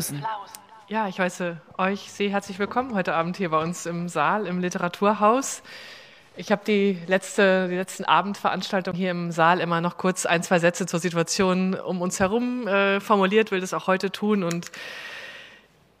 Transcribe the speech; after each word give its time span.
Flausen. 0.00 0.24
Ja, 0.88 1.08
ich 1.08 1.20
heiße 1.20 1.60
euch 1.76 2.10
sehr 2.10 2.30
herzlich 2.30 2.58
willkommen 2.58 2.94
heute 2.94 3.14
Abend 3.14 3.36
hier 3.36 3.50
bei 3.50 3.62
uns 3.62 3.84
im 3.84 4.08
Saal, 4.08 4.46
im 4.46 4.58
Literaturhaus. 4.58 5.62
Ich 6.36 6.50
habe 6.50 6.62
die, 6.66 6.98
letzte, 7.06 7.68
die 7.68 7.74
letzten 7.74 8.04
Abendveranstaltungen 8.04 8.98
hier 8.98 9.10
im 9.10 9.30
Saal 9.30 9.60
immer 9.60 9.82
noch 9.82 9.98
kurz 9.98 10.24
ein, 10.24 10.42
zwei 10.42 10.58
Sätze 10.58 10.86
zur 10.86 11.00
Situation 11.00 11.74
um 11.74 12.00
uns 12.00 12.18
herum 12.18 12.66
äh, 12.66 12.98
formuliert, 13.00 13.50
will 13.50 13.60
das 13.60 13.74
auch 13.74 13.88
heute 13.88 14.10
tun 14.10 14.42
und 14.42 14.70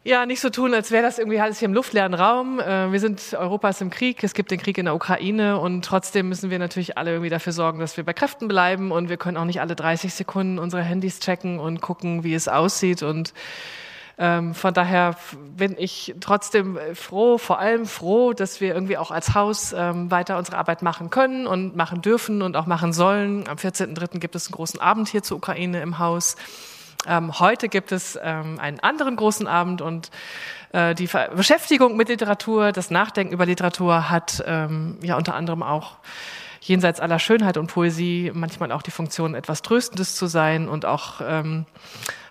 ja, 0.02 0.24
nicht 0.24 0.40
so 0.40 0.48
tun, 0.48 0.72
als 0.72 0.90
wäre 0.90 1.02
das 1.02 1.18
irgendwie 1.18 1.40
alles 1.40 1.58
hier 1.58 1.66
im 1.66 1.74
luftleeren 1.74 2.14
Raum. 2.14 2.58
Äh, 2.58 2.90
wir 2.90 3.00
sind 3.00 3.34
Europas 3.34 3.82
im 3.82 3.90
Krieg, 3.90 4.24
es 4.24 4.32
gibt 4.32 4.50
den 4.50 4.58
Krieg 4.58 4.78
in 4.78 4.86
der 4.86 4.94
Ukraine 4.94 5.60
und 5.60 5.84
trotzdem 5.84 6.30
müssen 6.30 6.48
wir 6.48 6.58
natürlich 6.58 6.96
alle 6.96 7.10
irgendwie 7.10 7.28
dafür 7.28 7.52
sorgen, 7.52 7.80
dass 7.80 7.98
wir 7.98 8.04
bei 8.04 8.14
Kräften 8.14 8.48
bleiben 8.48 8.92
und 8.92 9.10
wir 9.10 9.18
können 9.18 9.36
auch 9.36 9.44
nicht 9.44 9.60
alle 9.60 9.76
30 9.76 10.14
Sekunden 10.14 10.58
unsere 10.58 10.82
Handys 10.82 11.20
checken 11.20 11.58
und 11.58 11.82
gucken, 11.82 12.24
wie 12.24 12.32
es 12.32 12.48
aussieht 12.48 13.02
und 13.02 13.34
ähm, 14.22 14.54
von 14.54 14.74
daher 14.74 15.16
bin 15.56 15.76
ich 15.78 16.14
trotzdem 16.20 16.78
froh, 16.92 17.38
vor 17.38 17.58
allem 17.58 17.86
froh, 17.86 18.34
dass 18.34 18.60
wir 18.60 18.74
irgendwie 18.74 18.98
auch 18.98 19.10
als 19.10 19.34
Haus 19.34 19.72
ähm, 19.72 20.10
weiter 20.10 20.36
unsere 20.36 20.58
Arbeit 20.58 20.82
machen 20.82 21.08
können 21.08 21.46
und 21.46 21.74
machen 21.74 22.02
dürfen 22.02 22.42
und 22.42 22.54
auch 22.54 22.66
machen 22.66 22.92
sollen. 22.92 23.48
Am 23.48 23.56
14.03. 23.56 24.18
gibt 24.18 24.34
es 24.34 24.48
einen 24.48 24.56
großen 24.56 24.78
Abend 24.78 25.08
hier 25.08 25.22
zur 25.22 25.38
Ukraine 25.38 25.80
im 25.80 25.98
Haus. 25.98 26.36
Ähm, 27.06 27.40
heute 27.40 27.70
gibt 27.70 27.92
es 27.92 28.18
ähm, 28.22 28.60
einen 28.60 28.78
anderen 28.80 29.16
großen 29.16 29.46
Abend 29.46 29.80
und 29.80 30.10
äh, 30.72 30.94
die 30.94 31.06
Ver 31.06 31.30
Beschäftigung 31.34 31.96
mit 31.96 32.10
Literatur, 32.10 32.72
das 32.72 32.90
Nachdenken 32.90 33.32
über 33.32 33.46
Literatur 33.46 34.10
hat 34.10 34.44
ähm, 34.46 34.98
ja 35.02 35.16
unter 35.16 35.34
anderem 35.34 35.62
auch 35.62 35.96
jenseits 36.60 37.00
aller 37.00 37.18
Schönheit 37.18 37.56
und 37.56 37.68
Poesie 37.68 38.32
manchmal 38.34 38.70
auch 38.70 38.82
die 38.82 38.90
Funktion, 38.90 39.34
etwas 39.34 39.62
Tröstendes 39.62 40.14
zu 40.14 40.26
sein 40.26 40.68
und 40.68 40.84
auch 40.84 41.22
ähm, 41.24 41.64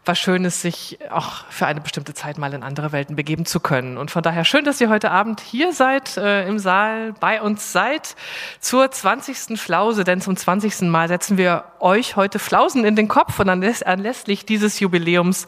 was 0.09 0.17
Schönes, 0.17 0.59
sich 0.63 0.97
auch 1.11 1.45
für 1.51 1.67
eine 1.67 1.81
bestimmte 1.81 2.15
Zeit 2.15 2.39
mal 2.39 2.51
in 2.55 2.63
andere 2.63 2.91
Welten 2.91 3.15
begeben 3.15 3.45
zu 3.45 3.59
können. 3.59 3.95
Und 3.95 4.09
von 4.09 4.23
daher 4.23 4.43
schön, 4.43 4.65
dass 4.65 4.81
ihr 4.81 4.89
heute 4.89 5.11
Abend 5.11 5.39
hier 5.39 5.71
seid, 5.71 6.17
äh, 6.17 6.47
im 6.47 6.57
Saal 6.57 7.13
bei 7.19 7.43
uns 7.43 7.71
seid, 7.71 8.15
zur 8.59 8.89
20. 8.89 9.55
Flause, 9.59 10.03
denn 10.03 10.19
zum 10.19 10.35
20. 10.35 10.89
Mal 10.89 11.09
setzen 11.09 11.37
wir 11.37 11.63
euch 11.79 12.15
heute 12.15 12.39
Flausen 12.39 12.85
in 12.85 12.95
den 12.95 13.07
Kopf 13.07 13.39
und 13.39 13.49
anlässlich 13.49 14.45
dieses 14.45 14.79
Jubiläums 14.79 15.45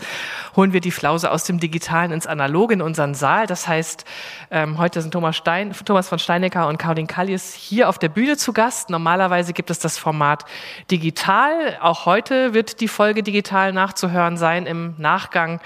holen 0.55 0.73
wir 0.73 0.79
die 0.79 0.91
Flause 0.91 1.31
aus 1.31 1.43
dem 1.43 1.59
Digitalen 1.59 2.11
ins 2.11 2.27
Analoge 2.27 2.75
in 2.75 2.83
unseren 2.83 3.15
Saal. 3.15 3.47
Das 3.47 3.67
heißt, 3.67 4.05
ähm, 4.51 4.77
heute 4.77 5.01
sind 5.01 5.09
Thomas, 5.09 5.35
Stein, 5.35 5.73
Thomas 5.85 6.07
von 6.07 6.19
Steinecker 6.19 6.67
und 6.67 6.77
Caroline 6.77 7.07
Kallis 7.07 7.55
hier 7.55 7.89
auf 7.89 7.97
der 7.97 8.09
Bühne 8.09 8.37
zu 8.37 8.53
Gast. 8.53 8.91
Normalerweise 8.91 9.53
gibt 9.53 9.71
es 9.71 9.79
das 9.79 9.97
Format 9.97 10.45
digital. 10.91 11.79
Auch 11.81 12.05
heute 12.05 12.53
wird 12.53 12.79
die 12.79 12.87
Folge 12.87 13.23
digital 13.23 13.73
nachzuhören 13.73 14.37
sein 14.37 14.50
im 14.57 14.95
Nachgang 14.97 15.59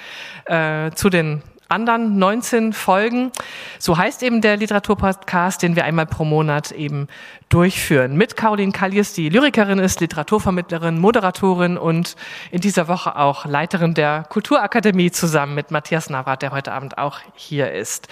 äh, 0.46 0.92
zu 0.92 1.10
den 1.10 1.42
anderen 1.68 2.18
19 2.18 2.74
Folgen. 2.74 3.32
So 3.80 3.98
heißt 3.98 4.24
eben 4.24 4.42
der 4.42 4.58
Literaturpodcast, 4.58 5.62
den 5.62 5.76
wir 5.76 5.86
einmal 5.86 6.06
pro 6.06 6.26
Monat 6.26 6.72
eben 6.72 7.08
durchführen. 7.50 8.18
Mit 8.18 8.36
Caroline 8.36 8.72
Kallies, 8.72 9.14
die 9.14 9.30
Lyrikerin 9.30 9.80
ist, 9.80 10.00
Literaturvermittlerin, 10.00 11.00
Moderatorin 11.00 11.78
und 11.78 12.16
in 12.52 12.60
dieser 12.62 12.88
Woche 12.88 13.16
auch 13.16 13.46
Leiterin 13.46 13.94
der 13.94 14.24
Kulturakademie 14.30 15.12
zusammen 15.12 15.54
mit 15.54 15.70
Matthias 15.70 16.10
Navrat, 16.10 16.42
der 16.42 16.52
heute 16.52 16.72
Abend 16.72 16.98
auch 16.98 17.20
hier 17.36 17.72
ist. 17.72 18.08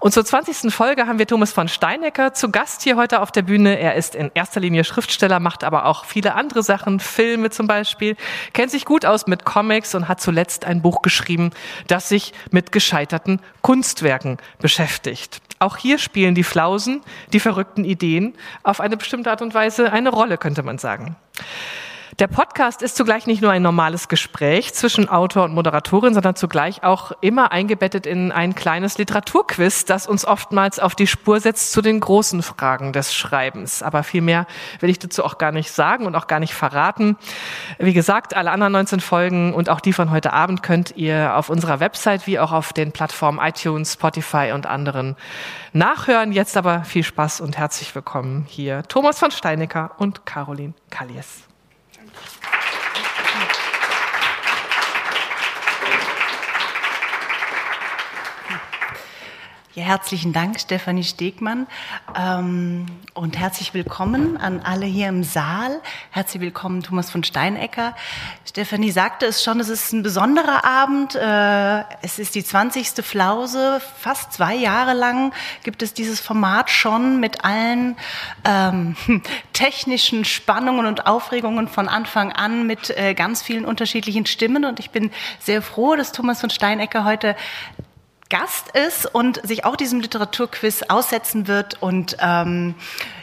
Und 0.00 0.12
zur 0.12 0.24
20. 0.24 0.72
Folge 0.72 1.06
haben 1.06 1.18
wir 1.18 1.26
Thomas 1.26 1.52
von 1.52 1.68
Steinecker 1.68 2.32
zu 2.32 2.50
Gast 2.50 2.82
hier 2.82 2.96
heute 2.96 3.20
auf 3.20 3.30
der 3.30 3.42
Bühne. 3.42 3.78
Er 3.78 3.96
ist 3.96 4.14
in 4.14 4.30
erster 4.34 4.60
Linie 4.60 4.84
Schriftsteller, 4.84 5.40
macht 5.40 5.62
aber 5.62 5.84
auch 5.84 6.04
viele 6.06 6.34
andere 6.34 6.62
Sachen, 6.62 7.00
Filme 7.00 7.50
zum 7.50 7.66
Beispiel, 7.66 8.16
kennt 8.54 8.70
sich 8.70 8.86
gut 8.86 9.04
aus 9.04 9.26
mit 9.26 9.44
Comics 9.44 9.94
und 9.94 10.08
hat 10.08 10.20
zuletzt 10.20 10.64
ein 10.64 10.80
Buch 10.80 11.02
geschrieben, 11.02 11.50
das 11.86 12.08
sich 12.08 12.32
mit 12.50 12.72
gescheiterten 12.72 13.40
Kunstwerken 13.60 14.38
beschäftigt. 14.58 15.42
Auch 15.62 15.76
hier 15.76 15.98
spielen 15.98 16.34
die 16.34 16.42
Flausen, 16.42 17.02
die 17.34 17.40
verrückten 17.40 17.84
Ideen 17.84 18.32
auf 18.70 18.80
eine 18.80 18.96
bestimmte 18.96 19.30
Art 19.30 19.42
und 19.42 19.52
Weise 19.52 19.92
eine 19.92 20.10
Rolle, 20.10 20.38
könnte 20.38 20.62
man 20.62 20.78
sagen. 20.78 21.16
Der 22.20 22.28
Podcast 22.28 22.82
ist 22.82 22.98
zugleich 22.98 23.26
nicht 23.26 23.40
nur 23.40 23.50
ein 23.50 23.62
normales 23.62 24.06
Gespräch 24.06 24.74
zwischen 24.74 25.08
Autor 25.08 25.44
und 25.44 25.54
Moderatorin, 25.54 26.12
sondern 26.12 26.36
zugleich 26.36 26.84
auch 26.84 27.12
immer 27.22 27.50
eingebettet 27.50 28.04
in 28.04 28.30
ein 28.30 28.54
kleines 28.54 28.98
Literaturquiz, 28.98 29.86
das 29.86 30.06
uns 30.06 30.26
oftmals 30.26 30.80
auf 30.80 30.94
die 30.94 31.06
Spur 31.06 31.40
setzt 31.40 31.72
zu 31.72 31.80
den 31.80 31.98
großen 31.98 32.42
Fragen 32.42 32.92
des 32.92 33.14
Schreibens. 33.14 33.82
Aber 33.82 34.02
viel 34.02 34.20
mehr 34.20 34.46
will 34.80 34.90
ich 34.90 34.98
dazu 34.98 35.24
auch 35.24 35.38
gar 35.38 35.50
nicht 35.50 35.72
sagen 35.72 36.04
und 36.04 36.14
auch 36.14 36.26
gar 36.26 36.40
nicht 36.40 36.52
verraten. 36.52 37.16
Wie 37.78 37.94
gesagt, 37.94 38.36
alle 38.36 38.50
anderen 38.50 38.74
19 38.74 39.00
Folgen 39.00 39.54
und 39.54 39.70
auch 39.70 39.80
die 39.80 39.94
von 39.94 40.10
heute 40.10 40.34
Abend 40.34 40.62
könnt 40.62 40.94
ihr 40.98 41.34
auf 41.38 41.48
unserer 41.48 41.80
Website 41.80 42.26
wie 42.26 42.38
auch 42.38 42.52
auf 42.52 42.74
den 42.74 42.92
Plattformen 42.92 43.38
iTunes, 43.38 43.94
Spotify 43.94 44.52
und 44.52 44.66
anderen 44.66 45.16
nachhören. 45.72 46.32
Jetzt 46.32 46.58
aber 46.58 46.84
viel 46.84 47.02
Spaß 47.02 47.40
und 47.40 47.56
herzlich 47.56 47.94
willkommen 47.94 48.44
hier 48.46 48.82
Thomas 48.88 49.18
von 49.18 49.30
Steinecker 49.30 49.92
und 49.96 50.26
Caroline 50.26 50.74
Kallies. 50.90 51.49
Ja, 59.76 59.84
herzlichen 59.84 60.32
Dank, 60.32 60.58
Stefanie 60.58 61.04
Stegmann. 61.04 61.68
Ähm, 62.18 62.86
und 63.14 63.38
herzlich 63.38 63.72
willkommen 63.72 64.36
an 64.36 64.62
alle 64.64 64.84
hier 64.84 65.08
im 65.08 65.22
Saal. 65.22 65.80
Herzlich 66.10 66.42
willkommen, 66.42 66.82
Thomas 66.82 67.08
von 67.08 67.22
Steinecker. 67.22 67.94
Stefanie 68.44 68.90
sagte 68.90 69.26
es 69.26 69.44
schon, 69.44 69.60
es 69.60 69.68
ist 69.68 69.92
ein 69.92 70.02
besonderer 70.02 70.64
Abend. 70.64 71.14
Äh, 71.14 71.84
es 72.02 72.18
ist 72.18 72.34
die 72.34 72.42
20. 72.42 73.04
Flause. 73.06 73.80
Fast 73.96 74.32
zwei 74.32 74.56
Jahre 74.56 74.92
lang 74.92 75.32
gibt 75.62 75.84
es 75.84 75.94
dieses 75.94 76.18
Format 76.18 76.68
schon 76.68 77.20
mit 77.20 77.44
allen 77.44 77.96
ähm, 78.44 78.96
technischen 79.52 80.24
Spannungen 80.24 80.86
und 80.86 81.06
Aufregungen 81.06 81.68
von 81.68 81.86
Anfang 81.86 82.32
an 82.32 82.66
mit 82.66 82.90
äh, 82.90 83.14
ganz 83.14 83.40
vielen 83.40 83.64
unterschiedlichen 83.64 84.26
Stimmen. 84.26 84.64
Und 84.64 84.80
ich 84.80 84.90
bin 84.90 85.12
sehr 85.38 85.62
froh, 85.62 85.94
dass 85.94 86.10
Thomas 86.10 86.40
von 86.40 86.50
Steinecker 86.50 87.04
heute 87.04 87.36
Gast 88.30 88.70
ist 88.70 89.12
und 89.12 89.46
sich 89.46 89.64
auch 89.64 89.76
diesem 89.76 90.00
Literaturquiz 90.00 90.82
aussetzen 90.88 91.48
wird. 91.48 91.82
Und 91.82 92.16
ähm, 92.20 92.76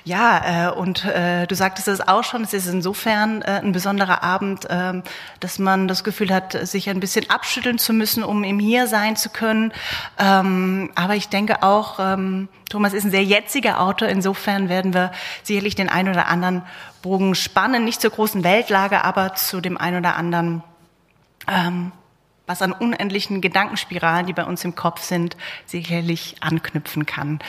ja, 0.03 0.67
äh, 0.67 0.71
und 0.71 1.05
äh, 1.05 1.47
du 1.47 1.55
sagtest 1.55 1.87
es 1.87 2.05
auch 2.05 2.23
schon, 2.23 2.43
es 2.43 2.53
ist 2.53 2.67
insofern 2.67 3.41
äh, 3.41 3.61
ein 3.63 3.71
besonderer 3.71 4.21
Abend, 4.21 4.69
äh, 4.69 5.01
dass 5.39 5.59
man 5.59 5.87
das 5.87 6.03
Gefühl 6.03 6.33
hat, 6.33 6.53
sich 6.67 6.89
ein 6.89 6.99
bisschen 6.99 7.29
abschütteln 7.29 7.79
zu 7.79 7.93
müssen, 7.93 8.23
um 8.23 8.43
im 8.43 8.59
Hier 8.59 8.87
sein 8.87 9.15
zu 9.15 9.29
können. 9.29 9.71
Ähm, 10.19 10.91
aber 10.95 11.15
ich 11.15 11.29
denke 11.29 11.63
auch, 11.63 11.99
ähm, 11.99 12.49
Thomas 12.69 12.93
ist 12.93 13.05
ein 13.05 13.11
sehr 13.11 13.23
jetziger 13.23 13.79
Autor, 13.79 14.09
insofern 14.09 14.67
werden 14.67 14.93
wir 14.93 15.13
sicherlich 15.41 15.75
den 15.75 15.87
einen 15.87 16.09
oder 16.09 16.27
anderen 16.27 16.63
Bogen 17.01 17.33
spannen, 17.33 17.85
nicht 17.85 18.01
zur 18.01 18.11
großen 18.11 18.43
Weltlage, 18.43 19.05
aber 19.05 19.35
zu 19.35 19.61
dem 19.61 19.77
einen 19.77 19.99
oder 19.99 20.17
anderen 20.17 20.63
ähm, 21.47 21.93
was 22.47 22.61
an 22.61 22.71
unendlichen 22.71 23.41
Gedankenspiralen, 23.41 24.25
die 24.25 24.33
bei 24.33 24.45
uns 24.45 24.63
im 24.63 24.73
Kopf 24.73 25.01
sind, 25.01 25.37
sicherlich 25.65 26.37
anknüpfen 26.39 27.05
kann. 27.05 27.39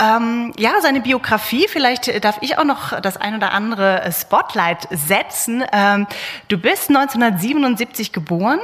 Ähm, 0.00 0.52
ja, 0.58 0.74
seine 0.82 1.00
Biografie, 1.00 1.66
vielleicht 1.68 2.22
darf 2.22 2.38
ich 2.42 2.58
auch 2.58 2.64
noch 2.64 3.00
das 3.00 3.16
ein 3.16 3.34
oder 3.34 3.52
andere 3.52 4.08
Spotlight 4.12 4.86
setzen. 4.90 5.64
Ähm, 5.72 6.06
du 6.48 6.58
bist 6.58 6.90
1977 6.90 8.12
geboren 8.12 8.60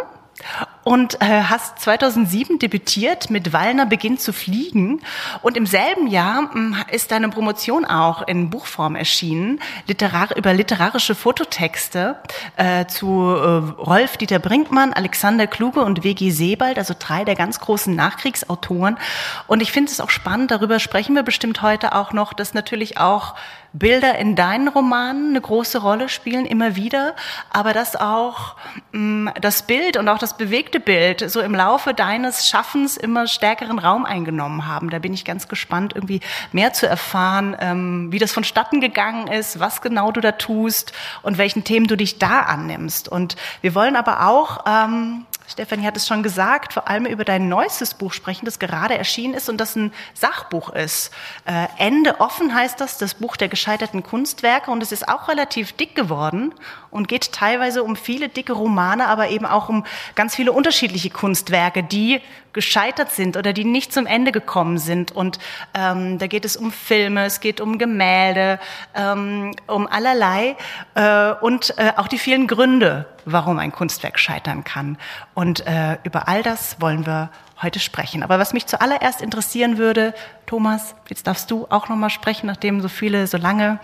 und 0.85 1.21
äh, 1.21 1.43
hast 1.45 1.79
2007 1.81 2.59
debütiert 2.59 3.31
mit 3.31 3.53
Wallner 3.53 3.87
beginnt 3.87 4.21
zu 4.21 4.33
fliegen 4.33 5.01
und 5.43 5.57
im 5.57 5.67
selben 5.67 6.07
Jahr 6.07 6.43
mh, 6.43 6.53
hm, 6.53 6.77
ist 6.91 7.13
deine 7.13 7.29
Promotion 7.29 7.85
auch 7.85 8.27
in 8.27 8.51
Buchform 8.51 8.97
erschienen 8.97 9.61
literar 9.87 10.37
über 10.37 10.53
literarische 10.53 11.15
Fototexte 11.15 12.17
äh, 12.57 12.87
zu 12.87 13.07
äh, 13.07 13.81
Rolf 13.81 14.17
Dieter 14.17 14.39
Brinkmann, 14.39 14.93
Alexander 14.93 15.47
Kluge 15.47 15.81
und 15.81 16.05
W.G. 16.05 16.31
Sebald, 16.31 16.79
also 16.79 16.95
drei 16.99 17.25
der 17.25 17.37
ganz 17.37 17.61
großen 17.61 17.95
Nachkriegsautoren 17.95 18.99
und 19.47 19.63
ich 19.63 19.73
finde 19.73 19.91
es 19.91 20.01
auch 20.01 20.11
spannend, 20.11 20.51
darüber 20.51 20.79
sprechen 20.79 21.15
wir 21.15 21.23
bestimmt 21.23 21.63
heute 21.63 21.95
auch 21.95 22.13
noch, 22.13 22.33
dass 22.33 22.55
natürlich 22.55 22.99
auch 22.99 23.35
Bilder 23.73 24.19
in 24.19 24.37
deinen 24.37 24.69
Romanen 24.69 25.31
eine 25.31 25.41
große 25.41 25.79
Rolle 25.79 26.09
spielen, 26.09 26.45
immer 26.45 26.77
wieder, 26.77 27.15
aber 27.51 27.73
dass 27.73 27.97
auch 27.97 28.57
mh, 28.93 29.33
hm, 29.33 29.41
das 29.41 29.63
Bild 29.63 29.97
und 29.97 30.09
auch 30.09 30.19
das 30.19 30.37
bewegte 30.37 30.72
Bild 30.81 31.31
so 31.31 31.41
im 31.41 31.55
Laufe 31.55 31.95
deines 31.95 32.49
Schaffens 32.49 32.97
immer 32.97 33.27
stärkeren 33.27 33.79
Raum 33.79 34.05
eingenommen 34.05 34.67
haben. 34.67 34.91
Da 34.91 34.99
bin 34.99 35.13
ich 35.13 35.25
ganz 35.25 35.49
gespannt, 35.49 35.93
irgendwie 35.95 36.21
mehr 36.53 36.73
zu 36.73 36.87
erfahren, 36.87 37.57
ähm, 37.61 38.13
wie 38.13 38.19
das 38.19 38.33
vonstatten 38.33 38.81
gegangen 38.81 39.29
ist, 39.29 39.61
was 39.61 39.81
genau 39.81 40.13
du 40.13 40.21
da 40.21 40.33
tust 40.33 40.93
und 41.23 41.39
welchen 41.39 41.65
Themen 41.65 41.87
du 41.87 41.97
dich 41.97 42.19
da 42.19 42.41
annimmst. 42.41 43.09
Und 43.09 43.37
wir 43.61 43.75
wollen 43.75 43.97
aber 43.97 44.27
auch 44.27 44.65
ähm, 44.67 45.27
Stefanie 45.53 45.87
hat 45.87 45.97
es 45.97 46.07
schon 46.07 46.23
gesagt, 46.23 46.73
vor 46.73 46.89
allem 46.89 47.05
über 47.05 47.25
dein 47.25 47.49
neuestes 47.49 47.93
Buch 47.95 48.13
sprechen, 48.13 48.47
das 48.47 48.59
gerade 48.59 48.97
erschienen 48.97 49.35
ist 49.35 49.51
und 49.51 49.59
das 49.59 49.77
ein 49.77 49.93
Sachbuch 50.15 50.71
ist. 50.71 51.13
Äh, 51.45 51.67
Ende 51.79 52.21
offen 52.21 52.55
heißt 52.55 52.81
das, 52.81 52.97
das 52.97 53.15
Buch 53.15 53.37
der 53.37 53.49
gescheiterten 53.49 54.03
Kunstwerke 54.03 54.71
und 54.71 54.83
es 54.83 54.93
ist 54.93 55.09
auch 55.09 55.29
relativ 55.29 55.73
dick 55.73 55.95
geworden 55.95 56.55
und 56.91 57.07
geht 57.07 57.33
teilweise 57.33 57.83
um 57.83 57.97
viele 57.97 58.29
dicke 58.29 58.55
Romane, 58.55 59.07
aber 59.09 59.29
eben 59.29 59.45
auch 59.45 59.69
um 59.69 59.85
ganz 60.15 60.35
viele 60.35 60.53
unterschiedliche 60.63 61.11
Kunstwerke, 61.11 61.83
die 61.83 62.21
gescheitert 62.53 63.11
sind 63.11 63.37
oder 63.37 63.53
die 63.53 63.65
nicht 63.65 63.93
zum 63.93 64.07
Ende 64.07 64.31
gekommen 64.31 64.79
sind. 64.79 65.11
Und 65.11 65.41
ähm, 65.75 66.19
da 66.19 66.29
geht 66.29 66.45
es 66.45 66.57
um 66.57 66.71
Filme, 66.71 67.25
es 67.25 67.41
geht 67.41 67.61
um 67.61 67.79
Gemälde, 67.79 68.61
ähm, 68.95 69.57
um 69.67 69.89
allerlei 69.89 70.55
äh, 70.95 71.33
und 71.33 71.77
äh, 71.79 71.95
auch 71.97 72.07
die 72.07 72.19
vielen 72.19 72.47
Gründe, 72.47 73.07
warum 73.25 73.59
ein 73.59 73.73
Kunstwerk 73.73 74.21
scheitern 74.21 74.63
kann. 74.63 74.99
Und 75.35 75.67
äh, 75.67 75.99
über 76.05 76.29
all 76.29 76.45
das 76.45 76.81
wollen 76.81 77.07
wir 77.07 77.31
heute 77.61 77.81
sprechen. 77.81 78.23
Aber 78.23 78.39
was 78.39 78.53
mich 78.53 78.67
zuallererst 78.67 79.21
interessieren 79.21 79.79
würde, 79.79 80.15
Thomas, 80.47 80.95
jetzt 81.09 81.27
darfst 81.27 81.51
du 81.51 81.67
auch 81.71 81.89
noch 81.89 81.97
mal 81.97 82.09
sprechen, 82.11 82.47
nachdem 82.47 82.81
so 82.81 82.89
viele 82.89 83.27
so 83.27 83.37
lange 83.37 83.81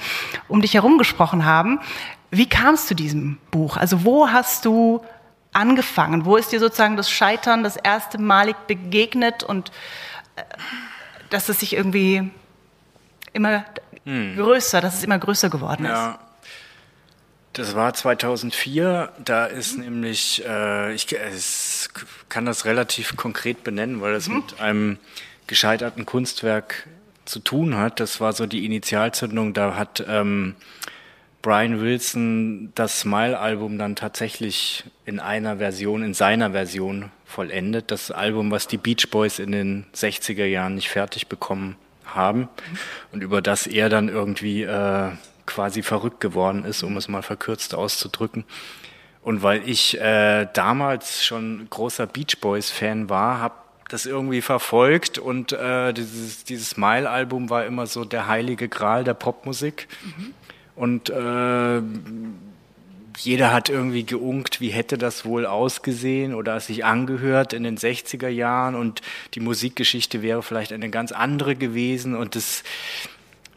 um 0.47 0.61
dich 0.61 0.75
herum 0.75 0.97
gesprochen 0.97 1.45
haben. 1.45 1.81
Wie 2.31 2.49
kam 2.49 2.75
es 2.75 2.87
zu 2.87 2.95
diesem 2.95 3.39
Buch? 3.51 3.77
Also 3.77 4.05
wo 4.05 4.29
hast 4.29 4.65
du 4.65 5.01
angefangen? 5.53 6.25
Wo 6.25 6.37
ist 6.37 6.53
dir 6.53 6.61
sozusagen 6.61 6.97
das 6.97 7.11
Scheitern 7.11 7.63
das 7.63 7.77
erste 7.77 8.19
Malig 8.19 8.57
begegnet 8.67 9.43
und 9.43 9.71
äh, 10.37 10.43
dass 11.31 11.49
es 11.49 11.61
sich 11.61 11.75
irgendwie 11.75 12.31
immer 13.33 13.65
hm. 14.05 14.37
größer, 14.37 14.81
dass 14.81 14.95
es 14.95 15.05
immer 15.05 15.19
größer 15.19 15.51
geworden 15.51 15.85
ist? 15.85 15.91
Ja. 15.91 16.19
Das 17.59 17.75
war 17.75 17.93
2004. 17.93 19.13
Da 19.25 19.47
ist 19.47 19.79
nämlich, 19.79 20.45
äh, 20.47 20.95
ich, 20.95 21.11
ich, 21.11 21.89
kann 22.29 22.47
das 22.47 22.65
relativ 22.65 23.17
konkret 23.17 23.65
benennen, 23.65 24.01
weil 24.01 24.15
es 24.15 24.29
mhm. 24.29 24.37
mit 24.37 24.61
einem 24.61 24.99
gescheiterten 25.49 26.07
Kunstwerk 26.07 26.87
zu 27.25 27.41
tun 27.41 27.77
hat. 27.77 27.99
Das 27.99 28.21
war 28.21 28.33
so 28.33 28.47
die 28.47 28.65
Initialzündung. 28.65 29.55
Da 29.55 29.75
hat 29.75 30.05
ähm, 30.07 30.55
Brian 31.43 31.81
Wilson 31.81 32.73
das 32.75 33.01
Smile-Album 33.01 33.79
dann 33.79 33.97
tatsächlich 33.97 34.85
in 35.05 35.21
einer 35.21 35.59
Version, 35.59 36.03
in 36.03 36.15
seiner 36.15 36.51
Version 36.51 37.11
vollendet. 37.25 37.91
Das 37.91 38.11
Album, 38.11 38.51
was 38.51 38.67
die 38.67 38.79
Beach 38.79 39.11
Boys 39.11 39.39
in 39.39 39.53
den 39.53 39.87
60er 39.95 40.45
Jahren 40.45 40.75
nicht 40.75 40.89
fertig 40.89 41.29
bekommen 41.29 41.77
haben 42.05 42.49
und 43.13 43.23
über 43.23 43.43
das 43.43 43.67
er 43.67 43.89
dann 43.89 44.09
irgendwie 44.09 44.63
äh, 44.63 45.11
quasi 45.47 45.83
verrückt 45.83 46.21
geworden 46.21 46.65
ist, 46.65 46.83
um 46.83 46.97
es 46.97 47.09
mal 47.09 47.23
verkürzt 47.23 47.75
auszudrücken. 47.75 48.45
Und 49.23 49.43
weil 49.43 49.69
ich 49.69 50.01
äh, 50.01 50.47
damals 50.53 51.25
schon 51.25 51.67
großer 51.71 52.07
Beach 52.07 52.39
Boys 52.41 52.71
Fan 52.71 53.09
war, 53.09 53.41
habe 53.41 53.55
das 53.89 54.07
irgendwie 54.07 54.43
verfolgt 54.43 55.19
und 55.19 55.53
äh, 55.53 55.93
dieses, 55.93 56.45
dieses 56.45 56.71
Smile-Album 56.71 57.51
war 57.51 57.65
immer 57.65 57.87
so 57.87 58.05
der 58.05 58.27
heilige 58.27 58.69
Gral 58.69 59.05
der 59.05 59.15
Popmusik. 59.15 59.89
Mhm. 60.05 60.35
Und 60.79 61.11
äh, 61.11 61.83
jeder 63.19 63.53
hat 63.53 63.69
irgendwie 63.69 64.05
geunkt, 64.05 64.61
wie 64.61 64.69
hätte 64.69 64.97
das 64.97 65.25
wohl 65.25 65.45
ausgesehen 65.45 66.35
oder 66.35 66.61
sich 66.61 66.85
angehört 66.85 67.53
in 67.53 67.65
den 67.65 67.77
60er 67.77 68.29
Jahren 68.29 68.77
und 68.77 69.03
die 69.35 69.41
Musikgeschichte 69.41 70.23
wäre 70.23 70.43
vielleicht 70.43 70.73
eine 70.73 70.89
ganz 70.89 71.11
andere 71.11 71.57
gewesen 71.57 72.15
und 72.15 72.37
das 72.37 72.63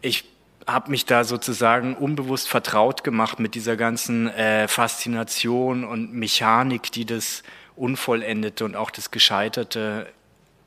ich 0.01 0.25
habe 0.65 0.89
mich 0.89 1.05
da 1.05 1.23
sozusagen 1.23 1.95
unbewusst 1.95 2.49
vertraut 2.49 3.03
gemacht 3.03 3.39
mit 3.39 3.53
dieser 3.55 3.75
ganzen 3.75 4.27
äh, 4.29 4.67
Faszination 4.67 5.83
und 5.83 6.13
Mechanik, 6.13 6.91
die 6.91 7.05
das 7.05 7.43
Unvollendete 7.75 8.65
und 8.65 8.75
auch 8.75 8.91
das 8.91 9.11
Gescheiterte 9.11 10.07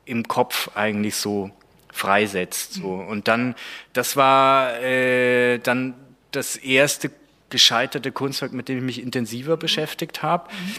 im 0.05 0.27
Kopf 0.27 0.69
eigentlich 0.75 1.15
so 1.15 1.51
freisetzt. 1.91 2.73
So. 2.73 2.93
Und 2.93 3.27
dann, 3.27 3.55
das 3.93 4.15
war 4.17 4.81
äh, 4.81 5.59
dann 5.59 5.95
das 6.35 6.55
erste 6.55 7.11
gescheiterte 7.49 8.11
Kunstwerk, 8.11 8.53
mit 8.53 8.69
dem 8.69 8.77
ich 8.79 8.83
mich 8.83 9.01
intensiver 9.01 9.57
beschäftigt 9.57 10.23
habe. 10.23 10.49
Mhm. 10.51 10.75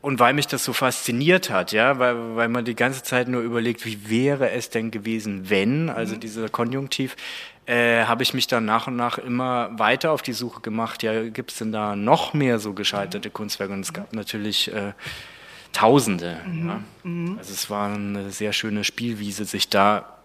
Und 0.00 0.18
weil 0.18 0.34
mich 0.34 0.48
das 0.48 0.64
so 0.64 0.72
fasziniert 0.72 1.48
hat, 1.50 1.70
ja, 1.70 2.00
weil, 2.00 2.34
weil 2.34 2.48
man 2.48 2.64
die 2.64 2.74
ganze 2.74 3.04
Zeit 3.04 3.28
nur 3.28 3.40
überlegt, 3.40 3.86
wie 3.86 4.10
wäre 4.10 4.50
es 4.50 4.68
denn 4.68 4.90
gewesen, 4.90 5.48
wenn, 5.48 5.90
also 5.90 6.16
mhm. 6.16 6.20
dieser 6.20 6.48
Konjunktiv, 6.48 7.14
äh, 7.66 8.04
habe 8.04 8.24
ich 8.24 8.34
mich 8.34 8.48
dann 8.48 8.64
nach 8.64 8.88
und 8.88 8.96
nach 8.96 9.18
immer 9.18 9.78
weiter 9.78 10.10
auf 10.10 10.22
die 10.22 10.32
Suche 10.32 10.60
gemacht, 10.60 11.04
ja, 11.04 11.28
gibt 11.28 11.52
es 11.52 11.58
denn 11.58 11.70
da 11.70 11.94
noch 11.94 12.34
mehr 12.34 12.58
so 12.58 12.72
gescheiterte 12.72 13.28
mhm. 13.28 13.32
Kunstwerke? 13.32 13.72
Und 13.72 13.80
es 13.80 13.92
gab 13.92 14.12
natürlich 14.12 14.72
äh, 14.72 14.92
Tausende. 15.72 16.38
Mhm. 16.46 16.68
Ja. 16.68 16.80
Mhm. 17.02 17.38
Also 17.38 17.52
es 17.52 17.70
war 17.70 17.92
eine 17.92 18.30
sehr 18.30 18.52
schöne 18.52 18.84
Spielwiese, 18.84 19.44
sich 19.44 19.68
da 19.68 20.18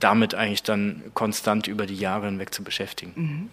damit 0.00 0.34
eigentlich 0.34 0.62
dann 0.62 1.02
konstant 1.14 1.66
über 1.66 1.86
die 1.86 1.94
Jahre 1.94 2.26
hinweg 2.26 2.54
zu 2.54 2.64
beschäftigen. 2.64 3.12
Mhm. 3.14 3.50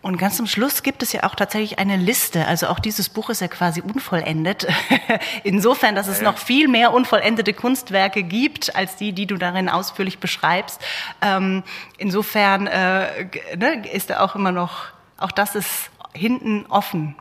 Und 0.00 0.16
ganz 0.16 0.36
zum 0.36 0.46
Schluss 0.46 0.84
gibt 0.84 1.02
es 1.02 1.12
ja 1.12 1.24
auch 1.24 1.34
tatsächlich 1.34 1.80
eine 1.80 1.96
Liste. 1.96 2.46
Also 2.46 2.68
auch 2.68 2.78
dieses 2.78 3.08
Buch 3.08 3.30
ist 3.30 3.40
ja 3.40 3.48
quasi 3.48 3.80
unvollendet. 3.80 4.66
Insofern, 5.42 5.96
dass 5.96 6.06
es 6.06 6.22
noch 6.22 6.38
viel 6.38 6.68
mehr 6.68 6.92
unvollendete 6.92 7.52
Kunstwerke 7.52 8.22
gibt, 8.22 8.76
als 8.76 8.94
die, 8.94 9.12
die 9.12 9.26
du 9.26 9.36
darin 9.36 9.68
ausführlich 9.68 10.18
beschreibst. 10.18 10.80
Ähm, 11.20 11.64
insofern 11.98 12.68
äh, 12.68 13.26
ne, 13.56 13.82
ist 13.92 14.10
da 14.10 14.20
auch 14.20 14.36
immer 14.36 14.52
noch, 14.52 14.84
auch 15.16 15.32
das 15.32 15.56
ist 15.56 15.90
hinten 16.14 16.64
offen. 16.68 17.16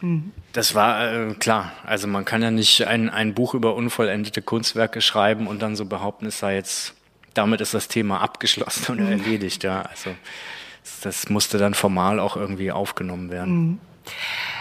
Hm. 0.00 0.32
Das 0.52 0.74
war 0.74 1.10
äh, 1.10 1.34
klar. 1.34 1.72
Also 1.84 2.06
man 2.06 2.26
kann 2.26 2.42
ja 2.42 2.50
nicht 2.50 2.86
ein, 2.86 3.08
ein 3.08 3.32
Buch 3.32 3.54
über 3.54 3.74
unvollendete 3.74 4.42
Kunstwerke 4.42 5.00
schreiben 5.00 5.46
und 5.46 5.62
dann 5.62 5.76
so 5.76 5.86
behaupten, 5.86 6.26
es 6.26 6.38
sei 6.38 6.56
jetzt, 6.56 6.94
damit 7.34 7.60
ist 7.60 7.74
das 7.74 7.88
Thema 7.88 8.20
abgeschlossen 8.20 8.92
und 8.92 8.98
hm. 8.98 9.12
erledigt. 9.12 9.64
Ja, 9.64 9.82
also 9.82 10.10
das 11.02 11.28
musste 11.28 11.58
dann 11.58 11.74
formal 11.74 12.18
auch 12.20 12.36
irgendwie 12.36 12.72
aufgenommen 12.72 13.30
werden. 13.30 13.54
Mhm. 13.54 13.80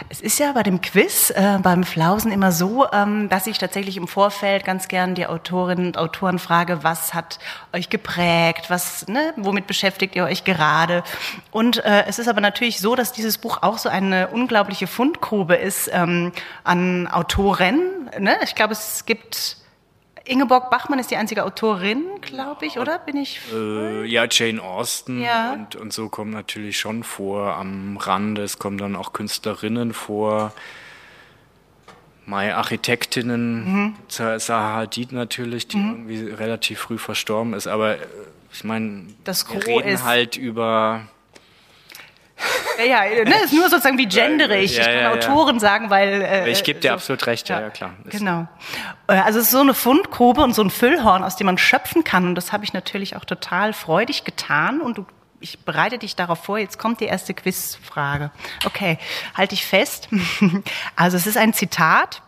Es 0.09 0.21
ist 0.21 0.39
ja 0.39 0.51
bei 0.51 0.63
dem 0.63 0.81
Quiz, 0.81 1.31
äh, 1.31 1.57
beim 1.61 1.83
Flausen 1.83 2.31
immer 2.31 2.51
so, 2.51 2.85
ähm, 2.91 3.29
dass 3.29 3.47
ich 3.47 3.57
tatsächlich 3.57 3.97
im 3.97 4.07
Vorfeld 4.07 4.65
ganz 4.65 4.87
gern 4.87 5.15
die 5.15 5.25
Autorinnen 5.25 5.87
und 5.87 5.97
Autoren 5.97 6.37
frage, 6.37 6.83
was 6.83 7.13
hat 7.13 7.39
euch 7.73 7.89
geprägt, 7.89 8.65
was, 8.69 9.07
ne, 9.07 9.33
womit 9.37 9.67
beschäftigt 9.67 10.15
ihr 10.15 10.25
euch 10.25 10.43
gerade? 10.43 11.03
Und 11.51 11.83
äh, 11.83 12.05
es 12.07 12.19
ist 12.19 12.27
aber 12.27 12.41
natürlich 12.41 12.79
so, 12.79 12.95
dass 12.95 13.13
dieses 13.13 13.37
Buch 13.37 13.59
auch 13.61 13.77
so 13.77 13.89
eine 13.89 14.27
unglaubliche 14.27 14.87
Fundgrube 14.87 15.55
ist 15.55 15.89
ähm, 15.91 16.31
an 16.63 17.07
Autoren. 17.07 18.09
Ne? 18.19 18.37
Ich 18.43 18.55
glaube, 18.55 18.73
es 18.73 19.05
gibt 19.05 19.57
Ingeborg 20.25 20.69
Bachmann 20.69 20.99
ist 20.99 21.09
die 21.09 21.15
einzige 21.15 21.45
Autorin, 21.45 22.05
glaube 22.21 22.65
ich, 22.65 22.77
oder? 22.77 22.99
Bin 22.99 23.17
ich? 23.17 23.39
Äh, 23.51 24.05
ja, 24.05 24.27
Jane 24.29 24.61
Austen 24.61 25.21
ja. 25.21 25.53
Und, 25.53 25.75
und 25.75 25.93
so 25.93 26.09
kommt 26.09 26.31
natürlich 26.31 26.79
schon 26.79 27.03
vor 27.03 27.55
am 27.55 27.97
Rande. 27.97 28.43
Es 28.43 28.59
kommen 28.59 28.77
dann 28.77 28.95
auch 28.95 29.13
Künstlerinnen 29.13 29.93
vor. 29.93 30.53
Mai 32.27 32.53
Architektinnen, 32.53 33.87
mhm. 33.87 33.95
Zaha 34.07 34.75
Hadid 34.75 35.11
natürlich, 35.11 35.67
die 35.67 35.77
mhm. 35.77 36.07
irgendwie 36.07 36.31
relativ 36.31 36.79
früh 36.79 36.99
verstorben 36.99 37.53
ist. 37.53 37.67
Aber 37.67 37.95
äh, 37.95 38.07
ich 38.53 38.63
meine, 38.63 39.07
wir 39.25 39.67
reden 39.67 39.89
ist 39.89 40.03
halt 40.03 40.37
über 40.37 41.07
ja, 42.77 43.05
ja, 43.05 43.23
ne, 43.23 43.43
ist 43.43 43.53
nur 43.53 43.69
sozusagen 43.69 43.97
wie 43.97 44.07
genderig. 44.07 44.77
Ja, 44.77 44.83
ja, 44.83 44.89
ich 44.89 45.01
kann 45.01 45.33
Autoren 45.33 45.59
sagen, 45.59 45.89
weil. 45.89 46.21
Äh, 46.21 46.49
ich 46.49 46.63
gebe 46.63 46.79
dir 46.79 46.89
so, 46.89 46.93
absolut 46.95 47.27
recht, 47.27 47.49
ja, 47.49 47.61
ja 47.61 47.69
klar. 47.69 47.93
Genau. 48.05 48.47
Äh, 49.07 49.13
also 49.13 49.39
es 49.39 49.45
ist 49.45 49.51
so 49.51 49.59
eine 49.59 49.73
Fundgrube 49.73 50.41
und 50.41 50.53
so 50.53 50.63
ein 50.63 50.69
Füllhorn, 50.69 51.23
aus 51.23 51.35
dem 51.35 51.45
man 51.45 51.57
schöpfen 51.57 52.03
kann. 52.03 52.25
Und 52.25 52.35
das 52.35 52.51
habe 52.51 52.63
ich 52.63 52.73
natürlich 52.73 53.15
auch 53.15 53.25
total 53.25 53.73
freudig 53.73 54.23
getan. 54.23 54.81
Und 54.81 54.97
du, 54.97 55.05
ich 55.39 55.59
bereite 55.59 55.97
dich 55.97 56.15
darauf 56.15 56.43
vor. 56.43 56.57
Jetzt 56.57 56.79
kommt 56.79 56.99
die 56.99 57.05
erste 57.05 57.33
Quizfrage. 57.33 58.31
Okay, 58.65 58.97
halte 59.35 59.55
ich 59.55 59.65
fest. 59.65 60.09
Also 60.95 61.17
es 61.17 61.27
ist 61.27 61.37
ein 61.37 61.53
Zitat 61.53 62.21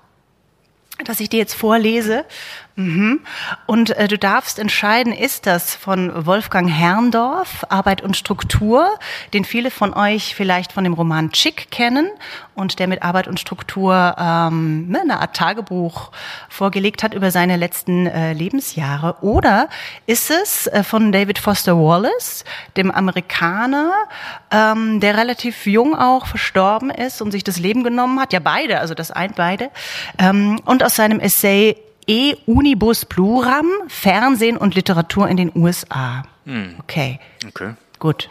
das 1.05 1.20
ich 1.20 1.29
dir 1.29 1.38
jetzt 1.38 1.55
vorlese. 1.55 2.25
Mhm. 2.75 3.19
Und 3.67 3.91
äh, 3.91 4.07
du 4.07 4.17
darfst 4.17 4.57
entscheiden, 4.57 5.13
ist 5.13 5.45
das 5.45 5.75
von 5.75 6.25
Wolfgang 6.25 6.67
Herrndorf, 6.71 7.65
Arbeit 7.69 8.01
und 8.01 8.17
Struktur, 8.17 8.89
den 9.33 9.45
viele 9.45 9.69
von 9.69 9.93
euch 9.93 10.33
vielleicht 10.33 10.71
von 10.71 10.83
dem 10.83 10.93
Roman 10.93 11.31
Chick 11.31 11.69
kennen 11.69 12.09
und 12.55 12.79
der 12.79 12.87
mit 12.87 13.03
Arbeit 13.03 13.27
und 13.27 13.39
Struktur 13.39 14.15
ähm, 14.17 14.87
ne, 14.89 15.01
eine 15.01 15.19
Art 15.19 15.35
Tagebuch 15.35 16.11
vorgelegt 16.49 17.03
hat 17.03 17.13
über 17.13 17.29
seine 17.29 17.57
letzten 17.57 18.07
äh, 18.07 18.33
Lebensjahre. 18.33 19.17
Oder 19.21 19.69
ist 20.07 20.31
es 20.31 20.65
äh, 20.65 20.83
von 20.83 21.11
David 21.11 21.37
Foster 21.37 21.77
Wallace, 21.77 22.43
dem 22.75 22.89
Amerikaner, 22.89 23.91
ähm, 24.49 24.99
der 24.99 25.15
relativ 25.15 25.67
jung 25.67 25.95
auch 25.95 26.25
verstorben 26.25 26.89
ist 26.89 27.21
und 27.21 27.31
sich 27.31 27.43
das 27.43 27.59
Leben 27.59 27.83
genommen 27.83 28.19
hat? 28.19 28.33
Ja, 28.33 28.39
beide, 28.39 28.79
also 28.79 28.95
das 28.95 29.11
ein 29.11 29.33
beide. 29.35 29.69
Ähm, 30.17 30.59
und 30.65 30.83
aus 30.83 30.95
seinem 30.95 31.19
Essay 31.19 31.75
E 32.07 32.36
Unibus 32.45 33.05
Pluram, 33.05 33.67
Fernsehen 33.88 34.57
und 34.57 34.75
Literatur 34.75 35.27
in 35.27 35.38
den 35.38 35.51
USA. 35.55 36.24
Hm. 36.45 36.75
Okay. 36.79 37.19
Okay. 37.48 37.74
Gut. 38.00 38.29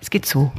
Es 0.00 0.10
geht 0.10 0.26
so. 0.26 0.52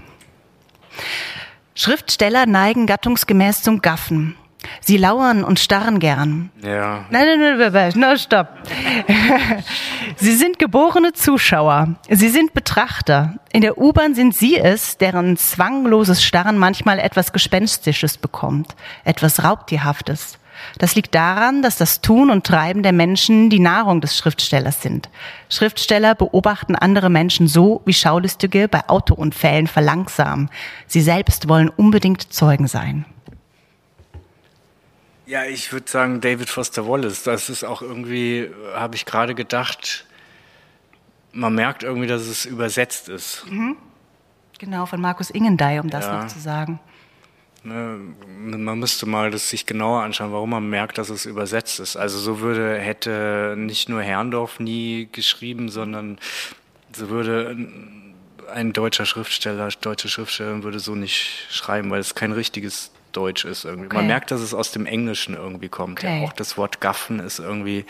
Schriftsteller 1.75 2.45
neigen 2.45 2.85
gattungsgemäß 2.85 3.63
zum 3.63 3.81
Gaffen. 3.81 4.35
Sie 4.79 4.97
lauern 4.97 5.43
und 5.43 5.59
starren 5.59 5.99
gern. 5.99 6.51
Ja. 6.61 7.05
Nein, 7.09 7.39
nein, 7.39 7.57
nein, 7.57 7.71
nein, 7.71 7.93
nein, 7.95 8.17
stopp. 8.17 8.47
Sie 10.17 10.35
sind 10.35 10.59
geborene 10.59 11.13
Zuschauer. 11.13 11.95
Sie 12.09 12.29
sind 12.29 12.53
Betrachter. 12.53 13.35
In 13.51 13.61
der 13.61 13.79
U-Bahn 13.79 14.13
sind 14.13 14.35
Sie 14.35 14.57
es, 14.57 14.97
deren 14.97 15.37
zwangloses 15.37 16.23
Starren 16.23 16.57
manchmal 16.59 16.99
etwas 16.99 17.33
Gespenstisches 17.33 18.17
bekommt, 18.17 18.75
etwas 19.03 19.43
Raubtierhaftes. 19.43 20.37
Das 20.77 20.95
liegt 20.95 21.15
daran, 21.15 21.61
dass 21.61 21.77
das 21.77 22.01
Tun 22.01 22.29
und 22.29 22.45
Treiben 22.45 22.83
der 22.83 22.93
Menschen 22.93 23.49
die 23.49 23.59
Nahrung 23.59 24.01
des 24.01 24.17
Schriftstellers 24.17 24.81
sind. 24.81 25.09
Schriftsteller 25.49 26.15
beobachten 26.15 26.75
andere 26.75 27.09
Menschen 27.09 27.47
so, 27.47 27.81
wie 27.85 27.93
Schaulustige 27.93 28.67
bei 28.67 28.87
Autounfällen 28.87 29.67
verlangsamen. 29.67 30.49
Sie 30.87 31.01
selbst 31.01 31.47
wollen 31.47 31.69
unbedingt 31.69 32.33
Zeugen 32.33 32.67
sein. 32.67 33.05
Ja, 35.25 35.45
ich 35.45 35.71
würde 35.71 35.89
sagen 35.89 36.19
David 36.19 36.49
Foster 36.49 36.87
Wallace. 36.87 37.23
Das 37.23 37.49
ist 37.49 37.63
auch 37.63 37.81
irgendwie, 37.81 38.49
habe 38.73 38.95
ich 38.95 39.05
gerade 39.05 39.33
gedacht, 39.33 40.05
man 41.31 41.55
merkt 41.55 41.83
irgendwie, 41.83 42.07
dass 42.07 42.23
es 42.23 42.45
übersetzt 42.45 43.09
ist. 43.09 43.45
Mhm. 43.49 43.77
Genau, 44.59 44.85
von 44.85 45.01
Markus 45.01 45.29
Ingendey, 45.29 45.79
um 45.79 45.89
das 45.89 46.05
ja. 46.05 46.21
noch 46.21 46.27
zu 46.27 46.39
sagen. 46.39 46.79
Ne, 47.63 47.99
man 48.25 48.79
müsste 48.79 49.05
mal 49.05 49.29
das 49.29 49.49
sich 49.49 49.67
genauer 49.67 50.01
anschauen, 50.01 50.31
warum 50.31 50.49
man 50.49 50.67
merkt, 50.69 50.97
dass 50.97 51.09
es 51.09 51.27
übersetzt 51.27 51.79
ist. 51.79 51.95
Also 51.95 52.17
so 52.17 52.39
würde, 52.39 52.79
hätte 52.79 53.53
nicht 53.55 53.87
nur 53.87 54.01
Herrndorf 54.01 54.59
nie 54.59 55.07
geschrieben, 55.11 55.69
sondern 55.69 56.17
so 56.95 57.09
würde 57.09 57.55
ein 58.51 58.73
deutscher 58.73 59.05
Schriftsteller, 59.05 59.69
deutsche 59.79 60.09
Schriftstellerin 60.09 60.63
würde 60.63 60.79
so 60.79 60.95
nicht 60.95 61.47
schreiben, 61.51 61.91
weil 61.91 61.99
es 61.99 62.15
kein 62.15 62.31
richtiges 62.31 62.91
Deutsch 63.11 63.45
ist 63.45 63.65
irgendwie. 63.65 63.87
Okay. 63.87 63.95
Man 63.97 64.07
merkt, 64.07 64.31
dass 64.31 64.41
es 64.41 64.53
aus 64.53 64.71
dem 64.71 64.85
Englischen 64.85 65.35
irgendwie 65.35 65.69
kommt. 65.69 65.99
Okay. 65.99 66.21
Ja, 66.21 66.27
auch 66.27 66.33
das 66.33 66.57
Wort 66.57 66.81
Gaffen 66.81 67.19
ist 67.19 67.39
irgendwie 67.39 67.85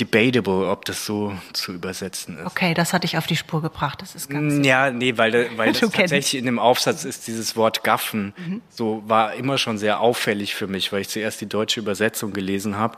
debatable, 0.00 0.68
ob 0.68 0.84
das 0.84 1.04
so 1.04 1.36
zu 1.52 1.72
übersetzen 1.72 2.38
ist. 2.38 2.46
Okay, 2.46 2.74
das 2.74 2.92
hatte 2.92 3.06
ich 3.06 3.16
auf 3.16 3.26
die 3.26 3.36
Spur 3.36 3.62
gebracht. 3.62 4.02
Das 4.02 4.14
ist 4.14 4.28
ganz. 4.28 4.64
Ja, 4.66 4.90
nee, 4.90 5.16
weil, 5.16 5.50
weil 5.56 5.72
das 5.80 5.90
tatsächlich 5.90 6.36
in 6.36 6.46
dem 6.46 6.58
Aufsatz 6.58 7.04
ist 7.04 7.26
dieses 7.26 7.56
Wort 7.56 7.84
Gaffen. 7.84 8.34
Mhm. 8.36 8.62
So 8.70 9.02
war 9.06 9.34
immer 9.34 9.58
schon 9.58 9.78
sehr 9.78 10.00
auffällig 10.00 10.54
für 10.54 10.66
mich, 10.66 10.92
weil 10.92 11.00
ich 11.00 11.08
zuerst 11.08 11.40
die 11.40 11.48
deutsche 11.48 11.80
Übersetzung 11.80 12.32
gelesen 12.32 12.76
habe. 12.76 12.96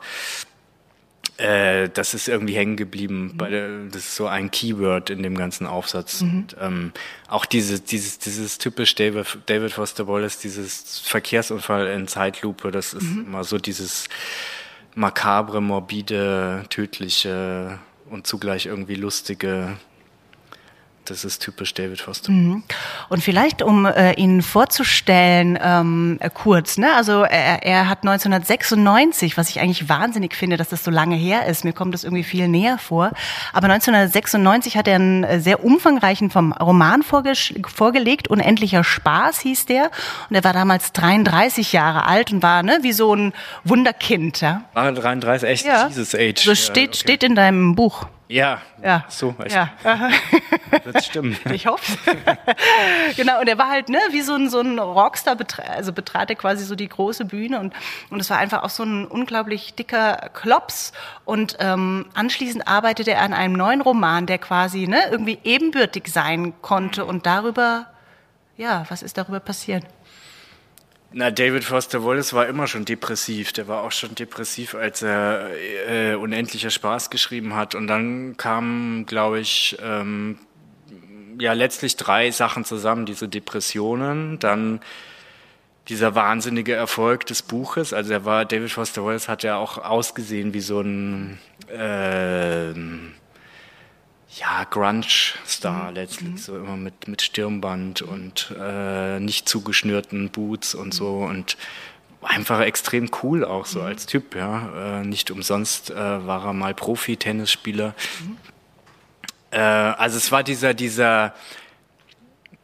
Äh, 1.37 1.87
das 1.93 2.13
ist 2.13 2.27
irgendwie 2.27 2.55
hängen 2.55 2.75
geblieben. 2.75 3.37
Mhm. 3.39 3.89
das 3.91 4.03
ist 4.03 4.15
so 4.15 4.27
ein 4.27 4.51
Keyword 4.51 5.09
in 5.09 5.23
dem 5.23 5.37
ganzen 5.37 5.67
Aufsatz. 5.67 6.21
Mhm. 6.21 6.29
Und, 6.29 6.55
ähm, 6.59 6.91
auch 7.29 7.45
diese, 7.45 7.79
dieses, 7.79 8.19
dieses 8.19 8.57
typisch 8.57 8.93
David, 8.95 9.37
David 9.45 9.71
Foster 9.71 10.07
Wallace, 10.07 10.39
dieses 10.39 10.99
Verkehrsunfall 10.99 11.87
in 11.87 12.09
Zeitlupe, 12.09 12.71
das 12.71 12.93
ist 12.93 13.03
mhm. 13.03 13.25
immer 13.27 13.43
so 13.45 13.57
dieses 13.57 14.09
makabre, 14.95 15.61
morbide, 15.61 16.65
tödliche 16.69 17.79
und 18.09 18.27
zugleich 18.27 18.65
irgendwie 18.65 18.95
lustige 18.95 19.77
das 21.09 21.25
ist 21.25 21.41
typisch 21.41 21.73
David 21.73 22.01
Foster. 22.01 22.31
Mhm. 22.31 22.63
Und 23.09 23.23
vielleicht, 23.23 23.61
um 23.61 23.85
äh, 23.85 24.13
ihn 24.13 24.41
vorzustellen, 24.41 25.57
ähm, 25.61 26.17
äh, 26.19 26.29
kurz, 26.29 26.77
ne? 26.77 26.95
also 26.95 27.23
er, 27.23 27.63
er 27.63 27.89
hat 27.89 27.99
1996, 27.99 29.37
was 29.37 29.49
ich 29.49 29.59
eigentlich 29.59 29.89
wahnsinnig 29.89 30.35
finde, 30.35 30.57
dass 30.57 30.69
das 30.69 30.83
so 30.83 30.91
lange 30.91 31.15
her 31.15 31.45
ist, 31.47 31.63
mir 31.63 31.73
kommt 31.73 31.93
das 31.93 32.03
irgendwie 32.03 32.23
viel 32.23 32.47
näher 32.47 32.77
vor, 32.77 33.11
aber 33.53 33.67
1996 33.69 34.77
hat 34.77 34.87
er 34.87 34.95
einen 34.95 35.23
äh, 35.23 35.39
sehr 35.39 35.63
umfangreichen 35.63 36.29
vom 36.29 36.53
Roman 36.53 37.03
vorge 37.03 37.33
vorgelegt, 37.67 38.27
Unendlicher 38.27 38.83
Spaß 38.83 39.39
hieß 39.39 39.65
der, 39.65 39.91
und 40.29 40.35
er 40.35 40.43
war 40.43 40.53
damals 40.53 40.93
33 40.93 41.73
Jahre 41.73 42.05
alt 42.05 42.31
und 42.31 42.43
war 42.43 42.63
ne, 42.63 42.79
wie 42.81 42.93
so 42.93 43.15
ein 43.15 43.33
Wunderkind. 43.63 44.41
Ja? 44.41 44.63
War 44.73 44.91
33, 44.91 45.49
echt 45.49 45.65
ja. 45.65 45.87
Jesus 45.87 46.13
Age. 46.15 46.43
So 46.43 46.55
steht, 46.55 46.77
ja, 46.77 46.83
okay. 46.83 46.99
steht 46.99 47.23
in 47.23 47.35
deinem 47.35 47.75
Buch. 47.75 48.05
Ja, 48.29 48.61
ja. 48.83 49.05
so. 49.09 49.35
Ich, 49.43 49.53
ja. 49.53 49.71
Das 50.93 51.07
stimmt. 51.07 51.43
Ich 51.51 51.65
hoffe. 51.65 51.97
genau, 53.17 53.41
und 53.41 53.47
er 53.49 53.57
war 53.57 53.69
halt 53.69 53.89
ne, 53.89 53.97
wie 54.11 54.21
so 54.21 54.35
ein, 54.35 54.51
so 54.51 54.59
ein 54.59 54.77
Rockstar, 54.77 55.35
also 55.67 55.91
betrat 55.91 56.29
er 56.29 56.35
quasi 56.35 56.63
so 56.63 56.75
die 56.75 56.87
große 56.87 57.25
Bühne 57.25 57.59
und, 57.59 57.73
und 58.11 58.19
es 58.19 58.29
war 58.29 58.37
einfach 58.37 58.61
auch 58.61 58.69
so 58.69 58.83
ein 58.83 59.05
unglaublich 59.05 59.73
dicker 59.73 60.29
Klops. 60.33 60.93
Und 61.25 61.57
ähm, 61.59 62.05
anschließend 62.13 62.67
arbeitete 62.67 63.11
er 63.11 63.23
an 63.23 63.33
einem 63.33 63.53
neuen 63.53 63.81
Roman, 63.81 64.27
der 64.27 64.37
quasi 64.37 64.85
ne, 64.85 65.01
irgendwie 65.09 65.39
ebenbürtig 65.43 66.07
sein 66.07 66.53
konnte 66.61 67.05
und 67.05 67.25
darüber, 67.25 67.87
ja, 68.57 68.85
was 68.89 69.01
ist 69.01 69.17
darüber 69.17 69.39
passiert? 69.39 69.85
Na, 71.11 71.31
David 71.31 71.63
Foster 71.63 72.03
Wallace 72.03 72.33
war 72.33 72.47
immer 72.47 72.67
schon 72.67 72.85
depressiv. 72.85 73.51
Der 73.53 73.67
war 73.67 73.81
auch 73.83 73.91
schon 73.91 74.13
depressiv, 74.13 74.75
als 74.75 75.01
er 75.01 75.49
äh, 75.87 76.13
Unendlicher 76.13 76.69
Spaß 76.69 77.09
geschrieben 77.09 77.55
hat. 77.55 77.73
Und 77.73 77.87
dann 77.87 78.37
kamen, 78.37 79.07
glaube 79.07 79.39
ich, 79.39 79.75
ähm, 79.81 80.37
ja 81.39 81.53
letztlich 81.53 81.95
drei 81.95 82.29
Sachen 82.29 82.63
zusammen. 82.63 83.07
Diese 83.07 83.27
Depressionen, 83.27 84.37
dann 84.37 84.81
dieser 85.87 86.13
wahnsinnige 86.13 86.73
Erfolg 86.73 87.25
des 87.25 87.41
Buches. 87.41 87.91
Also 87.91 88.13
er 88.13 88.25
war, 88.25 88.45
David 88.45 88.71
Foster 88.71 89.03
Wallace 89.03 89.27
hat 89.27 89.41
ja 89.41 89.57
auch 89.57 89.79
ausgesehen 89.79 90.53
wie 90.53 90.61
so 90.61 90.81
ein 90.81 91.39
äh, 91.69 92.71
ja, 94.37 94.63
Grunge-Star 94.69 95.89
mhm. 95.89 95.95
letztlich, 95.95 96.29
mhm. 96.29 96.37
so 96.37 96.57
immer 96.57 96.77
mit, 96.77 97.07
mit 97.07 97.21
Stirnband 97.21 98.01
und 98.01 98.53
äh, 98.59 99.19
nicht 99.19 99.49
zugeschnürten 99.49 100.29
Boots 100.29 100.75
und 100.75 100.93
so 100.93 101.17
und 101.17 101.57
einfach 102.21 102.59
extrem 102.59 103.09
cool 103.23 103.45
auch 103.45 103.65
so 103.65 103.79
mhm. 103.79 103.85
als 103.85 104.05
Typ, 104.05 104.35
ja. 104.35 104.99
Äh, 104.99 105.05
nicht 105.05 105.31
umsonst 105.31 105.89
äh, 105.89 105.95
war 105.95 106.45
er 106.45 106.53
mal 106.53 106.73
Profi-Tennisspieler. 106.73 107.95
Mhm. 108.23 108.37
Äh, 109.51 109.59
also 109.59 110.17
es 110.17 110.31
war 110.31 110.43
dieser, 110.43 110.73
dieser 110.73 111.33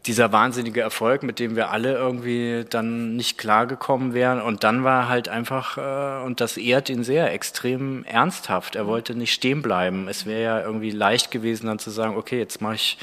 dieser 0.05 0.31
wahnsinnige 0.31 0.81
Erfolg, 0.81 1.23
mit 1.23 1.39
dem 1.39 1.55
wir 1.55 1.71
alle 1.71 1.93
irgendwie 1.93 2.63
dann 2.69 3.15
nicht 3.15 3.37
klargekommen 3.37 4.13
wären. 4.13 4.41
Und 4.41 4.63
dann 4.63 4.83
war 4.83 5.09
halt 5.09 5.29
einfach, 5.29 5.77
äh, 5.77 6.23
und 6.23 6.41
das 6.41 6.57
ehrt 6.57 6.89
ihn 6.89 7.03
sehr, 7.03 7.33
extrem 7.33 8.03
ernsthaft. 8.03 8.75
Er 8.75 8.85
wollte 8.85 9.15
nicht 9.15 9.33
stehen 9.33 9.61
bleiben. 9.61 10.07
Es 10.07 10.25
wäre 10.25 10.43
ja 10.43 10.61
irgendwie 10.61 10.91
leicht 10.91 11.31
gewesen, 11.31 11.67
dann 11.67 11.79
zu 11.79 11.89
sagen, 11.89 12.15
okay, 12.17 12.37
jetzt 12.37 12.61
mache 12.61 12.75
ich 12.75 12.97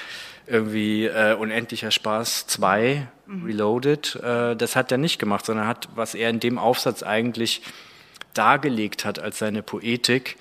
irgendwie 0.46 1.06
äh, 1.06 1.34
Unendlicher 1.34 1.90
Spaß 1.90 2.46
2, 2.46 3.06
mhm. 3.26 3.44
Reloaded. 3.46 4.16
Äh, 4.22 4.56
das 4.56 4.76
hat 4.76 4.92
er 4.92 4.98
nicht 4.98 5.18
gemacht, 5.18 5.44
sondern 5.44 5.66
hat, 5.66 5.88
was 5.94 6.14
er 6.14 6.30
in 6.30 6.40
dem 6.40 6.58
Aufsatz 6.58 7.02
eigentlich 7.02 7.62
dargelegt 8.34 9.04
hat 9.04 9.18
als 9.18 9.38
seine 9.38 9.62
Poetik, 9.62 10.36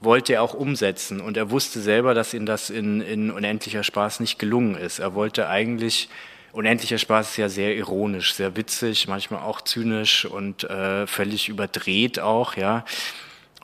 wollte 0.00 0.34
er 0.34 0.42
auch 0.42 0.54
umsetzen. 0.54 1.20
Und 1.20 1.36
er 1.36 1.50
wusste 1.50 1.80
selber, 1.80 2.14
dass 2.14 2.34
ihm 2.34 2.46
das 2.46 2.70
in, 2.70 3.00
in 3.00 3.30
Unendlicher 3.30 3.82
Spaß 3.82 4.20
nicht 4.20 4.38
gelungen 4.38 4.74
ist. 4.74 4.98
Er 4.98 5.14
wollte 5.14 5.48
eigentlich, 5.48 6.08
Unendlicher 6.52 6.98
Spaß 6.98 7.30
ist 7.30 7.36
ja 7.36 7.48
sehr 7.48 7.76
ironisch, 7.76 8.34
sehr 8.34 8.56
witzig, 8.56 9.06
manchmal 9.06 9.42
auch 9.42 9.60
zynisch 9.60 10.24
und 10.24 10.64
äh, 10.64 11.06
völlig 11.06 11.48
überdreht 11.48 12.18
auch, 12.18 12.56
ja. 12.56 12.84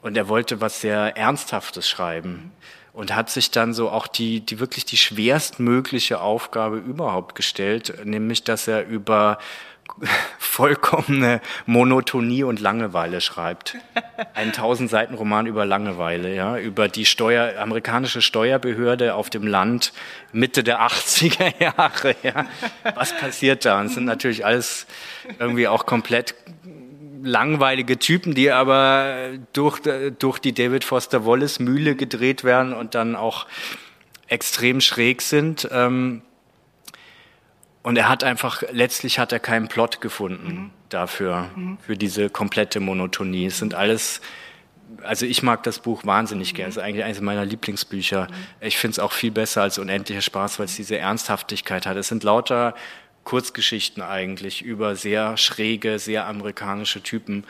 Und 0.03 0.17
er 0.17 0.29
wollte 0.29 0.61
was 0.61 0.81
sehr 0.81 1.17
Ernsthaftes 1.17 1.89
schreiben 1.89 2.53
und 2.93 3.15
hat 3.15 3.29
sich 3.29 3.51
dann 3.51 3.75
so 3.75 3.91
auch 3.91 4.07
die, 4.07 4.41
die 4.41 4.61
wirklich 4.61 4.85
die 4.85 4.97
schwerstmögliche 4.97 6.21
Aufgabe 6.21 6.79
überhaupt 6.79 7.35
gestellt, 7.35 8.05
nämlich 8.05 8.45
dass 8.45 8.69
er 8.69 8.87
über 8.87 9.39
vollkommene 10.39 11.41
Monotonie 11.67 12.43
und 12.43 12.61
Langeweile 12.61 13.21
schreibt. 13.21 13.77
Ein 14.35 14.49
1000 14.49 14.91
Seiten 14.91 15.15
Roman 15.15 15.47
über 15.47 15.67
Langeweile, 15.67 16.35
ja, 16.35 16.59
über 16.59 16.89
die 16.89 17.05
Steuer, 17.05 17.61
amerikanische 17.61 18.23
Steuerbehörde 18.23 19.15
auf 19.15 19.31
dem 19.31 19.47
Land 19.47 19.93
Mitte 20.33 20.65
der 20.65 20.81
80er 20.81 21.55
Jahre, 21.61 22.17
ja. 22.23 22.47
Was 22.95 23.17
passiert 23.17 23.65
da? 23.65 23.81
Und 23.81 23.87
es 23.87 23.95
sind 23.95 24.05
natürlich 24.05 24.45
alles 24.45 24.87
irgendwie 25.39 25.69
auch 25.69 25.87
komplett 25.87 26.35
langweilige 27.23 27.99
Typen, 27.99 28.35
die 28.35 28.51
aber 28.51 29.31
durch, 29.53 29.81
durch 30.19 30.39
die 30.39 30.53
David 30.53 30.85
Foster 30.85 31.27
Wallace 31.27 31.59
Mühle 31.59 31.97
gedreht 31.97 32.45
werden 32.45 32.73
und 32.73 32.95
dann 32.95 33.17
auch 33.17 33.47
extrem 34.29 34.81
schräg 34.81 35.23
sind. 35.23 35.69
Ähm, 35.71 36.23
und 37.87 37.97
er 37.97 38.09
hat 38.09 38.25
einfach, 38.25 38.65
letztlich 38.73 39.21
hat 39.21 39.31
er 39.31 39.39
keinen 39.39 39.69
Plot 39.69 40.01
gefunden 40.01 40.55
mhm. 40.55 40.71
dafür, 40.89 41.51
mhm. 41.55 41.79
für 41.79 41.97
diese 41.97 42.31
komplette 42.31 42.81
Monotonie. 42.81 43.47
Es 43.47 43.59
sind 43.59 43.75
alles, 43.75 44.21
also 45.05 45.25
ich 45.25 45.45
mag 45.45 45.63
das 45.63 45.79
Buch 45.79 46.05
wahnsinnig 46.05 46.53
mhm. 46.53 46.57
gerne. 46.57 46.71
Es 46.71 46.79
ist 46.79 46.83
eigentlich 46.83 47.05
eines 47.05 47.21
meiner 47.21 47.45
Lieblingsbücher. 47.45 48.27
Mhm. 48.29 48.35
Ich 48.67 48.77
finde 48.77 48.95
es 48.95 48.99
auch 48.99 49.13
viel 49.13 49.31
besser 49.31 49.63
als 49.63 49.79
Unendlicher 49.79 50.21
Spaß, 50.21 50.59
weil 50.59 50.67
es 50.67 50.75
diese 50.75 50.99
Ernsthaftigkeit 50.99 51.87
hat. 51.87 51.97
Es 51.97 52.09
sind 52.09 52.25
lauter 52.25 52.75
Kurzgeschichten 53.23 54.03
eigentlich 54.03 54.63
über 54.63 54.97
sehr 54.97 55.37
schräge, 55.37 56.01
sehr 56.01 56.27
amerikanische 56.27 57.05
Typen 57.05 57.45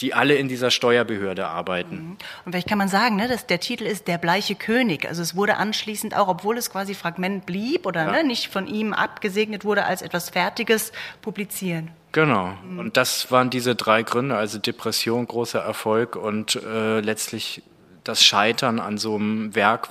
die 0.00 0.14
alle 0.14 0.34
in 0.34 0.48
dieser 0.48 0.70
Steuerbehörde 0.70 1.46
arbeiten. 1.46 1.96
Mhm. 1.96 2.16
Und 2.44 2.52
vielleicht 2.52 2.68
kann 2.68 2.78
man 2.78 2.88
sagen, 2.88 3.16
ne, 3.16 3.28
dass 3.28 3.46
der 3.46 3.60
Titel 3.60 3.84
ist 3.84 4.08
Der 4.08 4.18
bleiche 4.18 4.54
König. 4.54 5.06
Also 5.08 5.22
es 5.22 5.36
wurde 5.36 5.56
anschließend 5.56 6.16
auch, 6.16 6.28
obwohl 6.28 6.56
es 6.58 6.70
quasi 6.70 6.94
Fragment 6.94 7.46
blieb 7.46 7.86
oder 7.86 8.06
ja. 8.06 8.12
ne, 8.12 8.24
nicht 8.24 8.48
von 8.48 8.66
ihm 8.66 8.92
abgesegnet 8.92 9.64
wurde, 9.64 9.84
als 9.84 10.02
etwas 10.02 10.30
Fertiges 10.30 10.92
publizieren. 11.20 11.90
Genau. 12.12 12.52
Mhm. 12.64 12.78
Und 12.78 12.96
das 12.96 13.30
waren 13.30 13.50
diese 13.50 13.74
drei 13.74 14.02
Gründe, 14.02 14.36
also 14.36 14.58
Depression, 14.58 15.26
großer 15.26 15.60
Erfolg 15.60 16.16
und 16.16 16.56
äh, 16.56 17.00
letztlich 17.00 17.62
das 18.04 18.24
Scheitern 18.24 18.80
an 18.80 18.98
so 18.98 19.14
einem 19.14 19.54
Werk, 19.54 19.88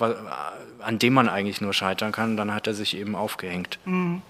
an 0.79 0.99
dem 0.99 1.13
man 1.13 1.29
eigentlich 1.29 1.61
nur 1.61 1.73
scheitern 1.73 2.11
kann. 2.11 2.35
dann 2.35 2.53
hat 2.53 2.67
er 2.67 2.73
sich 2.73 2.97
eben 2.97 3.15
aufgehängt. 3.15 3.79
Mhm. 3.85 4.21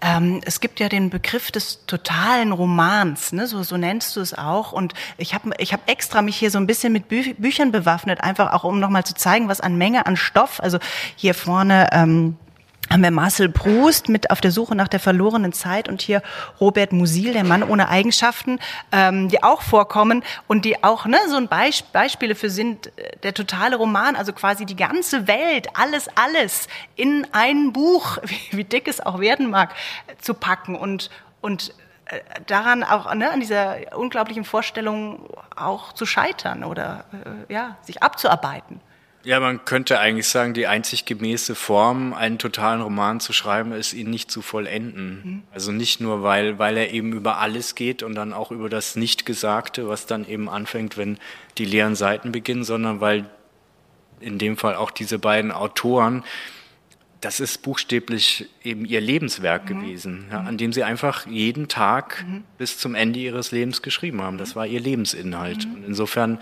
Ähm, 0.00 0.40
es 0.44 0.60
gibt 0.60 0.80
ja 0.80 0.88
den 0.88 1.10
Begriff 1.10 1.50
des 1.50 1.86
totalen 1.86 2.52
Romans, 2.52 3.32
ne? 3.32 3.46
so, 3.46 3.62
so 3.62 3.76
nennst 3.76 4.16
du 4.16 4.20
es 4.20 4.34
auch. 4.34 4.72
Und 4.72 4.92
ich 5.18 5.34
habe 5.34 5.50
ich 5.58 5.72
hab 5.72 5.88
extra 5.88 6.22
mich 6.22 6.36
hier 6.36 6.50
so 6.50 6.58
ein 6.58 6.66
bisschen 6.66 6.92
mit 6.92 7.08
Bü 7.08 7.34
Büchern 7.34 7.72
bewaffnet, 7.72 8.20
einfach 8.20 8.52
auch 8.52 8.64
um 8.64 8.80
nochmal 8.80 9.04
zu 9.04 9.14
zeigen, 9.14 9.48
was 9.48 9.60
an 9.60 9.76
Menge 9.76 10.06
an 10.06 10.16
Stoff, 10.16 10.60
also 10.60 10.78
hier 11.16 11.34
vorne 11.34 11.88
ähm, 11.92 12.36
haben 12.90 13.02
wir 13.02 13.10
Marcel 13.10 13.48
Proust 13.48 14.08
mit 14.08 14.30
auf 14.30 14.40
der 14.40 14.50
Suche 14.50 14.74
nach 14.74 14.88
der 14.88 15.00
verlorenen 15.00 15.52
Zeit 15.52 15.88
und 15.88 16.02
hier 16.02 16.22
Robert 16.60 16.92
Musil, 16.92 17.32
der 17.32 17.44
Mann 17.44 17.62
ohne 17.62 17.88
Eigenschaften, 17.88 18.60
ähm, 18.92 19.28
die 19.28 19.42
auch 19.42 19.62
vorkommen 19.62 20.22
und 20.46 20.64
die 20.64 20.84
auch 20.84 21.06
ne, 21.06 21.18
so 21.28 21.36
ein 21.36 21.48
Beisp 21.48 21.92
Beispiele 21.92 22.34
für 22.34 22.50
sind, 22.50 22.86
äh, 22.98 23.16
der 23.22 23.34
totale 23.34 23.76
Roman, 23.76 24.16
also 24.16 24.32
quasi 24.32 24.66
die 24.66 24.76
ganze 24.76 25.26
Welt, 25.26 25.68
alles, 25.74 26.08
alles 26.14 26.68
in 26.94 27.26
ein 27.32 27.72
Buch, 27.72 28.18
wie, 28.24 28.58
wie 28.58 28.64
dick 28.64 28.86
es 28.86 29.00
auch 29.00 29.18
werden 29.18 29.50
mag, 29.50 29.74
zu 30.20 30.34
packen 30.34 30.76
und, 30.76 31.10
und 31.40 31.74
äh, 32.06 32.20
daran 32.46 32.84
auch 32.84 33.12
ne, 33.14 33.30
an 33.30 33.40
dieser 33.40 33.76
unglaublichen 33.96 34.44
Vorstellung 34.44 35.28
auch 35.56 35.92
zu 35.92 36.06
scheitern 36.06 36.64
oder 36.64 37.04
äh, 37.48 37.52
ja 37.52 37.76
sich 37.82 38.02
abzuarbeiten. 38.02 38.80
Ja, 39.24 39.40
man 39.40 39.64
könnte 39.64 39.98
eigentlich 39.98 40.28
sagen, 40.28 40.52
die 40.52 40.66
einzig 40.66 41.06
gemäße 41.06 41.54
Form, 41.54 42.12
einen 42.12 42.38
totalen 42.38 42.82
Roman 42.82 43.20
zu 43.20 43.32
schreiben, 43.32 43.72
ist 43.72 43.94
ihn 43.94 44.10
nicht 44.10 44.30
zu 44.30 44.42
vollenden. 44.42 45.22
Mhm. 45.24 45.42
Also 45.52 45.72
nicht 45.72 46.00
nur, 46.00 46.22
weil, 46.22 46.58
weil 46.58 46.76
er 46.76 46.92
eben 46.92 47.12
über 47.12 47.38
alles 47.38 47.74
geht 47.74 48.02
und 48.02 48.14
dann 48.14 48.34
auch 48.34 48.50
über 48.50 48.68
das 48.68 48.96
Nichtgesagte, 48.96 49.88
was 49.88 50.06
dann 50.06 50.28
eben 50.28 50.50
anfängt, 50.50 50.98
wenn 50.98 51.18
die 51.56 51.64
leeren 51.64 51.94
Seiten 51.94 52.32
beginnen, 52.32 52.64
sondern 52.64 53.00
weil 53.00 53.24
in 54.20 54.38
dem 54.38 54.56
Fall 54.56 54.76
auch 54.76 54.90
diese 54.90 55.18
beiden 55.18 55.52
Autoren, 55.52 56.22
das 57.22 57.40
ist 57.40 57.62
buchstäblich 57.62 58.50
eben 58.62 58.84
ihr 58.84 59.00
Lebenswerk 59.00 59.64
mhm. 59.64 59.80
gewesen, 59.80 60.26
ja, 60.30 60.40
an 60.40 60.58
dem 60.58 60.74
sie 60.74 60.84
einfach 60.84 61.26
jeden 61.26 61.68
Tag 61.68 62.24
mhm. 62.28 62.44
bis 62.58 62.78
zum 62.78 62.94
Ende 62.94 63.18
ihres 63.18 63.50
Lebens 63.50 63.80
geschrieben 63.80 64.20
haben. 64.20 64.36
Das 64.36 64.54
war 64.54 64.66
ihr 64.66 64.80
Lebensinhalt. 64.80 65.66
Mhm. 65.66 65.74
Und 65.74 65.84
insofern 65.84 66.38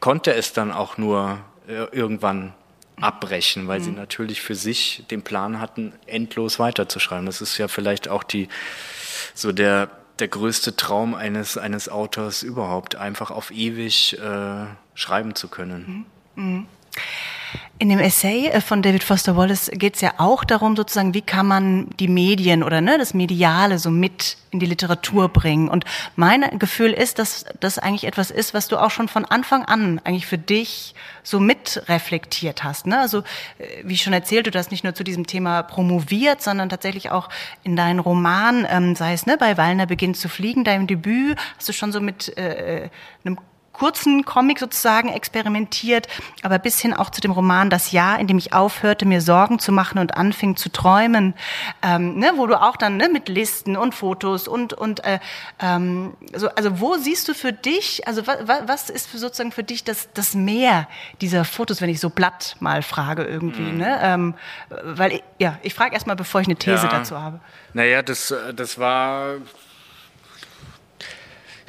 konnte 0.00 0.34
es 0.34 0.52
dann 0.52 0.72
auch 0.72 0.98
nur 0.98 1.38
irgendwann 1.66 2.54
abbrechen, 3.00 3.68
weil 3.68 3.80
mhm. 3.80 3.84
sie 3.84 3.90
natürlich 3.90 4.40
für 4.40 4.54
sich 4.54 5.04
den 5.10 5.22
Plan 5.22 5.60
hatten, 5.60 5.92
endlos 6.06 6.58
weiterzuschreiben. 6.58 7.26
Das 7.26 7.40
ist 7.40 7.58
ja 7.58 7.68
vielleicht 7.68 8.08
auch 8.08 8.22
die, 8.22 8.48
so 9.34 9.52
der, 9.52 9.90
der 10.18 10.28
größte 10.28 10.76
Traum 10.76 11.14
eines, 11.14 11.58
eines 11.58 11.88
Autors 11.88 12.42
überhaupt, 12.42 12.96
einfach 12.96 13.30
auf 13.30 13.50
ewig 13.50 14.18
äh, 14.18 14.66
schreiben 14.94 15.34
zu 15.34 15.48
können. 15.48 16.06
Mhm. 16.34 16.44
Mhm. 16.44 16.66
In 17.78 17.90
dem 17.90 17.98
Essay 17.98 18.48
äh, 18.48 18.60
von 18.60 18.82
David 18.82 19.04
Foster 19.04 19.36
Wallace 19.36 19.70
geht 19.72 19.96
es 19.96 20.00
ja 20.00 20.14
auch 20.18 20.44
darum, 20.44 20.76
sozusagen, 20.76 21.12
wie 21.12 21.22
kann 21.22 21.46
man 21.46 21.90
die 21.98 22.08
Medien 22.08 22.62
oder 22.62 22.80
ne, 22.80 22.96
das 22.98 23.12
Mediale 23.12 23.78
so 23.78 23.90
mit 23.90 24.38
in 24.50 24.60
die 24.60 24.66
Literatur 24.66 25.28
bringen. 25.28 25.68
Und 25.68 25.84
mein 26.16 26.58
Gefühl 26.58 26.92
ist, 26.92 27.18
dass 27.18 27.44
das 27.60 27.78
eigentlich 27.78 28.04
etwas 28.04 28.30
ist, 28.30 28.54
was 28.54 28.68
du 28.68 28.78
auch 28.78 28.90
schon 28.90 29.08
von 29.08 29.26
Anfang 29.26 29.64
an 29.64 30.00
eigentlich 30.04 30.26
für 30.26 30.38
dich 30.38 30.94
so 31.22 31.38
mitreflektiert 31.38 32.64
hast. 32.64 32.86
Ne? 32.86 32.98
Also 32.98 33.18
äh, 33.58 33.82
wie 33.84 33.98
schon 33.98 34.12
erzählt, 34.12 34.46
du 34.46 34.58
hast 34.58 34.70
nicht 34.70 34.84
nur 34.84 34.94
zu 34.94 35.04
diesem 35.04 35.26
Thema 35.26 35.62
promoviert, 35.62 36.42
sondern 36.42 36.70
tatsächlich 36.70 37.10
auch 37.10 37.28
in 37.62 37.76
deinen 37.76 38.00
Roman, 38.00 38.66
ähm, 38.70 38.96
sei 38.96 39.12
es 39.12 39.26
ne, 39.26 39.36
bei 39.36 39.56
Wallner 39.58 39.86
beginnt 39.86 40.16
zu 40.16 40.28
fliegen, 40.28 40.64
deinem 40.64 40.86
Debüt, 40.86 41.38
hast 41.58 41.68
du 41.68 41.72
schon 41.72 41.92
so 41.92 42.00
mit 42.00 42.36
äh, 42.38 42.84
äh 42.84 42.90
einem 43.24 43.38
kurzen 43.76 44.24
Comic 44.24 44.58
sozusagen 44.58 45.10
experimentiert, 45.10 46.08
aber 46.42 46.58
bis 46.58 46.80
hin 46.80 46.94
auch 46.94 47.10
zu 47.10 47.20
dem 47.20 47.30
Roman 47.30 47.68
Das 47.68 47.92
Jahr, 47.92 48.18
in 48.18 48.26
dem 48.26 48.38
ich 48.38 48.54
aufhörte, 48.54 49.04
mir 49.04 49.20
Sorgen 49.20 49.58
zu 49.58 49.70
machen 49.70 49.98
und 49.98 50.16
anfing 50.16 50.56
zu 50.56 50.70
träumen, 50.70 51.34
ähm, 51.82 52.18
ne, 52.18 52.32
wo 52.36 52.46
du 52.46 52.60
auch 52.60 52.76
dann 52.76 52.96
ne, 52.96 53.10
mit 53.10 53.28
Listen 53.28 53.76
und 53.76 53.94
Fotos 53.94 54.48
und 54.48 54.72
und 54.72 55.04
äh, 55.04 55.18
ähm, 55.60 56.16
so, 56.34 56.48
also 56.48 56.80
wo 56.80 56.96
siehst 56.96 57.28
du 57.28 57.34
für 57.34 57.52
dich, 57.52 58.06
also 58.08 58.26
wa, 58.26 58.36
wa, 58.44 58.62
was 58.64 58.88
ist 58.88 59.08
für 59.08 59.18
sozusagen 59.18 59.52
für 59.52 59.64
dich 59.64 59.84
das 59.84 60.08
das 60.14 60.34
Mehr 60.34 60.88
dieser 61.20 61.44
Fotos, 61.44 61.82
wenn 61.82 61.90
ich 61.90 62.00
so 62.00 62.08
blatt 62.08 62.56
mal 62.60 62.80
frage 62.82 63.24
irgendwie, 63.24 63.60
mhm. 63.60 63.76
ne? 63.76 63.98
Ähm, 64.02 64.34
weil 64.84 65.12
ich, 65.12 65.22
ja, 65.38 65.58
ich 65.62 65.74
frage 65.74 65.92
erstmal, 65.92 66.16
bevor 66.16 66.40
ich 66.40 66.46
eine 66.46 66.56
These 66.56 66.84
ja. 66.84 66.88
dazu 66.88 67.20
habe. 67.20 67.40
Naja, 67.74 68.00
das 68.00 68.34
das 68.54 68.78
war 68.78 69.34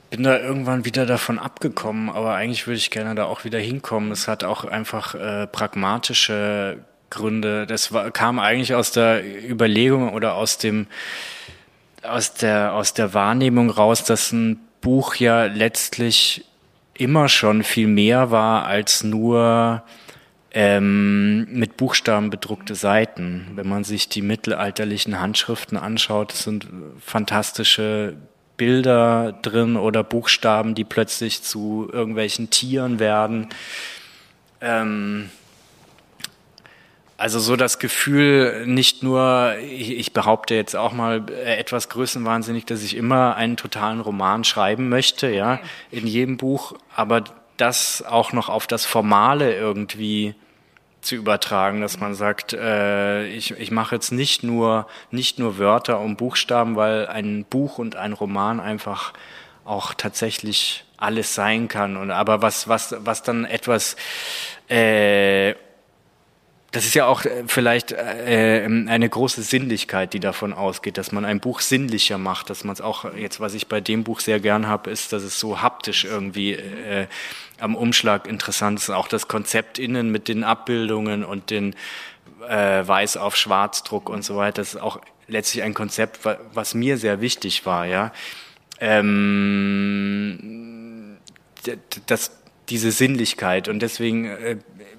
bin 0.09 0.23
da 0.23 0.39
irgendwann 0.39 0.85
wieder 0.85 1.05
davon 1.05 1.39
abgekommen, 1.39 2.09
aber 2.09 2.35
eigentlich 2.35 2.67
würde 2.67 2.77
ich 2.77 2.91
gerne 2.91 3.15
da 3.15 3.25
auch 3.25 3.43
wieder 3.43 3.59
hinkommen. 3.59 4.11
Es 4.11 4.27
hat 4.27 4.43
auch 4.43 4.65
einfach 4.65 5.15
äh, 5.15 5.47
pragmatische 5.47 6.79
Gründe. 7.09 7.65
Das 7.65 7.93
war, 7.93 8.11
kam 8.11 8.39
eigentlich 8.39 8.73
aus 8.75 8.91
der 8.91 9.23
Überlegung 9.49 10.13
oder 10.13 10.35
aus 10.35 10.57
dem 10.57 10.87
aus 12.03 12.35
der 12.35 12.73
aus 12.73 12.93
der 12.93 13.13
Wahrnehmung 13.13 13.69
raus, 13.69 14.03
dass 14.03 14.31
ein 14.31 14.59
Buch 14.81 15.15
ja 15.15 15.45
letztlich 15.45 16.45
immer 16.93 17.29
schon 17.29 17.63
viel 17.63 17.87
mehr 17.87 18.31
war 18.31 18.65
als 18.65 19.03
nur 19.03 19.83
ähm, 20.51 21.47
mit 21.51 21.77
Buchstaben 21.77 22.29
bedruckte 22.29 22.75
Seiten. 22.75 23.47
Wenn 23.55 23.67
man 23.67 23.83
sich 23.83 24.09
die 24.09 24.21
mittelalterlichen 24.21 25.19
Handschriften 25.19 25.77
anschaut, 25.77 26.31
das 26.31 26.43
sind 26.43 26.67
fantastische 26.99 28.15
Bilder 28.57 29.33
drin 29.41 29.77
oder 29.77 30.03
Buchstaben, 30.03 30.75
die 30.75 30.83
plötzlich 30.83 31.43
zu 31.43 31.89
irgendwelchen 31.91 32.49
Tieren 32.49 32.99
werden. 32.99 33.49
Ähm, 34.59 35.29
also 37.17 37.39
so 37.39 37.55
das 37.55 37.79
Gefühl, 37.79 38.67
nicht 38.67 39.01
nur, 39.01 39.55
ich 39.59 40.13
behaupte 40.13 40.53
jetzt 40.53 40.75
auch 40.75 40.93
mal 40.93 41.25
äh, 41.31 41.57
etwas 41.57 41.89
größenwahnsinnig, 41.89 42.65
dass 42.65 42.83
ich 42.83 42.95
immer 42.95 43.35
einen 43.35 43.57
totalen 43.57 44.01
Roman 44.01 44.43
schreiben 44.43 44.87
möchte, 44.89 45.29
ja, 45.29 45.59
in 45.89 46.05
jedem 46.05 46.37
Buch, 46.37 46.73
aber 46.95 47.23
das 47.57 48.03
auch 48.03 48.33
noch 48.33 48.49
auf 48.49 48.67
das 48.67 48.85
Formale 48.85 49.55
irgendwie 49.55 50.35
zu 51.01 51.15
übertragen, 51.15 51.81
dass 51.81 51.99
man 51.99 52.15
sagt, 52.15 52.53
äh, 52.53 53.27
ich, 53.27 53.51
ich 53.51 53.71
mache 53.71 53.95
jetzt 53.95 54.11
nicht 54.11 54.43
nur, 54.43 54.87
nicht 55.11 55.39
nur 55.39 55.57
Wörter 55.57 55.99
und 55.99 56.17
Buchstaben, 56.17 56.75
weil 56.75 57.07
ein 57.07 57.45
Buch 57.45 57.77
und 57.77 57.95
ein 57.95 58.13
Roman 58.13 58.59
einfach 58.59 59.13
auch 59.63 59.93
tatsächlich 59.93 60.85
alles 60.97 61.35
sein 61.35 61.67
kann. 61.67 61.97
Und 61.97 62.11
aber 62.11 62.41
was, 62.41 62.67
was, 62.67 62.95
was 62.99 63.23
dann 63.23 63.45
etwas 63.45 63.95
äh, 64.69 65.53
das 66.77 66.85
ist 66.85 66.93
ja 66.93 67.07
auch 67.07 67.25
äh, 67.25 67.43
vielleicht 67.47 67.91
äh, 67.91 68.63
eine 68.63 69.09
große 69.09 69.41
Sinnlichkeit, 69.41 70.13
die 70.13 70.19
davon 70.19 70.53
ausgeht, 70.53 70.99
dass 70.99 71.11
man 71.11 71.25
ein 71.25 71.39
Buch 71.39 71.61
sinnlicher 71.61 72.19
macht, 72.19 72.51
dass 72.51 72.63
man 72.63 72.73
es 72.73 72.81
auch 72.81 73.15
jetzt, 73.15 73.39
was 73.39 73.55
ich 73.55 73.65
bei 73.65 73.81
dem 73.81 74.03
Buch 74.03 74.19
sehr 74.19 74.39
gern 74.39 74.67
habe, 74.67 74.91
ist, 74.91 75.11
dass 75.11 75.23
es 75.23 75.39
so 75.39 75.63
haptisch 75.63 76.05
irgendwie 76.05 76.53
äh, 76.53 77.07
am 77.59 77.75
Umschlag 77.75 78.27
interessant 78.27 78.77
ist. 78.77 78.91
Auch 78.91 79.07
das 79.07 79.27
Konzept 79.27 79.79
innen 79.79 80.11
mit 80.11 80.27
den 80.27 80.43
Abbildungen 80.43 81.25
und 81.25 81.49
den 81.49 81.75
äh, 82.47 82.87
Weiß 82.87 83.17
auf 83.17 83.35
Schwarzdruck 83.35 84.07
und 84.07 84.23
so 84.23 84.37
weiter, 84.37 84.61
das 84.61 84.75
ist 84.75 84.81
auch 84.81 85.01
letztlich 85.27 85.63
ein 85.63 85.73
Konzept, 85.73 86.19
was 86.53 86.75
mir 86.75 86.99
sehr 86.99 87.21
wichtig 87.21 87.65
war, 87.65 87.87
ja. 87.87 88.13
Ähm, 88.79 89.47
das, 92.05 92.31
diese 92.69 92.91
Sinnlichkeit 92.91 93.67
und 93.67 93.79
deswegen 93.79 94.25
äh, 94.25 94.57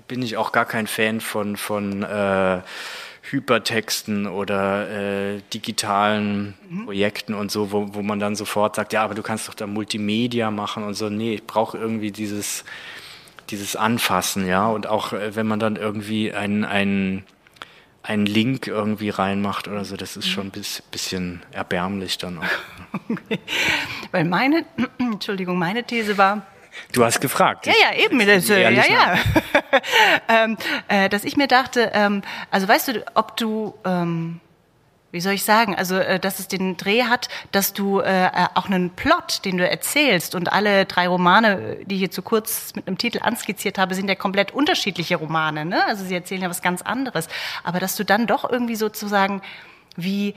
bin 0.09 0.23
ich 0.23 0.37
auch 0.37 0.53
gar 0.53 0.65
kein 0.65 0.87
Fan 0.87 1.21
von, 1.21 1.57
von 1.57 2.03
äh, 2.03 2.63
Hypertexten 3.31 4.27
oder 4.27 4.89
äh, 4.89 5.41
digitalen 5.53 6.55
mhm. 6.69 6.87
Projekten 6.87 7.35
und 7.35 7.51
so, 7.51 7.73
wo, 7.73 7.95
wo 7.95 8.03
man 8.03 8.19
dann 8.19 8.35
sofort 8.35 8.77
sagt, 8.77 8.93
ja, 8.93 9.05
aber 9.05 9.15
du 9.15 9.23
kannst 9.23 9.49
doch 9.49 9.55
da 9.55 9.67
Multimedia 9.67 10.51
machen 10.51 10.83
und 10.83 10.95
so. 10.95 11.11
Nee, 11.11 11.35
ich 11.35 11.47
brauche 11.47 11.77
irgendwie 11.77 12.11
dieses, 12.11 12.65
dieses 13.51 13.77
Anfassen, 13.77 14.47
ja. 14.47 14.67
Und 14.67 14.87
auch 14.87 15.13
äh, 15.13 15.37
wenn 15.37 15.47
man 15.47 15.61
dann 15.61 15.77
irgendwie 15.77 16.33
einen, 16.33 16.65
einen, 16.65 17.25
einen 18.03 18.27
Link 18.27 18.67
irgendwie 18.67 19.11
reinmacht 19.11 19.69
oder 19.69 19.85
so, 19.85 19.97
das 19.97 20.17
ist 20.17 20.29
schon 20.29 20.47
ein 20.47 20.63
bisschen 20.91 21.43
erbärmlich 21.53 22.19
dann 22.19 22.39
auch. 22.39 22.45
Okay. 23.11 23.39
Weil 24.13 24.25
meine, 24.25 24.65
Entschuldigung, 24.99 25.59
meine 25.59 25.85
These 25.85 26.17
war, 26.17 26.47
Du 26.93 27.05
hast 27.05 27.21
gefragt. 27.21 27.67
Ja, 27.67 27.73
ja, 27.81 28.05
eben. 28.05 28.19
Das, 28.27 28.49
ja, 28.49 28.71
ja. 28.71 29.19
ähm, 30.29 30.57
äh, 30.89 31.09
dass 31.09 31.25
ich 31.25 31.37
mir 31.37 31.49
dachte, 31.49 31.91
ähm, 31.95 32.23
also 32.51 32.69
weißt 32.69 32.89
du, 32.89 33.05
ob 33.15 33.37
du, 33.37 33.75
ähm, 33.85 34.41
wie 35.11 35.21
soll 35.21 35.35
ich 35.35 35.45
sagen, 35.45 35.75
also 35.75 35.97
äh, 35.97 36.19
dass 36.19 36.39
es 36.39 36.49
den 36.49 36.77
Dreh 36.77 37.05
hat, 37.05 37.29
dass 37.53 37.73
du 37.73 38.01
äh, 38.01 38.27
äh, 38.27 38.31
auch 38.55 38.67
einen 38.67 38.91
Plot, 38.91 39.45
den 39.45 39.59
du 39.59 39.69
erzählst 39.69 40.35
und 40.35 40.53
alle 40.53 40.87
drei 40.87 41.09
Romane, 41.09 41.79
die 41.85 41.97
ich 41.97 42.01
hier 42.01 42.11
zu 42.11 42.23
kurz 42.23 42.75
mit 42.75 42.87
einem 42.87 42.99
Titel 42.99 43.21
anskizziert 43.23 43.79
habe, 43.79 43.95
sind 43.95 44.09
ja 44.09 44.15
komplett 44.15 44.53
unterschiedliche 44.53 45.17
Romane. 45.17 45.65
Ne? 45.65 45.85
Also 45.87 46.05
sie 46.05 46.15
erzählen 46.15 46.43
ja 46.43 46.51
was 46.51 46.63
ganz 46.63 46.83
anderes. 46.83 47.29
Aber 47.65 47.81
dass 47.81 47.97
du 47.97 48.05
dann 48.05 48.27
doch 48.27 48.49
irgendwie 48.49 48.77
sozusagen 48.77 49.43
wie 49.97 50.35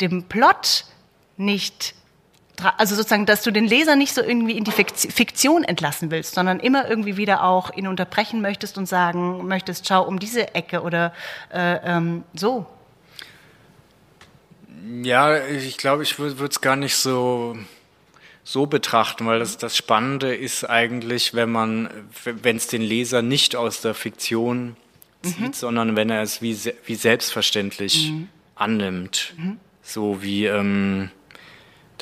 dem 0.00 0.24
Plot 0.24 0.84
nicht 1.36 1.94
also 2.76 2.94
sozusagen, 2.94 3.26
dass 3.26 3.42
du 3.42 3.50
den 3.50 3.66
Leser 3.66 3.96
nicht 3.96 4.14
so 4.14 4.22
irgendwie 4.22 4.56
in 4.56 4.64
die 4.64 4.72
Fiktion 4.72 5.64
entlassen 5.64 6.10
willst, 6.10 6.34
sondern 6.34 6.60
immer 6.60 6.88
irgendwie 6.88 7.16
wieder 7.16 7.44
auch 7.44 7.72
ihn 7.74 7.86
unterbrechen 7.86 8.40
möchtest 8.40 8.78
und 8.78 8.86
sagen 8.86 9.46
möchtest, 9.46 9.86
schau 9.86 10.02
um 10.02 10.18
diese 10.18 10.54
Ecke 10.54 10.82
oder 10.82 11.12
äh, 11.52 11.76
ähm, 11.84 12.24
so. 12.34 12.66
Ja, 15.02 15.44
ich 15.46 15.76
glaube, 15.76 16.02
ich 16.02 16.18
würde 16.18 16.44
es 16.46 16.60
gar 16.60 16.76
nicht 16.76 16.96
so 16.96 17.56
so 18.48 18.64
betrachten, 18.64 19.26
weil 19.26 19.40
das, 19.40 19.58
das 19.58 19.76
Spannende 19.76 20.34
ist 20.34 20.64
eigentlich, 20.64 21.34
wenn 21.34 21.52
man, 21.52 21.90
wenn 22.24 22.56
es 22.56 22.66
den 22.66 22.80
Leser 22.80 23.20
nicht 23.20 23.54
aus 23.54 23.82
der 23.82 23.92
Fiktion 23.92 24.74
zieht, 25.22 25.38
mhm. 25.38 25.52
sondern 25.52 25.96
wenn 25.96 26.08
er 26.08 26.22
es 26.22 26.40
wie, 26.40 26.58
wie 26.86 26.94
selbstverständlich 26.94 28.10
mhm. 28.10 28.28
annimmt. 28.54 29.34
Mhm. 29.36 29.58
So 29.82 30.22
wie 30.22 30.46
ähm, 30.46 31.10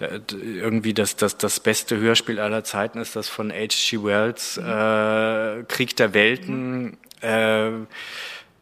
irgendwie 0.01 0.95
das, 0.95 1.17
das, 1.17 1.39
das 1.39 1.61
beste 1.61 1.97
Hörspiel 1.99 2.41
aller 2.41 2.65
Zeiten 2.65 2.99
ist 2.99 3.17
das 3.17 3.29
von 3.29 3.51
H.G. 3.51 4.03
Wells, 4.05 4.57
mhm. 4.57 4.65
äh, 4.65 5.65
Krieg 5.65 5.97
der 5.97 6.15
Welten. 6.15 6.97
Äh, 7.21 7.71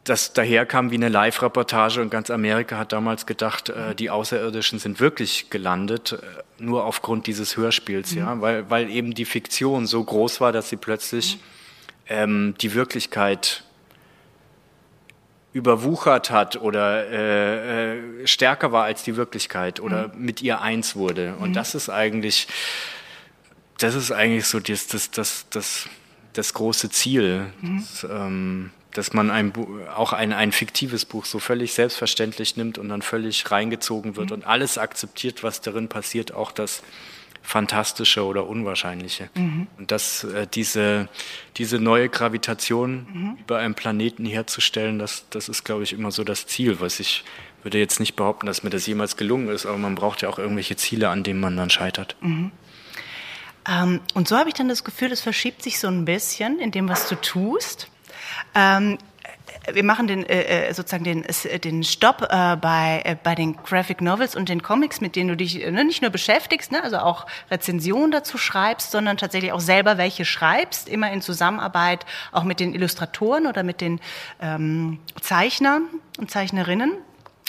das 0.05 0.33
daherkam 0.33 0.91
wie 0.91 0.95
eine 0.95 1.09
Live-Reportage 1.09 1.99
und 1.99 2.11
ganz 2.11 2.29
Amerika 2.29 2.77
hat 2.77 2.93
damals 2.93 3.25
gedacht, 3.25 3.69
äh, 3.69 3.95
die 3.95 4.09
Außerirdischen 4.09 4.79
sind 4.79 4.99
wirklich 4.99 5.49
gelandet, 5.49 6.13
äh, 6.13 6.63
nur 6.63 6.85
aufgrund 6.85 7.27
dieses 7.27 7.57
Hörspiels, 7.57 8.11
mhm. 8.11 8.17
ja, 8.17 8.41
weil, 8.41 8.69
weil 8.69 8.89
eben 8.89 9.13
die 9.13 9.25
Fiktion 9.25 9.87
so 9.87 10.03
groß 10.03 10.41
war, 10.41 10.51
dass 10.51 10.69
sie 10.69 10.77
plötzlich 10.77 11.39
ähm, 12.07 12.53
die 12.61 12.73
Wirklichkeit 12.75 13.63
überwuchert 15.55 16.31
hat 16.31 16.57
oder 16.57 17.07
äh, 17.09 18.23
äh, 18.23 18.27
stärker 18.27 18.73
war 18.73 18.83
als 18.83 19.03
die 19.03 19.15
Wirklichkeit 19.15 19.79
oder 19.79 20.09
mhm. 20.09 20.25
mit 20.25 20.41
ihr 20.41 20.59
eins 20.59 20.97
wurde. 20.97 21.35
Und 21.39 21.51
mhm. 21.51 21.53
das 21.53 21.75
ist 21.75 21.87
eigentlich, 21.87 22.49
das 23.77 23.95
ist 23.95 24.11
eigentlich 24.11 24.47
so 24.47 24.59
das, 24.59 24.87
das, 24.87 25.11
das, 25.11 25.45
das, 25.49 25.87
das 26.33 26.53
große 26.53 26.89
Ziel. 26.89 27.45
Mhm. 27.61 27.77
Das, 27.79 28.03
ähm, 28.03 28.71
dass 28.91 29.13
man 29.13 29.31
ein 29.31 29.53
auch 29.95 30.11
ein, 30.11 30.33
ein 30.33 30.51
fiktives 30.51 31.05
Buch 31.05 31.23
so 31.23 31.39
völlig 31.39 31.73
selbstverständlich 31.73 32.57
nimmt 32.57 32.77
und 32.77 32.89
dann 32.89 33.01
völlig 33.01 33.49
reingezogen 33.49 34.17
wird 34.17 34.31
mhm. 34.31 34.35
und 34.35 34.45
alles 34.45 34.77
akzeptiert, 34.77 35.41
was 35.41 35.61
darin 35.61 35.87
passiert, 35.87 36.33
auch 36.33 36.51
das 36.51 36.83
Fantastische 37.45 38.25
oder 38.25 38.47
Unwahrscheinliche. 38.47 39.29
Mhm. 39.35 39.67
Und 39.77 39.91
dass 39.91 40.23
äh, 40.23 40.47
diese, 40.51 41.07
diese 41.57 41.79
neue 41.79 42.09
Gravitation 42.09 43.07
mhm. 43.11 43.37
über 43.39 43.59
einem 43.59 43.75
Planeten 43.75 44.25
herzustellen, 44.25 44.99
das, 44.99 45.25
das 45.29 45.47
ist, 45.47 45.63
glaube 45.63 45.83
ich, 45.83 45.93
immer 45.93 46.11
so 46.11 46.23
das 46.23 46.47
Ziel, 46.47 46.79
was 46.79 46.99
ich 46.99 47.23
würde 47.63 47.79
jetzt 47.79 47.99
nicht 47.99 48.15
behaupten, 48.15 48.45
dass 48.45 48.63
mir 48.63 48.69
das 48.69 48.85
jemals 48.85 49.17
gelungen 49.17 49.49
ist, 49.49 49.65
aber 49.65 49.77
man 49.77 49.95
braucht 49.95 50.21
ja 50.21 50.29
auch 50.29 50.37
irgendwelche 50.37 50.75
Ziele, 50.75 51.09
an 51.09 51.23
denen 51.23 51.39
man 51.39 51.57
dann 51.57 51.69
scheitert. 51.69 52.15
Mhm. 52.21 52.51
Ähm, 53.67 54.01
und 54.13 54.27
so 54.27 54.37
habe 54.37 54.49
ich 54.49 54.55
dann 54.55 54.69
das 54.69 54.83
Gefühl, 54.83 55.11
es 55.11 55.21
verschiebt 55.21 55.63
sich 55.63 55.79
so 55.79 55.87
ein 55.87 56.05
bisschen 56.05 56.59
in 56.59 56.71
dem, 56.71 56.87
was 56.87 57.09
du 57.09 57.15
tust. 57.15 57.89
Ähm, 58.53 58.97
wir 59.71 59.83
machen 59.83 60.07
den 60.07 60.25
äh, 60.25 60.69
äh 60.69 60.73
sozusagen 60.73 61.03
den, 61.03 61.23
äh, 61.23 61.59
den 61.59 61.83
Stopp 61.83 62.21
äh, 62.21 62.55
bei, 62.57 63.01
äh, 63.03 63.15
bei 63.21 63.35
den 63.35 63.55
Graphic 63.57 64.01
Novels 64.01 64.35
und 64.35 64.49
den 64.49 64.61
Comics, 64.61 65.01
mit 65.01 65.15
denen 65.15 65.29
du 65.29 65.37
dich 65.37 65.63
äh, 65.63 65.71
ne, 65.71 65.83
nicht 65.83 66.01
nur 66.01 66.11
beschäftigst, 66.11 66.71
ne, 66.71 66.83
also 66.83 66.97
auch 66.97 67.25
Rezensionen 67.49 68.11
dazu 68.11 68.37
schreibst, 68.37 68.91
sondern 68.91 69.17
tatsächlich 69.17 69.51
auch 69.51 69.59
selber 69.59 69.97
welche 69.97 70.25
schreibst, 70.25 70.89
immer 70.89 71.11
in 71.11 71.21
Zusammenarbeit 71.21 72.05
auch 72.31 72.43
mit 72.43 72.59
den 72.59 72.73
Illustratoren 72.73 73.47
oder 73.47 73.63
mit 73.63 73.81
den 73.81 73.99
ähm, 74.41 74.99
Zeichnern 75.21 75.83
und 76.17 76.31
Zeichnerinnen. 76.31 76.91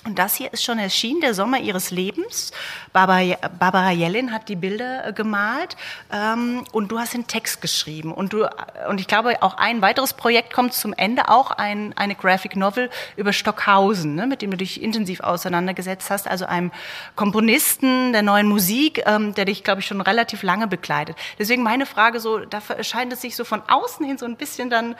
Und 0.07 0.21
das 0.21 0.37
hier 0.37 0.53
ist 0.53 0.63
schon 0.63 0.79
erschienen, 0.79 1.21
der 1.21 1.35
Sommer 1.35 1.59
ihres 1.59 1.91
Lebens. 1.91 2.53
Barbara, 2.93 3.37
Barbara 3.59 3.91
Jellin 3.91 4.33
hat 4.33 4.49
die 4.49 4.55
Bilder 4.55 5.09
äh, 5.09 5.13
gemalt 5.13 5.77
ähm, 6.13 6.63
und 6.71 6.93
du 6.93 7.01
hast 7.01 7.15
den 7.15 7.27
Text 7.27 7.61
geschrieben. 7.61 8.13
Und, 8.13 8.33
du, 8.33 8.49
und 8.89 9.01
ich 9.01 9.09
glaube, 9.09 9.43
auch 9.43 9.55
ein 9.55 9.83
weiteres 9.83 10.13
Projekt 10.13 10.53
kommt 10.53 10.75
zum 10.75 10.93
Ende, 10.93 11.29
auch 11.29 11.51
ein, 11.51 11.93
eine 11.97 12.15
Graphic 12.15 12.55
Novel 12.55 12.89
über 13.17 13.33
Stockhausen, 13.33 14.15
ne, 14.15 14.29
mit 14.29 14.43
dem 14.43 14.53
du 14.53 14.57
dich 14.57 14.81
intensiv 14.81 15.21
auseinandergesetzt 15.21 16.09
hast, 16.09 16.29
also 16.29 16.47
einem 16.47 16.71
Komponisten 17.17 18.13
der 18.13 18.23
neuen 18.23 18.47
Musik, 18.47 19.03
ähm, 19.07 19.35
der 19.35 19.45
dich, 19.45 19.65
glaube 19.65 19.81
ich, 19.81 19.87
schon 19.89 20.01
relativ 20.01 20.45
lange 20.45 20.69
begleitet. 20.69 21.17
Deswegen 21.37 21.65
meine 21.65 21.85
Frage 21.85 22.21
so, 22.21 22.39
da 22.39 22.63
scheint 22.83 23.13
es 23.13 23.23
sich 23.23 23.35
so 23.35 23.45
von 23.45 23.61
außen 23.67 24.07
hin 24.07 24.19
so 24.19 24.27
ein 24.27 24.37
bisschen 24.37 24.71
dann 24.71 24.95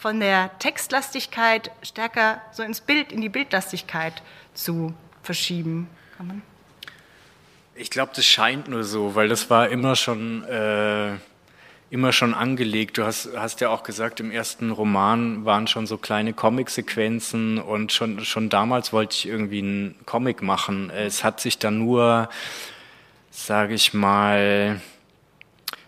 von 0.00 0.20
der 0.20 0.50
Textlastigkeit 0.58 1.70
stärker 1.82 2.40
so 2.52 2.62
ins 2.62 2.80
Bild, 2.80 3.12
in 3.12 3.20
die 3.20 3.28
Bildlastigkeit 3.30 4.22
zu 4.54 4.94
verschieben. 5.22 5.88
Kann 6.16 6.26
man? 6.26 6.42
Ich 7.74 7.90
glaube, 7.90 8.12
das 8.14 8.26
scheint 8.26 8.68
nur 8.68 8.84
so, 8.84 9.14
weil 9.14 9.28
das 9.28 9.48
war 9.48 9.68
immer 9.68 9.96
schon 9.96 10.44
äh, 10.44 11.14
immer 11.90 12.12
schon 12.12 12.34
angelegt. 12.34 12.98
Du 12.98 13.04
hast, 13.04 13.30
hast 13.36 13.60
ja 13.60 13.68
auch 13.70 13.82
gesagt, 13.82 14.20
im 14.20 14.30
ersten 14.30 14.70
Roman 14.70 15.44
waren 15.44 15.66
schon 15.66 15.86
so 15.86 15.98
kleine 15.98 16.32
Comic-Sequenzen 16.32 17.58
und 17.58 17.92
schon 17.92 18.24
schon 18.24 18.48
damals 18.48 18.92
wollte 18.92 19.16
ich 19.16 19.26
irgendwie 19.26 19.58
einen 19.58 19.96
Comic 20.06 20.42
machen. 20.42 20.90
Es 20.90 21.24
hat 21.24 21.40
sich 21.40 21.58
dann 21.58 21.78
nur, 21.78 22.28
sage 23.30 23.74
ich 23.74 23.92
mal, 23.92 24.80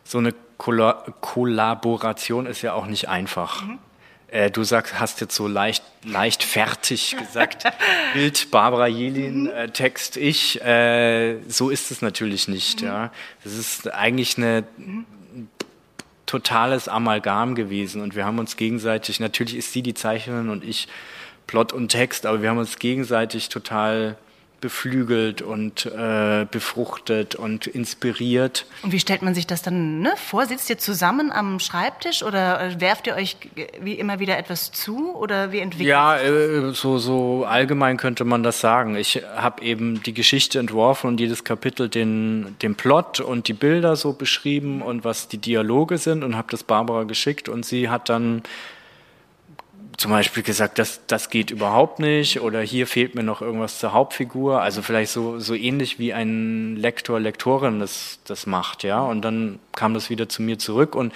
so 0.03 0.19
eine 0.19 0.35
Kollaboration 0.59 2.47
ist 2.47 2.63
ja 2.63 2.73
auch 2.73 2.87
nicht 2.87 3.09
einfach. 3.09 3.63
Mhm. 3.65 3.79
Äh, 4.33 4.51
du 4.51 4.65
sagst, 4.65 4.99
hast 4.99 5.21
jetzt 5.21 5.35
so 5.35 5.47
leicht, 5.47 5.85
leicht 6.05 6.43
fertig 6.43 7.17
gesagt, 7.19 7.65
Bild 8.15 8.51
Barbara 8.51 8.87
Jelin, 8.87 9.47
äh, 9.47 9.69
Text 9.69 10.17
ich. 10.17 10.59
Äh, 10.63 11.37
so 11.49 11.69
ist 11.69 11.91
es 11.91 12.01
natürlich 12.01 12.49
nicht. 12.49 12.81
Mhm. 12.81 12.87
Ja, 12.87 13.13
das 13.45 13.53
ist 13.53 13.93
eigentlich 13.93 14.39
eine 14.39 14.65
totales 16.25 16.89
Amalgam 16.89 17.55
gewesen 17.55 18.01
und 18.01 18.17
wir 18.17 18.25
haben 18.25 18.39
uns 18.39 18.57
gegenseitig. 18.57 19.21
Natürlich 19.21 19.55
ist 19.55 19.75
sie 19.75 19.83
die 19.83 19.93
Zeichnerin 19.93 20.49
und 20.49 20.65
ich 20.65 20.89
Plot 21.47 21.75
und 21.75 21.91
Text, 21.91 22.25
aber 22.25 22.41
wir 22.41 22.49
haben 22.49 22.59
uns 22.59 22.79
gegenseitig 22.79 23.51
total 23.51 24.17
beflügelt 24.63 25.43
und 25.43 25.85
äh, 25.85 26.47
befruchtet 26.51 27.35
und 27.35 27.67
inspiriert. 27.67 28.65
Und 28.83 28.93
wie 28.93 29.01
stellt 29.01 29.21
man 29.21 29.35
sich 29.35 29.47
das 29.47 29.61
dann 29.61 30.01
ne, 30.01 30.15
vor? 30.17 30.47
Sitzt 30.47 30.71
ihr 30.71 30.79
zusammen 30.79 31.31
am 31.31 31.61
Schreibtisch 31.61 32.23
oder 32.23 32.63
äh, 32.63 32.81
werft 32.81 33.07
ihr 33.07 33.15
euch 33.15 33.37
wie 33.81 33.95
immer 33.95 34.21
wieder 34.21 34.39
etwas 34.39 34.73
zu 34.73 35.15
oder 35.15 35.53
wie 35.53 35.59
entwickelt 35.59 35.89
Ja, 35.91 36.17
äh, 36.17 36.73
so, 36.73 36.97
so 36.97 37.45
allgemein 37.45 37.99
könnte 37.99 38.25
man 38.25 38.43
das 38.43 38.61
sagen. 38.61 38.97
Ich 38.97 39.23
habe 39.37 39.63
eben 39.63 40.03
die 40.03 40.15
Geschichte 40.15 40.59
entworfen 40.59 41.09
und 41.09 41.21
jedes 41.21 41.45
Kapitel 41.45 41.89
den, 41.89 42.57
den 42.63 42.77
Plot 42.77 43.21
und 43.21 43.49
die 43.49 43.55
Bilder 43.55 43.97
so 43.97 44.13
beschrieben 44.13 44.81
und 44.81 45.05
was 45.05 45.27
die 45.27 45.39
Dialoge 45.39 45.99
sind 45.99 46.23
und 46.23 46.37
habe 46.37 46.49
das 46.51 46.63
Barbara 46.63 47.03
geschickt 47.03 47.49
und 47.49 47.67
sie 47.67 47.91
hat 47.91 48.09
dann 48.09 48.43
zum 49.97 50.11
Beispiel 50.11 50.43
gesagt, 50.43 50.79
das, 50.79 51.01
das 51.07 51.31
geht 51.31 51.51
überhaupt 51.51 51.99
nicht 51.99 52.41
oder 52.41 52.61
hier 52.61 52.87
fehlt 52.87 53.15
mir 53.15 53.23
noch 53.23 53.43
irgendwas 53.43 53.79
zur 53.79 53.93
Hauptfigur. 53.93 54.61
Also 54.61 54.83
vielleicht 54.83 55.13
so, 55.13 55.39
so 55.39 55.55
ähnlich 55.55 55.99
wie 55.99 56.13
ein 56.13 56.77
Lektor, 56.77 57.21
Lektorin 57.21 57.81
das, 57.81 58.21
das 58.25 58.47
macht, 58.47 58.85
ja. 58.85 59.01
Und 59.01 59.23
dann 59.23 59.59
kam 59.75 59.95
das 59.95 60.11
wieder 60.11 60.29
zu 60.29 60.43
mir 60.43 60.59
zurück 60.59 60.95
und 60.95 61.13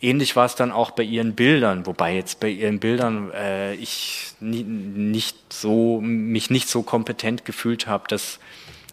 ähnlich 0.00 0.36
war 0.36 0.46
es 0.46 0.54
dann 0.54 0.72
auch 0.72 0.92
bei 0.92 1.02
ihren 1.02 1.34
Bildern, 1.34 1.86
wobei 1.86 2.14
jetzt 2.14 2.40
bei 2.40 2.48
ihren 2.48 2.80
Bildern 2.80 3.30
äh, 3.32 3.74
ich 3.74 4.32
nie, 4.40 4.62
nicht 4.62 5.52
so, 5.52 6.00
mich 6.00 6.50
nicht 6.50 6.68
so 6.68 6.82
kompetent 6.82 7.44
gefühlt 7.44 7.86
habe, 7.86 8.04
dass 8.08 8.40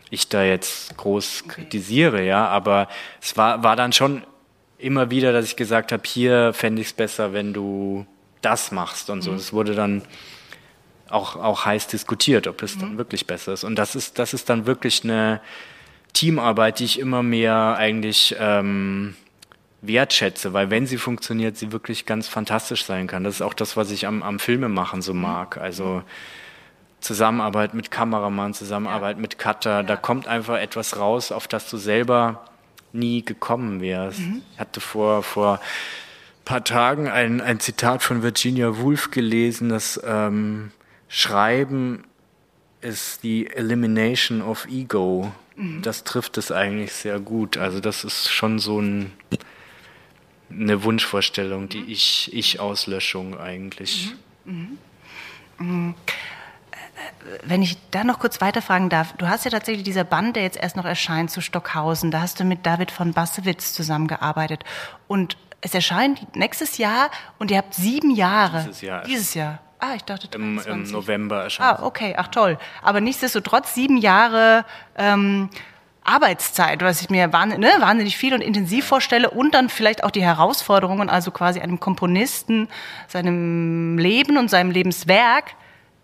ich 0.09 0.29
da 0.29 0.43
jetzt 0.43 0.97
groß 0.97 1.45
kritisiere, 1.47 2.25
ja. 2.25 2.47
Aber 2.47 2.87
es 3.21 3.37
war, 3.37 3.63
war 3.63 3.75
dann 3.75 3.93
schon 3.93 4.23
immer 4.77 5.09
wieder, 5.09 5.31
dass 5.31 5.45
ich 5.45 5.55
gesagt 5.55 5.91
habe, 5.91 6.03
hier 6.05 6.53
fände 6.53 6.81
ich 6.81 6.87
es 6.87 6.93
besser, 6.93 7.33
wenn 7.33 7.53
du 7.53 8.05
das 8.47 8.71
machst 8.71 9.09
und 9.09 9.21
so. 9.21 9.33
Es 9.33 9.51
mhm. 9.51 9.57
wurde 9.57 9.75
dann 9.75 10.01
auch, 11.09 11.35
auch 11.35 11.65
heiß 11.65 11.87
diskutiert, 11.87 12.47
ob 12.47 12.63
es 12.63 12.75
mhm. 12.75 12.81
dann 12.81 12.97
wirklich 12.97 13.27
besser 13.27 13.53
ist. 13.53 13.63
Und 13.63 13.75
das 13.75 13.95
ist, 13.95 14.19
das 14.19 14.33
ist 14.33 14.49
dann 14.49 14.65
wirklich 14.65 15.03
eine 15.03 15.41
Teamarbeit, 16.13 16.79
die 16.79 16.85
ich 16.85 16.99
immer 16.99 17.23
mehr 17.23 17.75
eigentlich 17.77 18.35
ähm, 18.39 19.15
wertschätze, 19.81 20.53
weil 20.53 20.69
wenn 20.69 20.87
sie 20.87 20.97
funktioniert, 20.97 21.57
sie 21.57 21.71
wirklich 21.71 22.05
ganz 22.05 22.27
fantastisch 22.27 22.85
sein 22.85 23.07
kann. 23.07 23.23
Das 23.23 23.35
ist 23.35 23.41
auch 23.41 23.53
das, 23.53 23.77
was 23.77 23.91
ich 23.91 24.07
am, 24.07 24.23
am 24.23 24.39
Filmemachen 24.39 25.01
so 25.01 25.13
mhm. 25.13 25.21
mag. 25.21 25.57
Also 25.57 26.03
Zusammenarbeit 26.99 27.73
mit 27.73 27.91
Kameramann, 27.91 28.53
Zusammenarbeit 28.53 29.17
ja. 29.17 29.21
mit 29.21 29.37
Cutter, 29.37 29.77
ja. 29.77 29.83
da 29.83 29.95
kommt 29.95 30.27
einfach 30.27 30.57
etwas 30.57 30.97
raus, 30.97 31.31
auf 31.31 31.47
das 31.47 31.69
du 31.69 31.77
selber 31.77 32.45
nie 32.93 33.23
gekommen 33.23 33.81
wärst. 33.81 34.19
Mhm. 34.19 34.41
Ich 34.53 34.59
hatte 34.59 34.79
vor, 34.79 35.21
vor 35.21 35.59
paar 36.47 36.63
Tagen 36.63 37.09
ein, 37.09 37.41
ein 37.41 37.59
Zitat 37.59 38.01
von 38.03 38.23
Virginia 38.23 38.77
Woolf 38.77 39.11
gelesen, 39.11 39.67
das 39.67 39.99
ähm, 40.05 40.71
Schreiben 41.09 42.05
ist 42.79 43.23
die 43.23 43.47
Elimination 43.47 44.41
of 44.41 44.65
Ego. 44.67 45.33
Mhm. 45.57 45.81
Das 45.81 46.05
trifft 46.05 46.37
es 46.37 46.53
eigentlich 46.53 46.93
sehr 46.93 47.19
gut. 47.19 47.57
Also 47.57 47.81
das 47.81 48.05
ist 48.05 48.29
schon 48.29 48.59
so 48.59 48.79
ein, 48.79 49.11
eine 50.49 50.83
Wunschvorstellung, 50.85 51.67
die 51.67 51.81
mhm. 51.81 51.89
Ich-Ich-Auslöschung 51.89 53.37
eigentlich. 53.37 54.15
Mhm. 54.45 54.77
mhm. 55.57 55.67
mhm. 55.67 55.95
wenn 57.43 57.61
ich 57.61 57.77
da 57.91 58.05
noch 58.05 58.19
kurz 58.19 58.39
weiterfragen 58.39 58.87
darf, 58.87 59.11
du 59.17 59.27
hast 59.27 59.43
ja 59.43 59.51
tatsächlich 59.51 59.83
dieser 59.83 60.05
Band, 60.05 60.37
der 60.37 60.43
jetzt 60.43 60.57
erst 60.57 60.77
noch 60.77 60.85
erscheint 60.85 61.29
zu 61.29 61.41
Stockhausen, 61.41 62.09
da 62.09 62.21
hast 62.21 62.39
du 62.39 62.45
mit 62.45 62.65
David 62.65 62.89
von 62.89 63.11
Bassewitz 63.11 63.73
zusammengearbeitet 63.73 64.63
und 65.09 65.35
es 65.61 65.73
erscheint 65.73 66.35
nächstes 66.35 66.77
Jahr 66.77 67.09
und 67.39 67.51
ihr 67.51 67.57
habt 67.57 67.73
sieben 67.73 68.11
Jahre. 68.11 68.63
Dieses 68.63 68.81
Jahr. 68.81 69.03
Dieses 69.03 69.33
Jahr. 69.33 69.59
Ah, 69.79 69.93
ich 69.95 70.03
dachte 70.03 70.27
Im, 70.35 70.55
23. 70.55 70.73
Im 70.73 70.91
November 70.91 71.43
erscheint. 71.43 71.79
Ah, 71.79 71.83
okay, 71.83 72.15
ach 72.17 72.29
toll. 72.29 72.57
Aber 72.81 73.01
nichtsdestotrotz 73.01 73.75
sieben 73.75 73.97
Jahre 73.97 74.65
ähm, 74.97 75.49
Arbeitszeit, 76.03 76.81
was 76.81 77.01
ich 77.01 77.09
mir 77.09 77.31
wahn, 77.33 77.49
ne, 77.49 77.69
wahnsinnig 77.79 78.17
viel 78.17 78.33
und 78.33 78.41
intensiv 78.41 78.85
vorstelle 78.85 79.29
und 79.29 79.53
dann 79.53 79.69
vielleicht 79.69 80.03
auch 80.03 80.11
die 80.11 80.23
Herausforderungen, 80.23 81.09
also 81.09 81.31
quasi 81.31 81.59
einem 81.59 81.79
Komponisten, 81.79 82.69
seinem 83.07 83.97
Leben 83.97 84.37
und 84.37 84.49
seinem 84.49 84.71
Lebenswerk, 84.71 85.55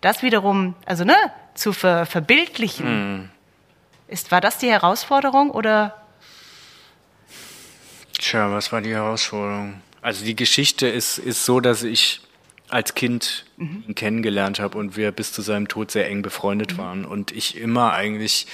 das 0.01 0.21
wiederum, 0.21 0.75
also 0.85 1.03
ne, 1.05 1.15
zu 1.53 1.73
ver, 1.73 2.05
verbildlichen. 2.05 3.31
Ist, 4.07 4.31
war 4.31 4.41
das 4.41 4.57
die 4.57 4.69
Herausforderung 4.69 5.49
oder? 5.49 6.02
Tja, 8.17 8.51
was 8.51 8.71
war 8.71 8.81
die 8.81 8.93
Herausforderung? 8.93 9.81
Also 10.01 10.25
die 10.25 10.35
Geschichte 10.35 10.87
ist, 10.87 11.17
ist 11.17 11.45
so, 11.45 11.59
dass 11.59 11.83
ich 11.83 12.21
als 12.69 12.95
Kind 12.95 13.45
ihn 13.87 13.95
kennengelernt 13.95 14.59
habe 14.59 14.77
und 14.77 14.97
wir 14.97 15.11
bis 15.11 15.31
zu 15.31 15.41
seinem 15.41 15.67
Tod 15.67 15.91
sehr 15.91 16.09
eng 16.09 16.21
befreundet 16.21 16.77
waren 16.77 17.05
und 17.05 17.31
ich 17.31 17.57
immer 17.57 17.93
eigentlich 17.93 18.47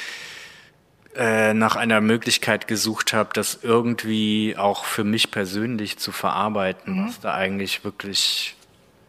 äh, 1.15 1.53
nach 1.53 1.75
einer 1.75 2.01
Möglichkeit 2.01 2.67
gesucht 2.67 3.13
habe, 3.13 3.29
das 3.33 3.59
irgendwie 3.63 4.55
auch 4.57 4.83
für 4.85 5.03
mich 5.03 5.31
persönlich 5.31 5.97
zu 5.97 6.11
verarbeiten, 6.11 7.05
was 7.07 7.19
da 7.19 7.33
eigentlich 7.33 7.83
wirklich 7.83 8.55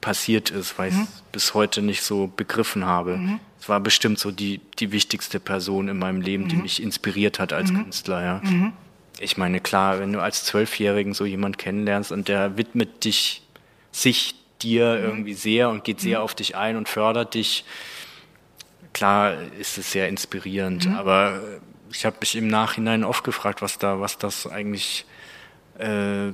passiert 0.01 0.51
ist, 0.51 0.79
weil 0.79 0.91
ich 0.91 0.95
es 0.97 1.23
bis 1.33 1.55
heute 1.55 1.83
nicht 1.83 2.03
so 2.03 2.27
begriffen 2.29 2.87
habe. 2.87 3.19
Es 3.61 3.69
war 3.69 3.81
bestimmt 3.81 4.19
so 4.19 4.31
die, 4.31 4.61
die 4.79 4.93
wichtigste 4.93 5.41
Person 5.41 5.89
in 5.89 5.99
meinem 5.99 6.23
Leben, 6.23 6.49
die 6.49 6.57
mich 6.57 6.83
inspiriert 6.83 7.39
hat 7.39 7.53
als 7.53 7.71
Künstler, 7.83 8.23
ja. 8.25 8.41
Ich 9.21 9.37
meine, 9.37 9.61
klar, 9.61 10.01
wenn 10.01 10.13
du 10.13 10.21
als 10.21 10.45
Zwölfjährigen 10.45 11.13
so 11.15 11.25
jemand 11.27 11.59
kennenlernst 11.59 12.11
und 12.11 12.29
der 12.29 12.57
widmet 12.57 13.05
dich, 13.05 13.43
sich 13.93 14.35
dir 14.63 14.99
irgendwie 14.99 15.35
sehr 15.35 15.69
und 15.69 15.85
geht 15.85 16.01
sehr 16.01 16.23
auf 16.23 16.35
dich 16.35 16.57
ein 16.57 16.77
und 16.77 16.89
fördert 16.89 17.35
dich, 17.35 17.65
klar 18.93 19.35
ist 19.59 19.79
es 19.79 19.93
sehr 19.93 20.09
inspirierend. 20.09 20.87
Aber 20.97 21.35
äh, 21.37 21.61
ich 21.93 22.05
habe 22.05 22.17
mich 22.21 22.35
im 22.37 22.49
Nachhinein 22.49 23.05
oft 23.05 23.25
gefragt, 23.25 23.63
was 23.63 23.79
da, 23.79 24.01
was 24.01 24.19
das 24.19 24.47
eigentlich, 24.47 25.05
äh, 25.79 25.87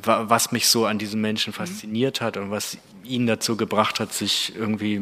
wa- 0.03 0.25
was 0.29 0.53
mich 0.53 0.69
so 0.69 0.87
an 0.87 0.99
diesem 0.99 1.21
Menschen 1.21 1.53
fasziniert 1.53 2.21
hat 2.21 2.37
und 2.37 2.51
was 2.51 2.79
ihn 3.05 3.27
dazu 3.27 3.57
gebracht 3.57 4.01
hat, 4.01 4.13
sich 4.13 4.55
irgendwie 4.57 5.01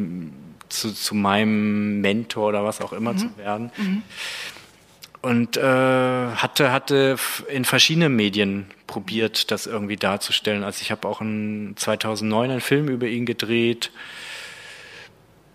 zu, 0.68 0.92
zu 0.92 1.14
meinem 1.14 2.01
Mentor 2.01 2.49
oder 2.49 2.64
was 2.64 2.81
auch 2.81 2.92
immer 2.92 3.16
zu 3.16 3.37
werden. 3.37 3.70
Und 5.25 5.57
äh, 5.57 5.63
hatte, 5.63 6.71
hatte 6.71 7.17
in 7.49 7.65
verschiedenen 7.65 8.15
Medien 8.15 8.67
probiert, 8.87 9.51
das 9.51 9.67
irgendwie 9.67 9.97
darzustellen. 9.97 10.63
Also 10.63 10.83
ich 10.83 10.91
habe 10.91 11.09
auch 11.09 11.23
in 11.23 11.73
2009 11.77 12.51
einen 12.51 12.61
Film 12.61 12.89
über 12.89 13.07
ihn 13.07 13.25
gedreht 13.25 13.91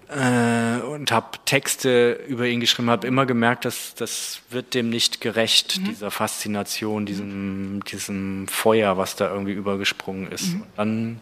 äh, 0.08 0.80
und 0.80 1.12
habe 1.12 1.38
Texte 1.46 2.14
über 2.28 2.48
ihn 2.48 2.62
geschrieben, 2.62 2.90
habe 2.90 3.06
immer 3.06 3.28
gemerkt, 3.28 3.64
dass 3.64 3.94
das 3.94 4.42
wird 4.50 4.74
dem 4.74 4.90
nicht 4.90 5.22
gerecht, 5.22 5.86
dieser 5.88 6.10
Faszination, 6.10 7.06
diesem, 7.06 7.84
diesem 7.84 8.48
Feuer, 8.48 8.98
was 8.98 9.18
da 9.18 9.32
irgendwie 9.32 9.54
übergesprungen 9.54 10.32
ist. 10.32 10.56
Und 10.56 10.66
dann, 10.78 11.22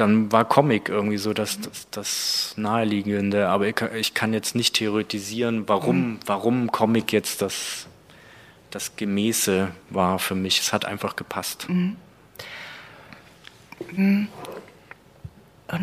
dann 0.00 0.32
war 0.32 0.44
Comic 0.44 0.88
irgendwie 0.88 1.18
so 1.18 1.32
das, 1.32 1.60
das, 1.60 1.88
das 1.90 2.54
Naheliegende, 2.56 3.48
aber 3.48 3.66
ich, 3.68 3.74
kann- 3.74 3.94
ich 3.94 4.14
kann 4.14 4.32
jetzt 4.32 4.54
nicht 4.54 4.74
theoretisieren, 4.74 5.68
warum, 5.68 6.18
warum 6.26 6.70
Comic 6.72 7.12
jetzt 7.12 7.42
das, 7.42 7.86
das 8.70 8.96
Gemäße 8.96 9.70
war 9.90 10.18
für 10.18 10.34
mich. 10.34 10.60
Es 10.60 10.72
hat 10.72 10.84
einfach 10.84 11.16
gepasst. 11.16 11.66
Und 11.68 11.96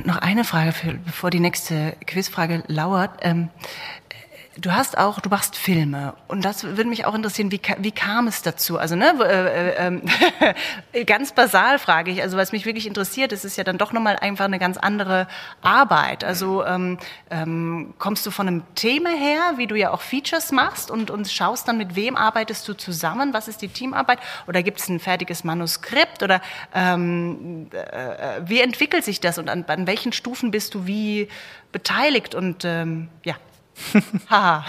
noch 0.06 0.18
eine 0.18 0.44
Frage, 0.44 0.72
für, 0.72 0.94
bevor 0.94 1.30
die 1.30 1.40
nächste 1.40 1.96
Quizfrage 2.08 2.64
lauert. 2.68 3.20
Ähm, 3.22 3.50
du 4.58 4.72
hast 4.72 4.98
auch, 4.98 5.20
du 5.20 5.30
machst 5.30 5.56
Filme. 5.56 6.14
Und 6.28 6.46
das 6.46 6.64
würde 6.64 6.86
mich 6.86 7.06
auch 7.06 7.14
interessieren, 7.14 7.52
wie, 7.52 7.62
wie 7.80 7.92
kam 7.92 8.28
es 8.28 8.42
dazu? 8.42 8.78
Also 8.78 8.96
ne, 8.96 9.14
äh, 9.22 9.70
äh, 9.70 9.88
ähm, 9.88 10.02
ganz 11.06 11.34
basal 11.34 11.80
frage 11.80 12.12
ich, 12.12 12.22
also 12.22 12.38
was 12.38 12.52
mich 12.52 12.66
wirklich 12.66 12.88
interessiert, 12.88 13.32
es 13.32 13.44
ist 13.44 13.58
ja 13.58 13.64
dann 13.64 13.78
doch 13.78 13.92
nochmal 13.92 14.18
einfach 14.18 14.46
eine 14.46 14.60
ganz 14.60 14.78
andere 14.78 15.28
Arbeit. 15.62 16.24
Also 16.24 16.66
ähm, 16.66 16.98
ähm, 17.30 17.94
kommst 17.98 18.26
du 18.26 18.32
von 18.32 18.48
einem 18.48 18.64
Thema 18.76 19.10
her, 19.10 19.54
wie 19.58 19.68
du 19.68 19.76
ja 19.76 19.92
auch 19.92 20.02
Features 20.02 20.52
machst 20.52 20.90
und, 20.90 21.12
und 21.12 21.28
schaust 21.28 21.68
dann, 21.68 21.78
mit 21.78 21.96
wem 21.96 22.16
arbeitest 22.16 22.68
du 22.68 22.74
zusammen, 22.74 23.34
was 23.34 23.48
ist 23.48 23.62
die 23.62 23.68
Teamarbeit? 23.68 24.20
Oder 24.48 24.64
gibt 24.64 24.80
es 24.80 24.88
ein 24.88 25.00
fertiges 25.00 25.44
Manuskript? 25.44 26.24
Oder 26.24 26.42
ähm, 26.74 27.68
äh, 27.72 28.42
wie 28.46 28.62
entwickelt 28.62 29.04
sich 29.04 29.20
das? 29.20 29.38
Und 29.38 29.50
an, 29.50 29.66
an 29.68 29.88
welchen 29.88 30.14
Stufen 30.14 30.52
bist 30.52 30.74
du 30.74 30.88
wie 30.88 31.28
beteiligt? 31.72 32.36
Und 32.36 32.64
ähm, 32.64 33.10
ja. 33.24 33.36
Haha. 34.30 34.66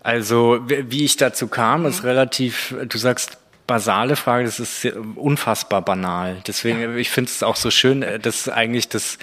Also, 0.00 0.60
wie 0.66 1.04
ich 1.04 1.16
dazu 1.16 1.48
kam, 1.48 1.84
ist 1.86 2.04
relativ, 2.04 2.74
du 2.88 2.98
sagst, 2.98 3.38
basale 3.66 4.16
Frage, 4.16 4.44
das 4.44 4.58
ist 4.58 4.86
unfassbar 5.14 5.82
banal. 5.82 6.42
Deswegen, 6.46 6.96
ich 6.96 7.10
finde 7.10 7.30
es 7.30 7.42
auch 7.42 7.56
so 7.56 7.70
schön, 7.70 8.02
äh, 8.02 8.18
dass 8.18 8.48
eigentlich 8.48 8.88
das 8.88 9.18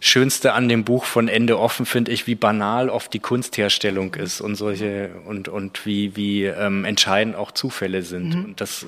Schönste 0.00 0.52
an 0.52 0.68
dem 0.68 0.84
Buch 0.84 1.04
von 1.04 1.28
Ende 1.28 1.58
offen, 1.58 1.86
finde 1.86 2.10
ich, 2.10 2.26
wie 2.26 2.34
banal 2.34 2.90
oft 2.90 3.12
die 3.14 3.20
Kunstherstellung 3.20 4.14
ist 4.14 4.40
und 4.40 4.54
solche 4.56 5.10
und, 5.26 5.48
und 5.48 5.86
wie, 5.86 6.16
wie 6.16 6.44
ähm, 6.44 6.84
entscheidend 6.84 7.36
auch 7.36 7.52
Zufälle 7.52 8.02
sind. 8.02 8.34
Und 8.34 8.60
das 8.60 8.86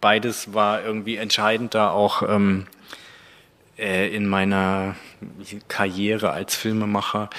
beides 0.00 0.54
war 0.54 0.84
irgendwie 0.84 1.16
entscheidend 1.16 1.74
da 1.74 1.90
auch 1.90 2.22
ähm, 2.22 2.66
äh, 3.78 4.14
in 4.14 4.26
meiner 4.26 4.96
Karriere 5.68 6.30
als 6.30 6.54
Filmemacher. 6.54 7.30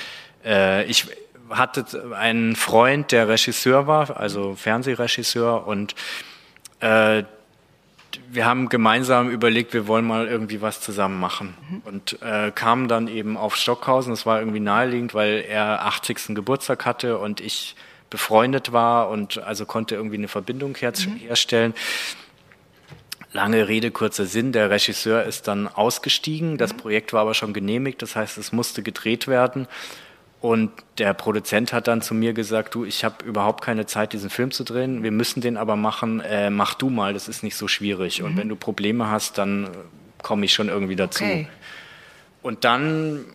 Äh, 0.44 0.86
ich 0.86 1.08
hatte 1.50 1.86
einen 2.16 2.56
Freund, 2.56 3.12
der 3.12 3.28
Regisseur 3.28 3.88
war, 3.88 4.18
also 4.18 4.56
Fernsehregisseur, 4.56 5.68
und 5.68 5.96
äh, 6.80 7.24
wir 8.32 8.46
haben 8.46 8.70
gemeinsam 8.70 9.30
überlegt, 9.30 9.74
wir 9.74 9.88
wollen 9.88 10.06
mal 10.06 10.28
irgendwie 10.28 10.62
was 10.62 10.82
zusammen 10.82 11.20
machen. 11.20 11.56
Und 11.86 12.22
äh, 12.22 12.52
kamen 12.52 12.88
dann 12.88 13.08
eben 13.08 13.38
auf 13.38 13.56
Stockhausen. 13.56 14.12
Das 14.12 14.26
war 14.26 14.40
irgendwie 14.40 14.60
naheliegend, 14.60 15.14
weil 15.14 15.46
er 15.48 15.86
80. 15.86 16.36
Geburtstag 16.36 16.86
hatte 16.86 17.18
und 17.18 17.40
ich 17.42 17.76
befreundet 18.10 18.72
war 18.72 19.10
und 19.10 19.38
also 19.40 19.66
konnte 19.66 19.96
irgendwie 19.96 20.18
eine 20.18 20.28
Verbindung 20.28 20.76
her 20.76 20.94
herstellen. 21.20 21.74
Lange 23.32 23.68
Rede, 23.68 23.92
kurzer 23.92 24.26
Sinn. 24.26 24.52
Der 24.52 24.70
Regisseur 24.70 25.24
ist 25.24 25.48
dann 25.48 25.68
ausgestiegen. 25.68 26.58
Das 26.58 26.74
Projekt 26.74 27.14
war 27.14 27.22
aber 27.22 27.34
schon 27.34 27.54
genehmigt. 27.54 28.02
Das 28.02 28.16
heißt, 28.16 28.38
es 28.38 28.52
musste 28.52 28.82
gedreht 28.82 29.28
werden. 29.28 29.68
Und 30.42 30.72
der 30.98 31.14
Produzent 31.14 31.74
hat 31.74 31.88
dann 31.88 32.02
zu 32.02 32.14
mir 32.14 32.34
gesagt, 32.34 32.74
du, 32.74 32.86
ich 32.86 33.04
habe 33.04 33.24
überhaupt 33.26 33.64
keine 33.64 33.86
Zeit, 33.86 34.14
diesen 34.14 34.30
Film 34.30 34.52
zu 34.52 34.64
drehen. 34.64 35.04
Wir 35.04 35.12
müssen 35.12 35.42
den 35.42 35.58
aber 35.58 35.76
machen. 35.76 36.22
Äh, 36.22 36.50
mach 36.50 36.74
du 36.76 36.90
mal, 36.90 37.14
das 37.14 37.28
ist 37.28 37.44
nicht 37.44 37.56
so 37.56 37.68
schwierig. 37.68 38.24
Und 38.24 38.38
wenn 38.38 38.48
du 38.48 38.56
Probleme 38.56 39.10
hast, 39.10 39.38
dann 39.38 39.70
komme 40.24 40.46
ich 40.46 40.54
schon 40.54 40.70
irgendwie 40.70 40.96
dazu. 40.96 41.24
Okay. 41.24 41.48
Und 42.42 42.64
dann 42.64 43.26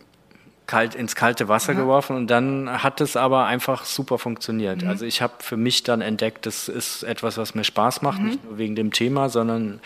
kalt 0.66 0.94
ins 0.94 1.14
kalte 1.14 1.48
Wasser 1.48 1.74
geworfen 1.74 2.16
und 2.16 2.29
dann 2.29 2.83
hat 2.83 3.00
es 3.00 3.16
aber 3.16 3.44
einfach 3.44 3.85
super 3.85 4.18
funktioniert. 4.18 4.85
Also 4.85 5.05
ich 5.05 5.20
habe 5.20 5.35
für 5.40 5.57
mich 5.57 5.83
dann 5.83 6.00
entdeckt, 6.00 6.46
das 6.46 6.68
ist 6.68 7.03
etwas, 7.03 7.37
was 7.37 7.55
mir 7.55 7.64
Spaß 7.64 8.03
macht, 8.03 8.20
nicht 8.20 8.44
nur 8.44 8.57
wegen 8.57 8.74
dem 8.74 8.92
Thema, 8.92 9.29
sondern 9.29 9.81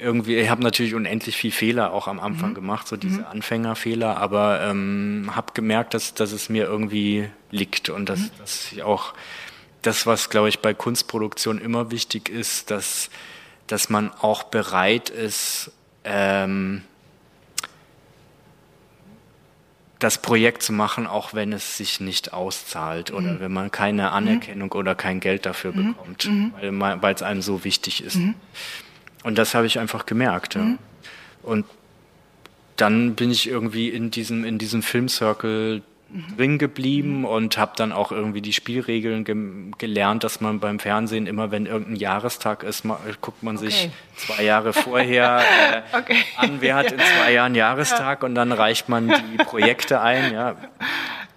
irgendwie, 0.00 0.36
ich 0.36 0.48
habe 0.48 0.62
natürlich 0.62 0.94
unendlich 0.94 1.36
viel 1.36 1.52
Fehler 1.52 1.92
auch 1.92 2.08
am 2.08 2.20
Anfang 2.20 2.54
gemacht, 2.54 2.88
so 2.88 2.96
diese 2.96 3.26
Anfängerfehler, 3.26 4.16
aber 4.16 4.60
ähm, 4.62 5.30
habe 5.34 5.52
gemerkt, 5.54 5.94
dass, 5.94 6.14
dass 6.14 6.32
es 6.32 6.48
mir 6.48 6.64
irgendwie 6.64 7.28
liegt 7.50 7.90
und 7.90 8.08
dass, 8.08 8.30
dass 8.38 8.72
ich 8.72 8.82
auch 8.82 9.14
das, 9.82 10.06
was 10.06 10.30
glaube 10.30 10.48
ich 10.48 10.60
bei 10.60 10.74
Kunstproduktion 10.74 11.58
immer 11.58 11.90
wichtig 11.90 12.28
ist, 12.28 12.70
dass, 12.70 13.10
dass 13.66 13.88
man 13.88 14.10
auch 14.20 14.44
bereit 14.44 15.10
ist, 15.10 15.70
ähm, 16.04 16.82
das 20.00 20.18
Projekt 20.20 20.62
zu 20.62 20.72
machen, 20.72 21.06
auch 21.06 21.34
wenn 21.34 21.52
es 21.52 21.76
sich 21.76 22.00
nicht 22.00 22.32
auszahlt 22.32 23.12
oder 23.12 23.38
wenn 23.38 23.52
man 23.52 23.70
keine 23.70 24.10
Anerkennung 24.10 24.72
oder 24.72 24.94
kein 24.96 25.20
Geld 25.20 25.46
dafür 25.46 25.72
bekommt, 25.72 26.28
weil 26.60 26.72
man- 26.72 27.00
weil 27.02 27.14
es 27.14 27.22
einem 27.22 27.42
so 27.42 27.62
wichtig 27.64 28.02
ist. 28.02 28.16
Und 29.22 29.38
das 29.38 29.54
habe 29.54 29.66
ich 29.66 29.78
einfach 29.78 30.06
gemerkt. 30.06 30.54
Ja. 30.56 30.62
Und 31.42 31.66
dann 32.76 33.14
bin 33.14 33.30
ich 33.30 33.46
irgendwie 33.48 33.88
in 33.90 34.10
diesem, 34.10 34.44
in 34.44 34.56
diesem 34.58 34.82
Filmcircle 34.82 35.82
drin 36.36 36.58
geblieben 36.58 37.24
und 37.24 37.56
habe 37.56 37.72
dann 37.76 37.92
auch 37.92 38.10
irgendwie 38.10 38.40
die 38.40 38.52
Spielregeln 38.52 39.24
ge 39.24 39.36
gelernt, 39.78 40.24
dass 40.24 40.40
man 40.40 40.58
beim 40.58 40.78
Fernsehen 40.80 41.26
immer, 41.26 41.50
wenn 41.52 41.66
irgendein 41.66 41.96
Jahrestag 41.96 42.62
ist, 42.64 42.84
mal, 42.84 42.98
guckt 43.20 43.42
man 43.42 43.56
sich 43.56 43.84
Okay. 43.84 43.90
zwei 44.16 44.42
Jahre 44.44 44.72
vorher 44.74 45.40
äh, 45.92 45.96
Okay. 45.96 46.16
an, 46.36 46.56
wer 46.60 46.74
hat 46.76 46.90
in 46.92 46.98
zwei 46.98 47.32
Jahren 47.32 47.54
Jahrestag 47.54 48.22
und 48.24 48.34
dann 48.34 48.50
reicht 48.52 48.88
man 48.88 49.08
die 49.08 49.36
Projekte 49.44 50.00
ein. 50.00 50.32
Ja. 50.32 50.56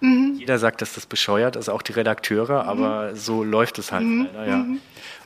Jeder 0.00 0.58
sagt, 0.58 0.82
dass 0.82 0.94
das 0.94 1.06
bescheuert 1.06 1.56
ist, 1.56 1.68
auch 1.68 1.80
die 1.82 1.92
Redakteure, 1.92 2.64
aber 2.66 3.14
so 3.16 3.42
läuft 3.44 3.78
es 3.78 3.90
halt 3.92 4.04
leider, 4.04 4.46
ja. 4.48 4.66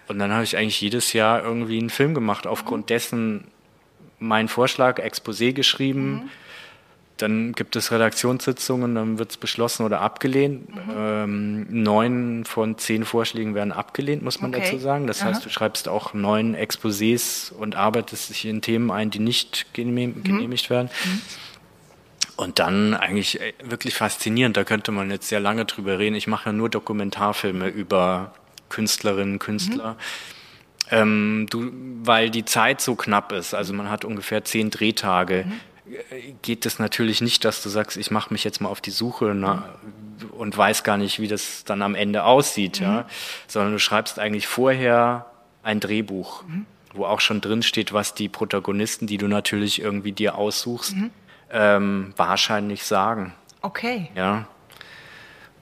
Und 0.08 0.18
dann 0.18 0.32
habe 0.32 0.44
ich 0.44 0.56
eigentlich 0.56 0.80
jedes 0.80 1.12
Jahr 1.12 1.42
irgendwie 1.42 1.78
einen 1.78 1.90
Film 1.90 2.14
gemacht, 2.14 2.46
aufgrund 2.46 2.88
dessen 2.90 3.44
meinen 4.20 4.48
Vorschlag, 4.48 4.98
Exposé 5.00 5.52
geschrieben. 5.52 6.30
Dann 7.18 7.52
gibt 7.52 7.76
es 7.76 7.90
Redaktionssitzungen, 7.92 8.94
dann 8.94 9.18
wird 9.18 9.30
es 9.32 9.36
beschlossen 9.36 9.84
oder 9.84 10.00
abgelehnt. 10.00 10.68
Ähm, 10.96 11.66
neun 11.68 12.44
von 12.44 12.78
zehn 12.78 13.04
Vorschlägen 13.04 13.54
werden 13.54 13.72
abgelehnt, 13.72 14.22
muss 14.22 14.40
man 14.40 14.54
Okay. 14.54 14.62
dazu 14.64 14.78
sagen. 14.78 15.06
Das 15.06 15.24
heißt, 15.24 15.44
du 15.44 15.50
schreibst 15.50 15.88
auch 15.88 16.14
neun 16.14 16.54
Exposés 16.56 17.52
und 17.52 17.74
arbeitest 17.76 18.30
dich 18.30 18.44
in 18.44 18.62
Themen 18.62 18.90
ein, 18.90 19.10
die 19.10 19.18
nicht 19.18 19.66
genehm, 19.74 20.22
genehmigt 20.22 20.70
werden. 20.70 20.90
Und 22.36 22.60
dann 22.60 22.94
eigentlich 22.94 23.40
äh, 23.40 23.52
wirklich 23.64 23.94
faszinierend, 23.94 24.56
da 24.56 24.62
könnte 24.62 24.92
man 24.92 25.10
jetzt 25.10 25.28
sehr 25.28 25.40
lange 25.40 25.64
drüber 25.64 25.98
reden. 25.98 26.14
Ich 26.14 26.28
mache 26.28 26.46
ja 26.50 26.52
nur 26.52 26.68
Dokumentarfilme 26.68 27.66
über 27.68 28.32
Künstlerinnen, 28.68 29.40
Künstler. 29.40 29.96
Ähm, 30.90 31.46
du, 31.50 31.70
weil 32.04 32.30
die 32.30 32.44
Zeit 32.44 32.80
so 32.80 32.94
knapp 32.94 33.32
ist, 33.32 33.54
also 33.54 33.74
man 33.74 33.90
hat 33.90 34.04
ungefähr 34.04 34.44
zehn 34.44 34.70
Drehtage, 34.70 35.40
äh, 35.40 35.44
geht 36.42 36.66
es 36.66 36.78
natürlich 36.78 37.20
nicht, 37.20 37.44
dass 37.44 37.62
du 37.62 37.68
sagst, 37.68 37.96
ich 37.96 38.10
mache 38.10 38.32
mich 38.32 38.44
jetzt 38.44 38.60
mal 38.60 38.68
auf 38.68 38.80
die 38.80 38.90
Suche 38.90 39.32
na, 39.34 39.76
und 40.32 40.56
weiß 40.56 40.84
gar 40.84 40.96
nicht, 40.96 41.20
wie 41.20 41.28
das 41.28 41.64
dann 41.64 41.82
am 41.82 41.94
Ende 41.94 42.24
aussieht, 42.24 42.80
ja, 42.80 43.06
sondern 43.46 43.72
du 43.72 43.78
schreibst 43.78 44.18
eigentlich 44.18 44.46
vorher 44.46 45.26
ein 45.62 45.80
Drehbuch, 45.80 46.44
wo 46.94 47.04
auch 47.04 47.20
schon 47.20 47.40
drin 47.40 47.62
steht, 47.62 47.92
was 47.92 48.14
die 48.14 48.28
Protagonisten, 48.28 49.06
die 49.06 49.18
du 49.18 49.28
natürlich 49.28 49.80
irgendwie 49.80 50.12
dir 50.12 50.36
aussuchst, 50.36 50.94
ähm, 51.50 52.12
wahrscheinlich 52.16 52.84
sagen. 52.84 53.34
Okay. 53.62 54.10
Ja. 54.14 54.46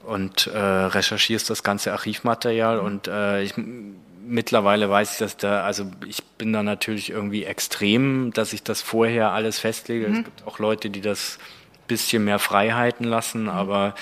Und 0.05 0.47
äh, 0.47 0.57
recherchierst 0.57 1.49
das 1.49 1.63
ganze 1.63 1.91
Archivmaterial 1.91 2.79
und 2.79 3.07
äh, 3.07 3.43
ich, 3.43 3.53
mittlerweile 4.27 4.89
weiß 4.89 5.13
ich, 5.13 5.17
dass 5.19 5.37
da, 5.37 5.63
also 5.63 5.89
ich 6.07 6.23
bin 6.23 6.53
da 6.53 6.61
natürlich 6.63 7.09
irgendwie 7.09 7.43
extrem, 7.45 8.31
dass 8.33 8.53
ich 8.53 8.63
das 8.63 8.81
vorher 8.81 9.31
alles 9.31 9.59
festlege. 9.59 10.05
Es 10.07 10.23
gibt 10.23 10.45
auch 10.45 10.59
Leute, 10.59 10.89
die 10.89 11.01
das 11.01 11.39
bisschen 11.87 12.25
mehr 12.25 12.37
Freiheiten 12.39 13.05
lassen, 13.05 13.47
aber 13.49 13.95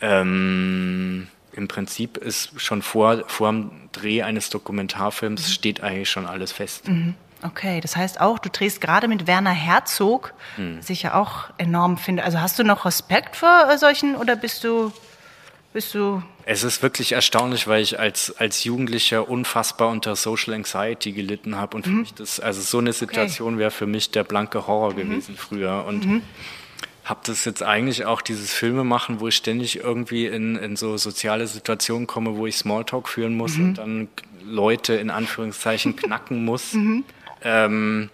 ähm, 0.00 1.28
im 1.52 1.68
Prinzip 1.68 2.16
ist 2.16 2.60
schon 2.60 2.82
vor, 2.82 3.24
vor 3.26 3.50
dem 3.50 3.70
Dreh 3.92 4.22
eines 4.22 4.50
Dokumentarfilms 4.50 5.52
steht 5.52 5.82
eigentlich 5.82 6.08
schon 6.10 6.26
alles 6.26 6.52
fest. 6.52 6.84
Okay, 7.42 7.80
das 7.80 7.96
heißt 7.96 8.20
auch, 8.20 8.38
du 8.38 8.50
drehst 8.50 8.80
gerade 8.80 9.08
mit 9.08 9.26
Werner 9.26 9.50
Herzog, 9.50 10.34
Hm. 10.56 10.78
was 10.78 10.90
ich 10.90 11.02
ja 11.02 11.14
auch 11.14 11.44
enorm 11.58 11.96
finde. 11.96 12.22
Also 12.22 12.40
hast 12.40 12.58
du 12.58 12.64
noch 12.64 12.84
Respekt 12.84 13.34
vor 13.36 13.68
äh, 13.70 13.78
solchen 13.78 14.14
oder 14.14 14.36
bist 14.36 14.62
du, 14.62 14.92
bist 15.72 15.94
du, 15.94 16.22
Es 16.44 16.64
ist 16.64 16.82
wirklich 16.82 17.12
erstaunlich, 17.12 17.68
weil 17.68 17.82
ich 17.82 17.98
als, 17.98 18.36
als 18.38 18.64
Jugendlicher 18.64 19.28
unfassbar 19.28 19.88
unter 19.88 20.16
Social 20.16 20.54
Anxiety 20.54 21.12
gelitten 21.12 21.56
habe 21.56 21.76
und 21.76 21.84
für 21.84 21.90
mich 21.90 22.14
das, 22.14 22.40
also 22.40 22.60
so 22.60 22.78
eine 22.78 22.92
Situation 22.92 23.58
wäre 23.58 23.70
für 23.70 23.86
mich 23.86 24.10
der 24.10 24.24
blanke 24.24 24.66
Horror 24.66 24.94
gewesen 24.94 25.36
früher 25.36 25.84
und 25.86 26.22
habe 27.04 27.20
das 27.24 27.44
jetzt 27.44 27.62
eigentlich 27.62 28.04
auch 28.04 28.20
dieses 28.20 28.52
Filme 28.52 28.84
machen, 28.84 29.20
wo 29.20 29.28
ich 29.28 29.36
ständig 29.36 29.76
irgendwie 29.76 30.26
in, 30.26 30.56
in 30.56 30.76
so 30.76 30.96
soziale 30.96 31.46
Situationen 31.46 32.06
komme, 32.06 32.36
wo 32.36 32.46
ich 32.46 32.56
Smalltalk 32.56 33.08
führen 33.08 33.36
muss 33.36 33.56
und 33.56 33.74
dann 33.74 34.08
Leute 34.44 34.94
in 34.94 35.10
Anführungszeichen 35.10 35.96
knacken 35.96 36.44
muss. 36.44 36.74
Ähm, 37.42 38.10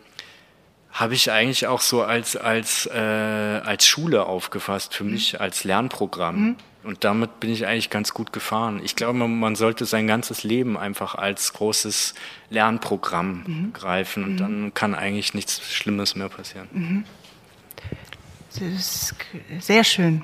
habe 0.97 1.15
ich 1.15 1.31
eigentlich 1.31 1.67
auch 1.67 1.83
so 1.83 2.03
als, 2.03 2.37
als, 2.37 2.87
äh, 2.87 2.99
als 2.99 3.87
Schule 3.87 4.25
aufgefasst, 4.25 4.95
für 4.95 5.05
mich 5.05 5.41
als 5.41 5.65
Lernprogramm. 5.65 6.57
Und 6.85 7.05
damit 7.05 7.39
bin 7.39 7.51
ich 7.51 7.67
eigentlich 7.67 7.91
ganz 7.91 8.15
gut 8.15 8.33
gefahren. 8.33 8.81
Ich 8.83 8.97
glaube, 8.97 9.19
man, 9.19 9.57
sollte 9.57 9.85
sein 9.85 10.07
ganzes 10.07 10.43
Leben 10.43 10.79
einfach 10.79 11.15
als 11.15 11.53
großes 11.53 12.15
Lernprogramm 12.49 13.73
greifen 13.75 14.25
und 14.25 14.37
dann 14.39 14.73
kann 14.73 14.95
eigentlich 14.95 15.35
nichts 15.35 15.75
Schlimmes 15.75 16.15
mehr 16.15 16.31
passieren. 16.31 17.05
das 18.55 18.63
ist 18.63 19.15
sehr 19.59 19.85
schön. 19.85 20.23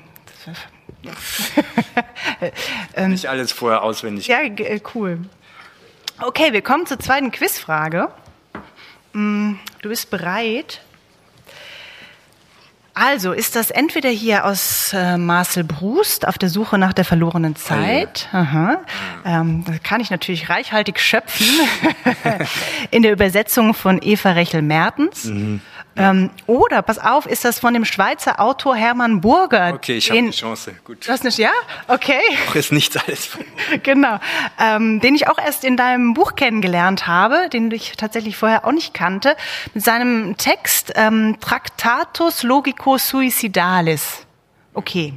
Nicht 3.07 3.27
alles 3.27 3.51
vorher 3.51 3.83
auswendig. 3.83 4.27
Ja, 4.27 4.41
äh, 4.41 4.81
cool. 4.95 5.19
Okay, 6.21 6.53
wir 6.53 6.61
kommen 6.61 6.85
zur 6.85 6.99
zweiten 6.99 7.31
Quizfrage. 7.31 8.09
Mm, 9.13 9.53
Du 9.81 9.89
bist 9.89 10.09
bereit? 10.09 10.81
Also, 12.95 13.31
ist 13.31 13.55
das 13.55 13.71
entweder 13.71 14.09
hier 14.09 14.45
aus 14.45 14.93
äh, 14.93 15.17
Marcel 15.17 15.63
Brust 15.63 16.27
auf 16.27 16.37
der 16.37 16.47
Suche 16.49 16.77
nach 16.77 16.93
der 16.93 17.05
verlorenen 17.05 17.55
Zeit? 17.55 18.29
Aha. 18.31 18.81
Ähm, 19.25 19.63
da 19.65 19.73
kann 19.79 19.99
ich 19.99 20.11
natürlich 20.11 20.47
reichhaltig 20.49 20.99
schöpfen. 20.99 21.47
In 22.91 23.01
der 23.01 23.11
Übersetzung 23.11 23.73
von 23.73 23.99
Eva 24.01 24.33
Rechel-Mertens. 24.33 25.31
Ähm, 25.95 26.31
oder, 26.47 26.81
pass 26.81 26.97
auf, 26.97 27.27
ist 27.27 27.45
das 27.45 27.59
von 27.59 27.73
dem 27.75 27.85
Schweizer 27.85 28.39
Autor 28.39 28.75
Hermann 28.75 29.21
Burger? 29.21 29.73
Okay, 29.75 29.97
ich 29.97 30.09
habe 30.09 30.17
den- 30.17 30.25
eine 30.25 30.33
Chance. 30.33 30.73
Gut. 30.83 31.05
Du 31.07 31.11
hast 31.11 31.23
nicht, 31.23 31.37
ja? 31.37 31.51
Okay. 31.87 32.19
Auch 32.49 32.55
ist 32.55 32.71
nicht 32.71 32.97
alles 33.07 33.27
von 33.27 33.45
Genau, 33.83 34.17
ähm, 34.59 34.99
den 35.01 35.13
ich 35.13 35.27
auch 35.27 35.37
erst 35.37 35.63
in 35.63 35.77
deinem 35.77 36.15
Buch 36.15 36.35
kennengelernt 36.35 37.05
habe, 37.05 37.47
den 37.49 37.69
ich 37.69 37.91
tatsächlich 37.95 38.35
vorher 38.37 38.65
auch 38.65 38.71
nicht 38.71 38.93
kannte, 38.95 39.35
mit 39.75 39.83
seinem 39.83 40.35
Text 40.37 40.93
ähm, 40.95 41.37
Tractatus 41.39 42.41
Logico 42.41 42.97
Suicidalis. 42.97 44.25
Okay. 44.73 45.13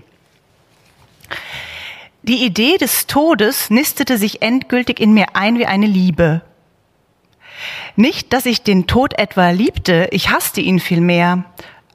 Die 2.23 2.45
Idee 2.45 2.77
des 2.77 3.07
Todes 3.07 3.71
nistete 3.71 4.19
sich 4.19 4.43
endgültig 4.43 5.01
in 5.01 5.15
mir 5.15 5.29
ein 5.35 5.59
wie 5.59 5.67
eine 5.67 5.87
Liebe. 5.87 6.43
Nicht, 7.97 8.33
dass 8.33 8.47
ich 8.47 8.63
den 8.63 8.87
Tod 8.87 9.19
etwa 9.19 9.51
liebte, 9.51 10.09
ich 10.11 10.31
hasste 10.31 10.61
ihn 10.61 10.81
vielmehr. 10.81 11.45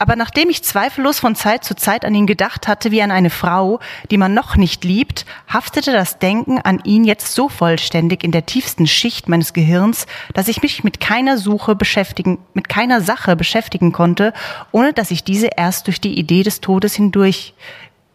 Aber 0.02 0.16
nachdem 0.16 0.50
ich 0.50 0.64
zweifellos 0.64 1.20
von 1.20 1.36
Zeit 1.36 1.64
zu 1.64 1.76
Zeit 1.76 2.06
an 2.06 2.16
ihn 2.16 2.26
gedacht 2.26 2.68
hatte 2.68 2.90
wie 2.90 3.04
an 3.04 3.12
eine 3.12 3.30
Frau, 3.30 3.80
die 4.10 4.18
man 4.18 4.34
noch 4.34 4.56
nicht 4.56 4.84
liebt, 4.84 5.28
haftete 5.48 5.92
das 5.92 6.18
Denken 6.18 6.58
an 6.58 6.82
ihn 6.84 7.04
jetzt 7.04 7.36
so 7.36 7.50
vollständig 7.50 8.24
in 8.24 8.32
der 8.32 8.48
tiefsten 8.48 8.88
Schicht 8.88 9.30
meines 9.30 9.54
Gehirns, 9.54 10.08
dass 10.34 10.48
ich 10.48 10.64
mich 10.64 10.84
mit 10.84 11.00
keiner 11.00 11.38
Suche 11.38 11.76
beschäftigen, 11.76 12.40
mit 12.56 12.68
keiner 12.68 13.02
Sache 13.02 13.36
beschäftigen 13.36 13.92
konnte, 13.92 14.34
ohne 14.72 14.92
dass 14.92 15.12
ich 15.12 15.24
diese 15.24 15.50
erst 15.56 15.86
durch 15.86 16.02
die 16.02 16.18
Idee 16.18 16.42
des 16.42 16.62
Todes 16.62 16.96
hindurch 16.96 17.54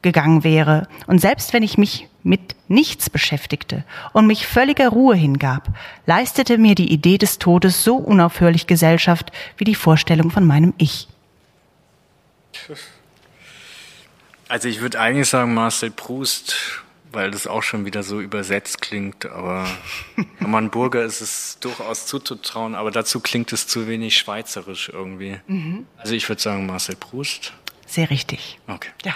gegangen 0.07 0.45
wäre. 0.45 0.89
Und 1.07 1.21
selbst 1.21 1.53
wenn 1.53 1.63
ich 1.63 1.77
mich 1.77 2.09
mit 2.23 2.57
nichts 2.69 3.11
beschäftigte 3.11 3.85
und 4.13 4.27
mich 4.27 4.47
völliger 4.47 4.89
Ruhe 4.89 5.17
hingab, 5.17 5.69
leistete 6.07 6.59
mir 6.59 6.75
die 6.75 6.93
Idee 6.93 7.19
des 7.19 7.39
Todes 7.39 7.85
so 7.85 7.97
unaufhörlich 7.97 8.67
Gesellschaft 8.67 9.33
wie 9.59 9.65
die 9.65 9.75
Vorstellung 9.75 10.31
von 10.31 10.47
meinem 10.47 10.73
Ich. 10.79 11.09
Also 14.49 14.69
ich 14.69 14.81
würde 14.81 15.01
eigentlich 15.01 15.29
sagen 15.29 15.55
Marcel 15.55 15.91
Proust, 15.91 16.57
weil 17.13 17.31
das 17.31 17.47
auch 17.47 17.63
schon 17.63 17.85
wieder 17.85 18.03
so 18.03 18.21
übersetzt 18.21 18.81
klingt, 18.81 19.27
aber 19.27 19.67
Hermann 20.39 20.71
Burger 20.71 21.05
ist 21.05 21.21
es 21.21 21.59
durchaus 21.61 22.07
zuzutrauen, 22.07 22.75
aber 22.75 22.91
dazu 22.91 23.21
klingt 23.21 23.53
es 23.53 23.67
zu 23.67 23.89
wenig 23.89 24.17
schweizerisch 24.17 24.89
irgendwie. 24.93 25.41
Also 25.97 26.15
ich 26.15 26.29
würde 26.29 26.43
sagen 26.43 26.67
Marcel 26.67 26.97
Proust. 26.97 27.53
Sehr 27.87 28.11
richtig. 28.11 28.59
Okay. 28.67 28.89
Ja. 29.05 29.15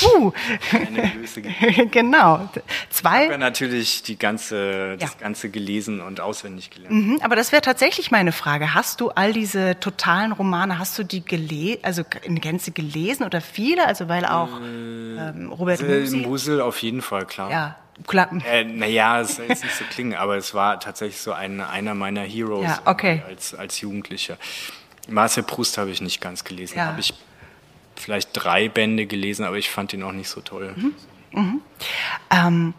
Puh. 0.00 0.32
Eine 0.72 1.12
Löse 1.14 1.42
genau. 1.90 2.48
Zwei. 2.90 3.24
Ich 3.24 3.28
habe 3.30 3.38
natürlich 3.38 4.02
die 4.02 4.18
ganze, 4.18 4.96
das 4.98 5.12
Ja. 5.12 5.16
Ganze 5.20 5.48
gelesen 5.50 6.00
und 6.00 6.20
auswendig 6.20 6.70
gelernt. 6.70 6.92
Mhm, 6.94 7.20
Aber 7.22 7.36
das 7.36 7.52
wäre 7.52 7.62
tatsächlich 7.62 8.10
meine 8.10 8.32
Frage. 8.32 8.74
Hast 8.74 9.00
du 9.00 9.10
all 9.10 9.32
diese 9.32 9.78
totalen 9.78 10.32
Romane, 10.32 10.78
hast 10.78 10.98
du 10.98 11.04
die 11.04 11.24
gelesen, 11.24 11.78
also 11.82 12.02
in 12.24 12.40
Gänze 12.40 12.72
gelesen 12.72 13.24
oder 13.24 13.40
viele? 13.40 13.86
Also 13.86 14.08
weil 14.08 14.24
auch 14.26 14.48
ähm, 14.60 15.52
Robert 15.52 15.80
Äh. 15.82 16.02
Musel 16.10 16.60
auf 16.60 16.78
jeden 16.82 17.00
Fall, 17.02 17.26
klar. 17.26 17.50
Ja, 17.50 17.76
klar. 18.06 18.28
Äh, 18.50 18.64
naja, 18.64 19.20
es 19.20 19.38
jetzt 19.38 19.62
nicht 19.62 19.76
so 19.76 19.84
klingen, 19.88 20.14
aber 20.14 20.36
es 20.36 20.52
war 20.52 20.80
tatsächlich 20.80 21.20
so 21.20 21.32
ein, 21.32 21.60
einer 21.60 21.94
meiner 21.94 22.22
Heroes 22.22 22.64
Ja, 22.66 22.80
okay. 22.86 23.22
als, 23.28 23.54
als 23.54 23.80
Jugendlicher. 23.80 24.36
Marcel 25.08 25.42
Proust 25.42 25.78
habe 25.78 25.90
ich 25.90 26.00
nicht 26.00 26.20
ganz 26.20 26.44
gelesen. 26.44 26.78
Ja. 26.78 26.86
Habe 26.86 27.00
ich 27.00 27.14
vielleicht 27.96 28.30
drei 28.32 28.68
Bände 28.68 29.06
gelesen, 29.06 29.44
aber 29.44 29.56
ich 29.56 29.70
fand 29.70 29.92
ihn 29.92 30.02
auch 30.02 30.12
nicht 30.12 30.28
so 30.28 30.40
toll. 30.40 30.74
Ähm, 32.30 32.74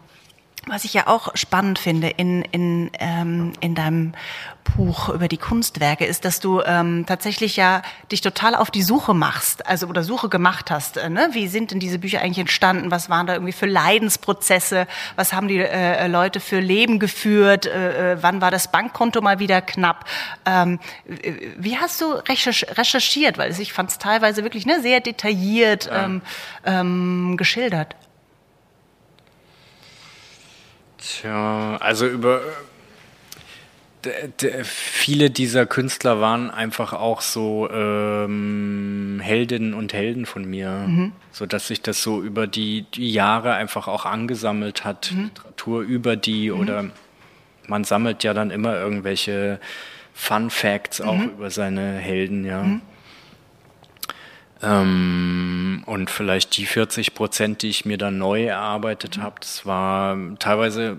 was 0.66 0.84
ich 0.84 0.94
ja 0.94 1.06
auch 1.06 1.34
spannend 1.34 1.78
finde 1.78 2.08
in, 2.08 2.42
in, 2.42 2.90
ähm, 2.98 3.52
in 3.60 3.74
deinem 3.74 4.12
Buch 4.76 5.10
über 5.10 5.28
die 5.28 5.36
Kunstwerke, 5.36 6.04
ist, 6.06 6.24
dass 6.24 6.40
du 6.40 6.60
ähm, 6.62 7.04
tatsächlich 7.06 7.56
ja 7.56 7.82
dich 8.10 8.22
total 8.22 8.54
auf 8.54 8.70
die 8.70 8.82
Suche 8.82 9.14
machst, 9.14 9.66
also 9.66 9.86
oder 9.86 10.02
Suche 10.02 10.28
gemacht 10.28 10.70
hast. 10.70 10.96
Äh, 10.96 11.10
ne? 11.10 11.28
Wie 11.32 11.48
sind 11.48 11.70
denn 11.70 11.80
diese 11.80 11.98
Bücher 11.98 12.20
eigentlich 12.20 12.38
entstanden? 12.38 12.90
Was 12.90 13.10
waren 13.10 13.26
da 13.26 13.34
irgendwie 13.34 13.52
für 13.52 13.66
Leidensprozesse? 13.66 14.86
Was 15.16 15.32
haben 15.32 15.48
die 15.48 15.58
äh, 15.58 16.06
Leute 16.08 16.40
für 16.40 16.60
Leben 16.60 16.98
geführt? 16.98 17.66
Äh, 17.66 18.12
äh 18.12 18.22
wann 18.22 18.40
war 18.40 18.50
das 18.50 18.70
Bankkonto 18.70 19.20
mal 19.20 19.38
wieder 19.38 19.60
knapp? 19.60 20.06
Ähm, 20.46 20.80
wie 21.56 21.76
hast 21.76 22.00
du 22.00 22.12
recherchiert? 22.12 23.38
Weil 23.38 23.58
ich 23.60 23.72
fand 23.72 23.90
es 23.90 23.98
teilweise 23.98 24.42
wirklich 24.42 24.66
ne, 24.66 24.80
sehr 24.80 25.00
detailliert 25.00 25.86
ja. 25.86 26.04
ähm, 26.04 26.22
ähm, 26.64 27.36
geschildert. 27.36 27.96
Tja, 31.04 31.76
also 31.80 32.06
über 32.06 32.40
viele 34.64 35.30
dieser 35.30 35.66
Künstler 35.66 36.20
waren 36.20 36.50
einfach 36.50 36.92
auch 36.92 37.20
so 37.20 37.68
ähm, 37.70 39.20
Heldinnen 39.22 39.74
und 39.74 39.92
Helden 39.92 40.26
von 40.26 40.44
mir, 40.44 40.70
mhm. 40.86 41.12
so 41.32 41.46
dass 41.46 41.68
sich 41.68 41.80
das 41.80 42.02
so 42.02 42.22
über 42.22 42.46
die, 42.46 42.82
die 42.94 43.12
Jahre 43.12 43.54
einfach 43.54 43.88
auch 43.88 44.04
angesammelt 44.04 44.84
hat, 44.84 45.12
mhm. 45.12 45.24
Literatur 45.24 45.82
über 45.82 46.16
die 46.16 46.50
mhm. 46.50 46.60
oder 46.60 46.84
man 47.66 47.84
sammelt 47.84 48.24
ja 48.24 48.34
dann 48.34 48.50
immer 48.50 48.78
irgendwelche 48.78 49.58
Fun 50.12 50.50
Facts 50.50 51.00
auch 51.00 51.16
mhm. 51.16 51.30
über 51.30 51.50
seine 51.50 51.94
Helden, 51.96 52.44
ja. 52.44 52.62
Mhm. 54.64 54.70
Ähm, 54.70 55.82
und 55.86 56.10
vielleicht 56.10 56.56
die 56.56 56.66
40 56.66 57.14
Prozent, 57.14 57.62
die 57.62 57.68
ich 57.68 57.84
mir 57.84 57.98
dann 57.98 58.18
neu 58.18 58.46
erarbeitet 58.46 59.18
mhm. 59.18 59.22
habe, 59.22 59.36
das 59.40 59.66
war 59.66 60.16
teilweise 60.38 60.96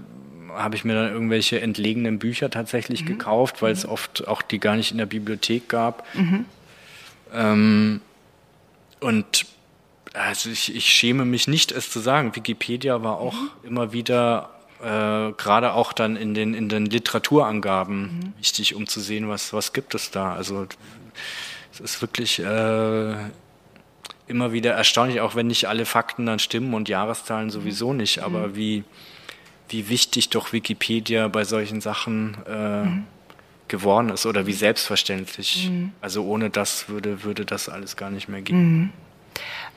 habe 0.56 0.76
ich 0.76 0.86
mir 0.86 0.94
dann 0.94 1.12
irgendwelche 1.12 1.60
entlegenen 1.62 2.20
Bücher 2.20 2.50
tatsächlich 2.50 3.04
mhm. 3.04 3.08
gekauft, 3.08 3.62
weil 3.62 3.72
mhm. 3.72 3.78
es 3.78 3.86
oft 3.86 4.28
auch 4.28 4.42
die 4.42 4.60
gar 4.60 4.76
nicht 4.76 4.92
in 4.92 4.98
der 4.98 5.06
Bibliothek 5.06 5.70
gab. 5.70 6.06
Mhm. 6.16 6.46
Ähm, 7.34 8.02
und 9.00 9.46
also 10.14 10.50
ich, 10.50 10.74
ich, 10.74 10.86
schäme 10.86 11.26
mich 11.26 11.48
nicht, 11.48 11.72
es 11.72 11.90
zu 11.90 12.00
sagen. 12.00 12.36
Wikipedia 12.36 13.04
war 13.04 13.18
auch 13.18 13.34
mhm. 13.34 13.50
immer 13.64 13.94
wieder, 13.94 14.50
äh, 14.82 15.34
gerade 15.34 15.74
auch 15.74 15.92
dann 15.92 16.16
in 16.16 16.34
den, 16.34 16.54
in 16.54 16.70
den 16.70 16.86
Literaturangaben 16.86 18.02
mhm. 18.02 18.34
wichtig, 18.38 18.76
um 18.76 18.88
zu 18.88 19.02
sehen, 19.02 19.28
was, 19.28 19.52
was 19.52 19.74
gibt 19.74 19.94
es 19.94 20.12
da. 20.12 20.34
Also 20.34 20.68
es 21.74 21.80
ist 21.82 22.02
wirklich 22.02 22.40
äh, 22.40 23.16
immer 24.28 24.52
wieder 24.52 24.74
erstaunlich, 24.74 25.22
auch 25.22 25.36
wenn 25.36 25.48
nicht 25.48 25.68
alle 25.68 25.86
Fakten 25.86 26.26
dann 26.26 26.40
stimmen 26.40 26.74
und 26.74 26.90
Jahreszahlen 26.90 27.50
sowieso 27.50 27.92
mhm. 27.92 27.98
nicht, 27.98 28.24
aber 28.24 28.56
wie 28.56 28.84
wie 29.70 29.90
wichtig 29.90 30.30
doch 30.30 30.54
Wikipedia 30.54 31.28
bei 31.28 31.44
solchen 31.44 31.82
Sachen 31.82 32.38
äh, 32.48 32.84
mhm. 32.84 33.06
geworden 33.68 34.10
ist 34.10 34.26
oder 34.26 34.46
wie 34.46 34.54
selbstverständlich. 34.54 35.70
Mhm. 35.70 35.92
Also 36.02 36.24
ohne 36.24 36.50
das 36.50 36.90
würde, 36.90 37.24
würde 37.24 37.46
das 37.46 37.70
alles 37.70 37.98
gar 37.98 38.10
nicht 38.10 38.28
mehr 38.28 38.42
gehen. 38.42 38.80
Mhm. 38.80 38.90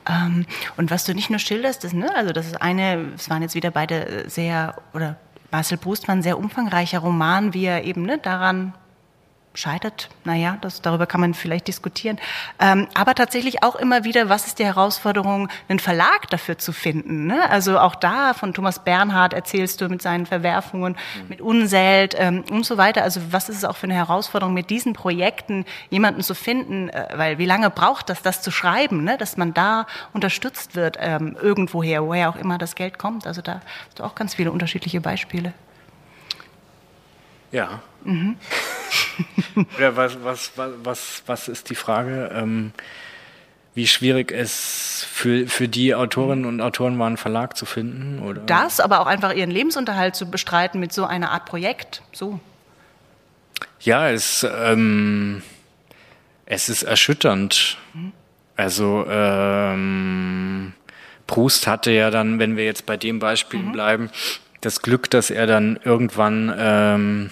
Ähm, 0.07 0.45
und 0.77 0.91
was 0.91 1.05
du 1.05 1.13
nicht 1.13 1.29
nur 1.29 1.39
schilderst, 1.39 1.83
ist, 1.83 1.93
ne, 1.93 2.13
also 2.15 2.31
das 2.31 2.47
ist 2.47 2.61
eine, 2.61 3.13
es 3.15 3.29
waren 3.29 3.41
jetzt 3.41 3.55
wieder 3.55 3.71
beide 3.71 4.25
sehr, 4.29 4.75
oder 4.93 5.17
Marcel 5.51 5.77
Proust 5.77 6.07
war 6.07 6.15
ein 6.15 6.21
sehr 6.21 6.37
umfangreicher 6.37 6.99
Roman, 6.99 7.53
wie 7.53 7.65
er 7.65 7.83
eben 7.83 8.03
ne, 8.03 8.19
daran 8.19 8.73
scheitert, 9.53 10.09
naja, 10.25 10.57
das, 10.61 10.81
darüber 10.81 11.05
kann 11.05 11.21
man 11.21 11.33
vielleicht 11.33 11.67
diskutieren. 11.67 12.19
Ähm, 12.59 12.87
aber 12.93 13.15
tatsächlich 13.15 13.63
auch 13.63 13.75
immer 13.75 14.03
wieder, 14.03 14.29
was 14.29 14.47
ist 14.47 14.59
die 14.59 14.65
Herausforderung, 14.65 15.49
einen 15.67 15.79
Verlag 15.79 16.29
dafür 16.29 16.57
zu 16.57 16.71
finden? 16.71 17.25
Ne? 17.25 17.49
Also 17.49 17.79
auch 17.79 17.95
da 17.95 18.33
von 18.33 18.53
Thomas 18.53 18.83
Bernhard 18.83 19.33
erzählst 19.33 19.81
du 19.81 19.89
mit 19.89 20.01
seinen 20.01 20.25
Verwerfungen, 20.25 20.93
mhm. 20.93 21.29
mit 21.29 21.41
Unselt 21.41 22.15
ähm, 22.17 22.43
und 22.51 22.65
so 22.65 22.77
weiter. 22.77 23.03
Also 23.03 23.21
was 23.31 23.49
ist 23.49 23.57
es 23.57 23.65
auch 23.65 23.75
für 23.75 23.85
eine 23.85 23.95
Herausforderung, 23.95 24.53
mit 24.53 24.69
diesen 24.69 24.93
Projekten 24.93 25.65
jemanden 25.89 26.21
zu 26.21 26.35
finden? 26.35 26.89
Äh, 26.89 27.07
weil 27.15 27.37
wie 27.39 27.45
lange 27.45 27.69
braucht 27.69 28.09
das, 28.09 28.21
das 28.21 28.41
zu 28.41 28.51
schreiben, 28.51 29.03
ne? 29.03 29.17
dass 29.17 29.35
man 29.35 29.53
da 29.53 29.87
unterstützt 30.13 30.75
wird, 30.75 30.97
ähm, 30.99 31.37
irgendwoher, 31.41 32.05
woher 32.05 32.29
auch 32.29 32.35
immer 32.35 32.57
das 32.57 32.75
Geld 32.75 32.99
kommt? 32.99 33.25
Also 33.25 33.41
da 33.41 33.61
hast 33.87 33.99
du 33.99 34.03
auch 34.03 34.15
ganz 34.15 34.35
viele 34.35 34.51
unterschiedliche 34.51 35.01
Beispiele. 35.01 35.53
Ja. 37.51 37.81
Mhm. 38.03 38.37
Oder 39.77 39.95
was, 39.95 40.17
was, 40.23 40.51
was, 40.55 41.23
was 41.25 41.47
ist 41.47 41.69
die 41.69 41.75
Frage? 41.75 42.31
Ähm, 42.33 42.71
wie 43.75 43.87
schwierig 43.87 44.31
es 44.31 45.05
für, 45.09 45.47
für 45.47 45.67
die 45.67 45.95
Autorinnen 45.95 46.45
und 46.45 46.61
Autoren 46.61 46.97
war, 46.99 47.07
einen 47.07 47.17
Verlag 47.17 47.55
zu 47.55 47.65
finden? 47.65 48.19
Oder? 48.19 48.41
Das, 48.41 48.79
aber 48.79 48.99
auch 48.99 49.07
einfach 49.07 49.33
ihren 49.33 49.51
Lebensunterhalt 49.51 50.15
zu 50.15 50.29
bestreiten 50.29 50.79
mit 50.79 50.91
so 50.91 51.05
einer 51.05 51.31
Art 51.31 51.45
Projekt. 51.45 52.01
So. 52.11 52.39
Ja, 53.79 54.09
es, 54.09 54.45
ähm, 54.49 55.41
es 56.45 56.69
ist 56.69 56.83
erschütternd. 56.83 57.77
Mhm. 57.93 58.11
Also 58.55 59.05
ähm, 59.07 60.73
Proust 61.27 61.67
hatte 61.67 61.91
ja 61.91 62.11
dann, 62.11 62.39
wenn 62.39 62.57
wir 62.57 62.65
jetzt 62.65 62.85
bei 62.85 62.97
dem 62.97 63.19
Beispiel 63.19 63.61
mhm. 63.61 63.71
bleiben, 63.71 64.09
das 64.61 64.81
Glück, 64.81 65.09
dass 65.09 65.29
er 65.29 65.47
dann 65.47 65.79
irgendwann 65.83 66.53
ähm, 66.57 67.29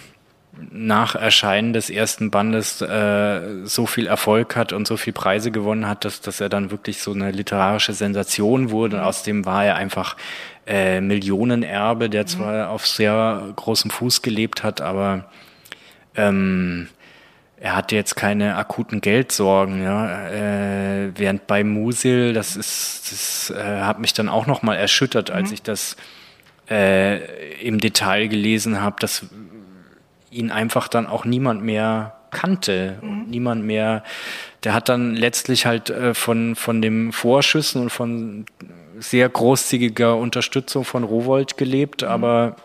nach 0.71 1.15
Erscheinen 1.15 1.73
des 1.73 1.89
ersten 1.89 2.31
Bandes 2.31 2.81
äh, 2.81 3.65
so 3.65 3.85
viel 3.85 4.07
Erfolg 4.07 4.55
hat 4.55 4.73
und 4.73 4.87
so 4.87 4.97
viel 4.97 5.13
Preise 5.13 5.51
gewonnen 5.51 5.87
hat, 5.87 6.05
dass, 6.05 6.21
dass 6.21 6.41
er 6.41 6.49
dann 6.49 6.71
wirklich 6.71 6.99
so 6.99 7.13
eine 7.13 7.31
literarische 7.31 7.93
Sensation 7.93 8.71
wurde. 8.71 8.97
Und 8.97 9.03
aus 9.03 9.23
dem 9.23 9.45
war 9.45 9.65
er 9.65 9.75
einfach 9.75 10.17
äh, 10.65 11.01
Millionenerbe, 11.01 12.09
der 12.09 12.25
zwar 12.25 12.65
mhm. 12.65 12.71
auf 12.71 12.87
sehr 12.87 13.53
großem 13.55 13.91
Fuß 13.91 14.21
gelebt 14.21 14.63
hat, 14.63 14.81
aber 14.81 15.25
ähm, 16.15 16.89
er 17.59 17.75
hatte 17.75 17.95
jetzt 17.95 18.15
keine 18.15 18.55
akuten 18.55 19.01
Geldsorgen, 19.01 19.81
ja. 19.81 20.27
Äh, 20.29 21.11
während 21.15 21.47
bei 21.47 21.63
Musil, 21.63 22.33
das 22.33 22.55
ist, 22.55 23.11
das 23.11 23.57
äh, 23.57 23.81
hat 23.81 23.99
mich 23.99 24.13
dann 24.13 24.29
auch 24.29 24.45
nochmal 24.45 24.77
erschüttert, 24.77 25.31
als 25.31 25.49
mhm. 25.49 25.53
ich 25.55 25.61
das 25.63 25.97
äh, 26.69 27.61
im 27.61 27.79
Detail 27.79 28.27
gelesen 28.27 28.81
habe, 28.81 28.97
dass 28.99 29.25
ihn 30.37 30.51
einfach 30.51 30.87
dann 30.87 31.07
auch 31.07 31.25
niemand 31.25 31.63
mehr 31.63 32.13
kannte 32.31 32.97
mhm. 33.01 33.09
und 33.09 33.29
niemand 33.29 33.63
mehr, 33.63 34.03
der 34.63 34.73
hat 34.73 34.89
dann 34.89 35.15
letztlich 35.15 35.65
halt 35.65 35.89
äh, 35.89 36.13
von, 36.13 36.55
von 36.55 36.81
dem 36.81 37.13
Vorschüssen 37.13 37.81
und 37.81 37.89
von 37.89 38.45
sehr 38.99 39.29
großzügiger 39.29 40.15
Unterstützung 40.15 40.83
von 40.83 41.03
Rowold 41.03 41.57
gelebt, 41.57 42.01
mhm. 42.01 42.07
aber 42.07 42.55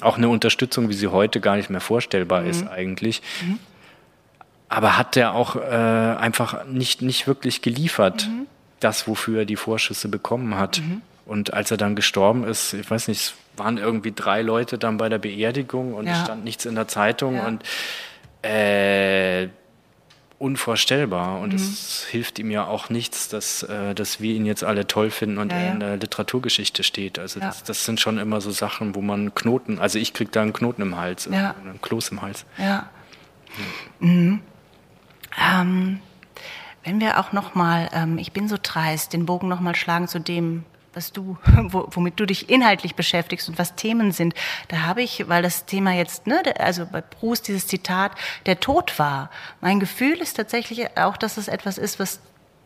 auch 0.00 0.16
eine 0.16 0.28
Unterstützung, 0.28 0.88
wie 0.88 0.94
sie 0.94 1.08
heute 1.08 1.40
gar 1.40 1.56
nicht 1.56 1.70
mehr 1.70 1.80
vorstellbar 1.80 2.42
mhm. 2.42 2.50
ist 2.50 2.66
eigentlich. 2.66 3.22
Mhm. 3.44 3.58
Aber 4.68 4.96
hat 4.96 5.16
der 5.16 5.34
auch 5.34 5.56
äh, 5.56 5.60
einfach 5.60 6.64
nicht, 6.64 7.02
nicht 7.02 7.26
wirklich 7.26 7.62
geliefert, 7.62 8.26
mhm. 8.26 8.46
das, 8.80 9.06
wofür 9.06 9.40
er 9.40 9.44
die 9.44 9.56
Vorschüsse 9.56 10.08
bekommen 10.08 10.56
hat. 10.56 10.80
Mhm. 10.80 11.02
Und 11.26 11.52
als 11.52 11.70
er 11.70 11.76
dann 11.76 11.94
gestorben 11.94 12.44
ist, 12.44 12.72
ich 12.72 12.90
weiß 12.90 13.08
nicht, 13.08 13.34
waren 13.56 13.78
irgendwie 13.78 14.12
drei 14.12 14.42
Leute 14.42 14.78
dann 14.78 14.96
bei 14.96 15.08
der 15.08 15.18
Beerdigung 15.18 15.94
und 15.94 16.06
ja. 16.06 16.12
es 16.12 16.20
stand 16.20 16.44
nichts 16.44 16.64
in 16.64 16.74
der 16.74 16.88
Zeitung 16.88 17.36
ja. 17.36 17.46
und 17.46 17.62
äh, 18.42 19.48
unvorstellbar. 20.42 21.38
Und 21.38 21.50
mhm. 21.50 21.56
es 21.56 22.04
hilft 22.04 22.38
ihm 22.40 22.50
ja 22.50 22.66
auch 22.66 22.90
nichts, 22.90 23.28
dass, 23.28 23.62
äh, 23.62 23.94
dass 23.94 24.20
wir 24.20 24.34
ihn 24.34 24.44
jetzt 24.44 24.64
alle 24.64 24.86
toll 24.86 25.10
finden 25.10 25.38
und 25.38 25.52
ja, 25.52 25.58
er 25.58 25.72
in 25.72 25.80
der 25.80 25.96
Literaturgeschichte 25.96 26.82
steht. 26.82 27.18
Also 27.18 27.38
das, 27.38 27.62
das, 27.62 27.84
sind 27.84 28.00
schon 28.00 28.18
immer 28.18 28.40
so 28.40 28.50
Sachen, 28.50 28.94
wo 28.96 29.00
man 29.00 29.34
Knoten, 29.34 29.78
also 29.78 29.98
ich 29.98 30.12
kriege 30.12 30.30
da 30.32 30.42
einen 30.42 30.52
Knoten 30.52 30.82
im 30.82 30.96
Hals, 30.96 31.28
ja. 31.30 31.54
einen 31.64 31.80
Kloß 31.80 32.08
im 32.08 32.22
Hals. 32.22 32.44
Ja. 32.58 32.90
Mhm. 34.00 34.40
Ähm, 35.40 36.00
wenn 36.82 37.00
wir 37.00 37.20
auch 37.20 37.32
nochmal, 37.32 37.88
ähm, 37.92 38.18
ich 38.18 38.32
bin 38.32 38.48
so 38.48 38.56
dreist, 38.60 39.12
den 39.12 39.26
Bogen 39.26 39.48
nochmal 39.48 39.76
schlagen 39.76 40.08
zu 40.08 40.18
dem, 40.18 40.64
was 40.94 41.12
du, 41.12 41.36
womit 41.70 42.18
du 42.20 42.26
dich 42.26 42.50
inhaltlich 42.50 42.94
beschäftigst 42.94 43.48
und 43.48 43.58
was 43.58 43.74
Themen 43.74 44.12
sind. 44.12 44.34
Da 44.68 44.82
habe 44.82 45.02
ich, 45.02 45.28
weil 45.28 45.42
das 45.42 45.66
Thema 45.66 45.92
jetzt, 45.92 46.26
ne, 46.26 46.42
also 46.58 46.86
bei 46.86 47.00
Proust 47.00 47.48
dieses 47.48 47.66
Zitat, 47.66 48.12
der 48.46 48.60
Tod 48.60 48.98
war. 48.98 49.30
Mein 49.60 49.80
Gefühl 49.80 50.18
ist 50.20 50.34
tatsächlich 50.34 50.96
auch, 50.96 51.16
dass 51.16 51.36
es 51.36 51.48
etwas 51.48 51.78
ist, 51.78 51.98
was 51.98 52.20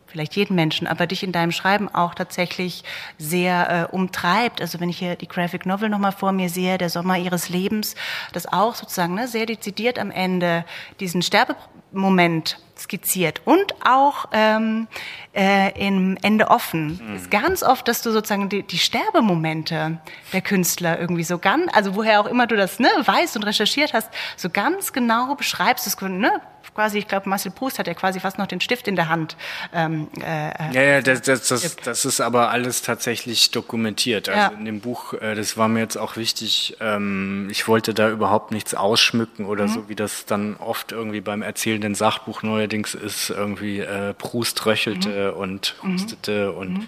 vielleicht 0.07 0.35
jeden 0.35 0.55
Menschen, 0.55 0.87
aber 0.87 1.05
dich 1.05 1.23
in 1.23 1.31
deinem 1.31 1.51
Schreiben 1.51 1.93
auch 1.93 2.15
tatsächlich 2.15 2.83
sehr 3.17 3.89
äh, 3.91 3.95
umtreibt. 3.95 4.61
Also 4.61 4.79
wenn 4.79 4.89
ich 4.89 4.99
hier 4.99 5.15
die 5.15 5.27
Graphic 5.27 5.65
Novel 5.65 5.89
nochmal 5.89 6.13
vor 6.13 6.31
mir 6.31 6.49
sehe, 6.49 6.77
der 6.77 6.89
Sommer 6.89 7.17
ihres 7.17 7.49
Lebens, 7.49 7.95
das 8.31 8.51
auch 8.51 8.75
sozusagen 8.75 9.15
ne, 9.15 9.27
sehr 9.27 9.45
dezidiert 9.45 9.99
am 9.99 10.11
Ende 10.11 10.65
diesen 10.99 11.21
Sterbemoment 11.21 12.57
skizziert 12.79 13.41
und 13.45 13.75
auch 13.85 14.25
ähm, 14.31 14.87
äh, 15.33 15.71
im 15.87 16.17
Ende 16.21 16.49
offen. 16.49 16.99
Mhm. 17.01 17.15
Ist 17.15 17.31
ganz 17.31 17.63
oft, 17.63 17.87
dass 17.87 18.01
du 18.01 18.11
sozusagen 18.11 18.49
die, 18.49 18.63
die 18.63 18.77
Sterbemomente 18.77 19.99
der 20.33 20.41
Künstler 20.41 20.99
irgendwie 20.99 21.23
so 21.23 21.37
ganz, 21.37 21.71
also 21.73 21.95
woher 21.95 22.21
auch 22.21 22.25
immer 22.25 22.47
du 22.47 22.55
das 22.55 22.79
ne, 22.79 22.89
weißt 23.03 23.35
und 23.37 23.43
recherchiert 23.43 23.93
hast, 23.93 24.09
so 24.35 24.49
ganz 24.49 24.93
genau 24.93 25.35
beschreibst. 25.35 25.85
Das 25.85 25.99
ne, 26.01 26.41
quasi, 26.77 26.99
ich 26.99 27.07
glaube, 27.07 27.27
Marcel 27.27 27.51
Proust 27.51 27.79
hat 27.79 27.87
ja 27.87 27.95
quasi 27.95 28.19
fast 28.19 28.37
noch 28.37 28.45
den 28.45 28.61
Stift 28.61 28.87
in 28.87 28.95
der 28.95 29.09
Hand. 29.09 29.35
Ähm, 29.73 30.09
äh, 30.21 30.51
ja, 30.73 30.83
ja, 30.83 31.01
das, 31.01 31.23
das, 31.23 31.47
das, 31.47 31.75
das 31.77 32.05
ist 32.05 32.21
aber 32.21 32.51
alles 32.51 32.83
tatsächlich 32.83 33.49
dokumentiert. 33.49 34.29
Also 34.29 34.39
ja. 34.39 34.59
in 34.59 34.65
dem 34.65 34.79
Buch, 34.79 35.15
äh, 35.15 35.33
das 35.33 35.57
war 35.57 35.69
mir 35.69 35.79
jetzt 35.79 35.97
auch 35.97 36.17
wichtig, 36.17 36.77
ähm, 36.79 37.47
ich 37.49 37.67
wollte 37.67 37.95
da 37.95 38.11
überhaupt 38.11 38.51
nichts 38.51 38.75
ausschmücken 38.75 39.47
oder 39.47 39.63
mhm. 39.63 39.69
so, 39.69 39.89
wie 39.89 39.95
das 39.95 40.27
dann 40.27 40.55
oft 40.57 40.91
irgendwie 40.91 41.19
beim 41.19 41.41
erzählenden 41.41 41.95
Sachbuch 41.95 42.43
neuerdings 42.43 42.93
ist, 42.93 43.31
irgendwie 43.31 43.79
äh, 43.79 44.13
Proust 44.13 44.63
röchelte 44.67 45.31
mhm. 45.31 45.39
und 45.39 45.75
mhm. 45.81 45.93
hustete 45.93 46.51
und 46.51 46.73
mhm. 46.73 46.87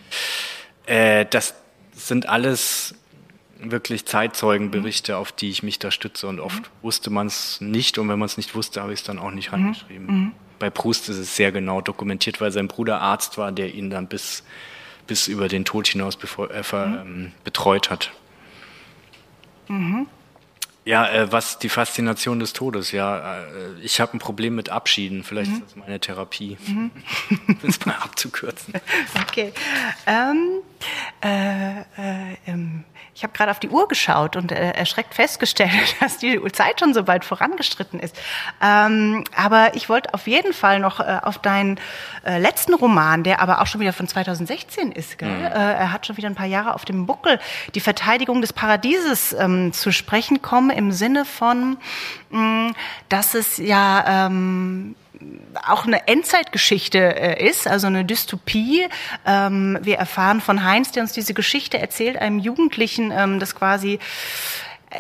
äh, 0.86 1.26
das 1.26 1.56
sind 1.94 2.30
alles 2.30 2.94
wirklich 3.60 4.06
Zeitzeugenberichte, 4.06 5.18
auf 5.18 5.32
die 5.32 5.50
ich 5.50 5.64
mich 5.64 5.80
da 5.80 5.92
stütze. 5.92 6.28
Und 6.28 6.40
oft 6.40 6.62
mhm. 6.62 6.84
wusste 6.84 7.10
man 7.10 7.28
es 7.28 7.62
nicht 7.62 7.98
und 7.98 8.10
wenn 8.10 8.20
man 8.20 8.26
es 8.26 8.38
nicht 8.38 8.56
wusste, 8.56 8.82
habe 8.82 8.94
ich 8.94 9.00
es 9.00 9.06
dann 9.06 9.20
auch 9.20 9.32
nicht 9.32 9.54
reingeschrieben. 9.54 10.06
Mhm. 10.06 10.32
Bei 10.60 10.70
Proust 10.70 11.10
ist 11.10 11.18
es 11.18 11.36
sehr 11.36 11.52
genau 11.52 11.82
dokumentiert, 11.82 12.42
weil 12.42 12.52
sein 12.52 12.68
Bruder 12.68 13.02
Arzt 13.02 13.38
war, 13.38 13.52
der 13.52 13.74
ihn 13.74 13.90
dann 13.90 14.08
bis, 14.08 14.44
bis 15.08 15.28
über 15.28 15.48
den 15.48 15.66
Tod 15.66 15.88
hinaus 15.88 16.18
bevor, 16.18 16.52
äh, 16.52 16.64
ähm, 16.74 17.32
betreut 17.44 17.90
hat. 17.90 18.12
Mhm. 19.68 20.08
Ja, 20.86 21.08
äh, 21.08 21.32
was 21.32 21.60
die 21.60 21.70
Faszination 21.70 22.40
des 22.40 22.54
Todes, 22.54 22.92
ja. 22.92 23.44
Äh, 23.44 23.46
ich 23.84 24.00
habe 24.00 24.14
ein 24.14 24.20
Problem 24.20 24.56
mit 24.56 24.70
Abschieden. 24.70 25.24
Vielleicht 25.24 25.52
mhm. 25.52 25.58
ist 25.58 25.66
das 25.66 25.76
meine 25.76 26.00
Therapie. 26.00 26.58
Mhm. 26.66 26.92
das 27.62 27.86
mal 27.86 27.96
abzukürzen. 27.96 28.74
Okay. 29.22 29.54
Ähm, 30.08 30.62
äh, 31.22 31.82
äh, 31.82 32.38
ähm, 32.48 32.84
ich 33.20 33.24
habe 33.24 33.34
gerade 33.34 33.52
auf 33.52 33.60
die 33.60 33.68
Uhr 33.68 33.86
geschaut 33.90 34.38
und 34.38 34.54
äh, 34.54 34.72
erschreckt 34.72 35.14
festgestellt, 35.14 35.72
dass 36.00 36.20
die 36.20 36.42
Zeit 36.54 36.80
schon 36.80 36.94
so 36.94 37.06
weit 37.06 37.26
vorangestritten 37.26 38.00
ist. 38.00 38.16
Ähm, 38.64 39.26
aber 39.36 39.76
ich 39.76 39.90
wollte 39.90 40.14
auf 40.14 40.26
jeden 40.26 40.54
Fall 40.54 40.80
noch 40.80 41.02
äh, 41.02 41.20
auf 41.22 41.38
deinen 41.38 41.82
äh, 42.26 42.40
letzten 42.40 42.74
Roman, 42.74 43.24
der 43.24 43.42
aber 43.42 43.60
auch 43.60 43.68
schon 43.68 43.82
wieder 43.82 43.92
von 43.92 44.08
2016 44.08 44.94
ist, 44.94 45.18
gell? 45.18 45.28
Mhm. 45.28 45.44
Äh, 45.44 45.50
er 45.50 45.92
hat 45.92 46.08
schon 46.08 46.16
wieder 46.16 46.30
ein 46.30 46.36
paar 46.36 46.46
Jahre 46.46 46.74
auf 46.74 46.86
dem 46.86 47.08
Buckel, 47.08 47.40
die 47.76 47.82
Verteidigung 47.82 48.40
des 48.40 48.54
Paradieses 48.54 49.34
ähm, 49.34 49.74
zu 49.74 49.92
sprechen 49.92 50.42
kommen 50.42 50.70
im 50.70 50.94
Sinne 50.94 51.26
von, 51.26 51.76
mh, 52.30 52.72
dass 53.10 53.34
es 53.34 53.58
ja 53.58 54.28
ähm, 54.28 54.96
auch 55.68 55.86
eine 55.86 56.08
Endzeitgeschichte 56.08 56.98
äh, 56.98 57.48
ist, 57.48 57.68
also 57.68 57.88
eine 57.88 58.06
Dystopie. 58.06 58.88
Ähm, 59.26 59.78
wir 59.82 59.98
erfahren 59.98 60.42
von 60.42 60.64
Heinz, 60.64 60.92
der 60.92 61.04
uns 61.04 61.14
diese 61.14 61.34
Geschichte 61.34 61.80
erzählt, 61.80 62.18
einem 62.18 62.40
Jugendlichen, 62.40 63.12
ähm, 63.12 63.40
das 63.40 63.56
quasi 63.56 64.00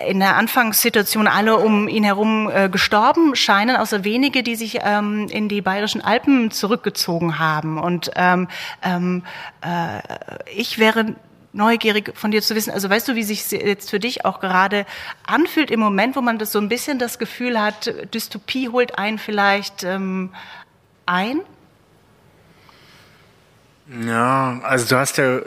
in 0.08 0.20
der 0.20 0.36
Anfangssituation 0.36 1.28
alle 1.28 1.58
um 1.58 1.88
ihn 1.88 2.04
herum 2.04 2.50
äh, 2.54 2.70
gestorben 2.70 3.36
scheinen, 3.36 3.76
außer 3.76 4.04
wenige, 4.04 4.44
die 4.44 4.56
sich 4.56 4.80
ähm, 4.84 5.28
in 5.30 5.50
die 5.50 5.62
bayerischen 5.62 6.02
Alpen 6.02 6.52
zurückgezogen 6.52 7.40
haben. 7.40 7.80
Und 7.80 8.12
ähm, 8.16 8.48
äh, 9.62 10.00
ich 10.56 10.78
wäre 10.78 11.16
neugierig 11.52 12.12
von 12.16 12.32
dir 12.32 12.42
zu 12.42 12.56
wissen. 12.56 12.72
Also 12.72 12.90
weißt 12.90 13.08
du, 13.08 13.16
wie 13.16 13.24
sich 13.24 13.50
jetzt 13.52 13.90
für 13.90 14.00
dich 14.00 14.26
auch 14.26 14.40
gerade 14.40 14.86
anfühlt 15.26 15.72
im 15.72 15.80
Moment, 15.80 16.16
wo 16.16 16.22
man 16.22 16.38
das 16.38 16.52
so 16.52 16.60
ein 16.60 16.70
bisschen 16.70 17.00
das 17.00 17.20
Gefühl 17.20 17.60
hat, 17.60 17.94
Dystopie 18.14 18.70
holt 18.70 18.98
einen 18.98 19.18
vielleicht 19.18 19.84
ähm, 19.84 20.32
ein? 21.06 21.42
Ja, 24.06 24.60
also 24.64 24.88
du 24.88 24.98
hast 24.98 25.18
ja 25.18 25.40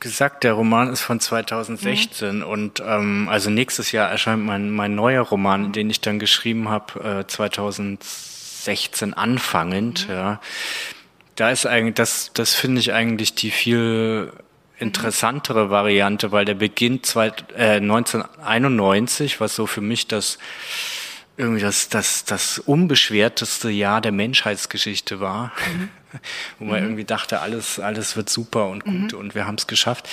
gesagt, 0.00 0.44
der 0.44 0.52
Roman 0.52 0.92
ist 0.92 1.00
von 1.00 1.18
2016 1.18 2.38
mhm. 2.38 2.44
und 2.44 2.82
ähm, 2.84 3.26
also 3.30 3.48
nächstes 3.48 3.90
Jahr 3.92 4.10
erscheint 4.10 4.44
mein, 4.44 4.70
mein 4.70 4.94
neuer 4.94 5.22
Roman, 5.22 5.72
den 5.72 5.88
ich 5.88 6.02
dann 6.02 6.18
geschrieben 6.18 6.68
habe, 6.68 7.20
äh, 7.20 7.26
2016 7.26 9.14
anfangend. 9.14 10.06
Mhm. 10.08 10.14
Ja, 10.14 10.40
da 11.36 11.50
ist 11.50 11.64
eigentlich 11.66 11.94
das, 11.94 12.32
das 12.34 12.54
finde 12.54 12.80
ich 12.80 12.92
eigentlich 12.92 13.34
die 13.34 13.50
viel 13.50 14.30
interessantere 14.78 15.70
Variante, 15.70 16.32
weil 16.32 16.44
der 16.44 16.54
beginnt 16.54 17.06
zwei, 17.06 17.32
äh, 17.56 17.76
1991, 17.76 19.40
was 19.40 19.56
so 19.56 19.66
für 19.66 19.80
mich 19.80 20.06
das 20.06 20.38
irgendwie 21.38 21.60
das, 21.60 21.88
das, 21.88 22.24
das 22.24 22.58
unbeschwerteste 22.58 23.68
Jahr 23.68 24.00
der 24.00 24.12
Menschheitsgeschichte 24.12 25.20
war, 25.20 25.52
mhm. 25.72 25.88
wo 26.58 26.64
man 26.64 26.80
mhm. 26.80 26.86
irgendwie 26.86 27.04
dachte, 27.04 27.40
alles, 27.40 27.78
alles 27.78 28.16
wird 28.16 28.28
super 28.28 28.68
und 28.68 28.84
gut 28.84 29.12
mhm. 29.12 29.18
und 29.18 29.34
wir 29.34 29.46
haben 29.46 29.56
es 29.56 29.66
geschafft. 29.66 30.08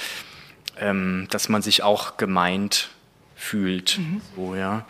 ähm, 0.79 1.27
dass 1.31 1.49
man 1.49 1.63
sich 1.63 1.83
auch 1.83 2.17
gemeint 2.17 2.91
fühlt. 3.35 3.99
Mhm. 3.99 4.21
So, 4.37 4.55
ja. 4.55 4.87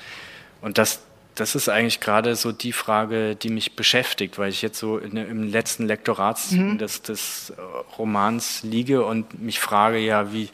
Und 0.60 0.78
das, 0.78 1.02
das 1.38 1.54
ist 1.54 1.68
eigentlich 1.68 2.00
gerade 2.00 2.34
so 2.34 2.50
die 2.50 2.72
Frage, 2.72 3.36
die 3.36 3.48
mich 3.48 3.76
beschäftigt, 3.76 4.38
weil 4.38 4.50
ich 4.50 4.60
jetzt 4.60 4.78
so 4.78 4.98
in, 4.98 5.16
im 5.16 5.44
letzten 5.44 5.86
Lektorat 5.86 6.38
mhm. 6.50 6.78
des, 6.78 7.02
des 7.02 7.50
äh, 7.50 7.60
Romans 7.96 8.64
liege 8.64 9.04
und 9.04 9.40
mich 9.40 9.60
frage, 9.60 9.98
ja, 9.98 10.32
wie, 10.32 10.50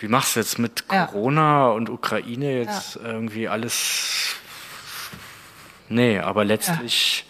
wie 0.00 0.08
machst 0.08 0.34
du 0.34 0.40
jetzt 0.40 0.58
mit 0.58 0.84
ja. 0.90 1.06
Corona 1.06 1.68
und 1.68 1.88
Ukraine 1.88 2.58
jetzt 2.58 2.96
ja. 2.96 3.02
irgendwie 3.04 3.46
alles? 3.46 4.34
Nee, 5.88 6.18
aber 6.18 6.44
letztlich, 6.44 7.24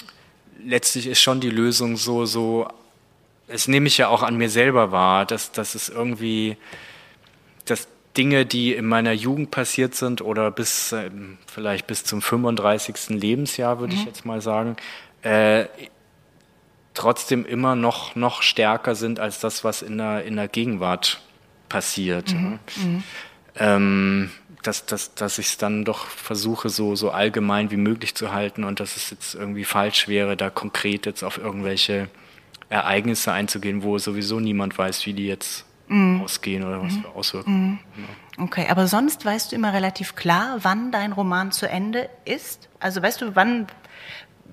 ja. 0.00 0.70
letztlich 0.70 1.06
ist 1.06 1.20
schon 1.20 1.40
die 1.40 1.50
Lösung 1.50 1.96
so, 1.96 2.26
so, 2.26 2.66
das 3.46 3.68
nehme 3.68 3.86
ich 3.86 3.96
ja 3.96 4.08
auch 4.08 4.24
an 4.24 4.36
mir 4.36 4.50
selber 4.50 4.90
wahr, 4.90 5.24
dass, 5.24 5.52
dass 5.52 5.76
es 5.76 5.88
irgendwie, 5.88 6.56
dass 7.64 7.86
Dinge, 8.16 8.44
die 8.44 8.74
in 8.74 8.86
meiner 8.86 9.12
Jugend 9.12 9.50
passiert 9.50 9.94
sind 9.94 10.20
oder 10.20 10.50
bis 10.50 10.92
äh, 10.92 11.10
vielleicht 11.46 11.86
bis 11.86 12.04
zum 12.04 12.22
35. 12.22 13.10
Lebensjahr, 13.10 13.80
würde 13.80 13.94
mhm. 13.94 14.00
ich 14.00 14.06
jetzt 14.06 14.26
mal 14.26 14.40
sagen, 14.40 14.76
äh, 15.22 15.66
trotzdem 16.94 17.46
immer 17.46 17.76
noch, 17.76 18.16
noch 18.16 18.42
stärker 18.42 18.94
sind 18.94 19.20
als 19.20 19.40
das, 19.40 19.64
was 19.64 19.82
in 19.82 19.98
der, 19.98 20.24
in 20.24 20.36
der 20.36 20.48
Gegenwart 20.48 21.20
passiert. 21.68 22.34
Mhm. 22.34 22.58
Mhm. 22.76 23.02
Ähm, 23.56 24.30
dass, 24.62 24.86
dass, 24.86 25.14
dass 25.14 25.38
ich 25.38 25.46
es 25.46 25.56
dann 25.56 25.84
doch 25.84 26.06
versuche, 26.06 26.68
so, 26.68 26.94
so 26.96 27.10
allgemein 27.10 27.70
wie 27.70 27.76
möglich 27.76 28.14
zu 28.14 28.32
halten 28.32 28.64
und 28.64 28.80
dass 28.80 28.96
es 28.96 29.10
jetzt 29.10 29.34
irgendwie 29.34 29.64
falsch 29.64 30.08
wäre, 30.08 30.36
da 30.36 30.50
konkret 30.50 31.06
jetzt 31.06 31.22
auf 31.22 31.38
irgendwelche 31.38 32.08
Ereignisse 32.68 33.32
einzugehen, 33.32 33.82
wo 33.82 33.98
sowieso 33.98 34.38
niemand 34.38 34.76
weiß, 34.76 35.06
wie 35.06 35.14
die 35.14 35.26
jetzt 35.26 35.64
mm. 35.90 36.22
ausgehen 36.22 36.64
oder 36.64 36.82
was 36.82 36.94
mm. 36.94 37.00
für 37.00 37.08
Auswirkungen. 37.08 37.78
Mm. 37.96 38.42
Okay, 38.42 38.66
aber 38.70 38.86
sonst 38.86 39.24
weißt 39.24 39.52
du 39.52 39.56
immer 39.56 39.72
relativ 39.72 40.14
klar, 40.14 40.58
wann 40.62 40.92
dein 40.92 41.12
Roman 41.12 41.52
zu 41.52 41.68
Ende 41.68 42.08
ist? 42.24 42.68
Also 42.78 43.02
weißt 43.02 43.20
du, 43.20 43.36
wann, 43.36 43.66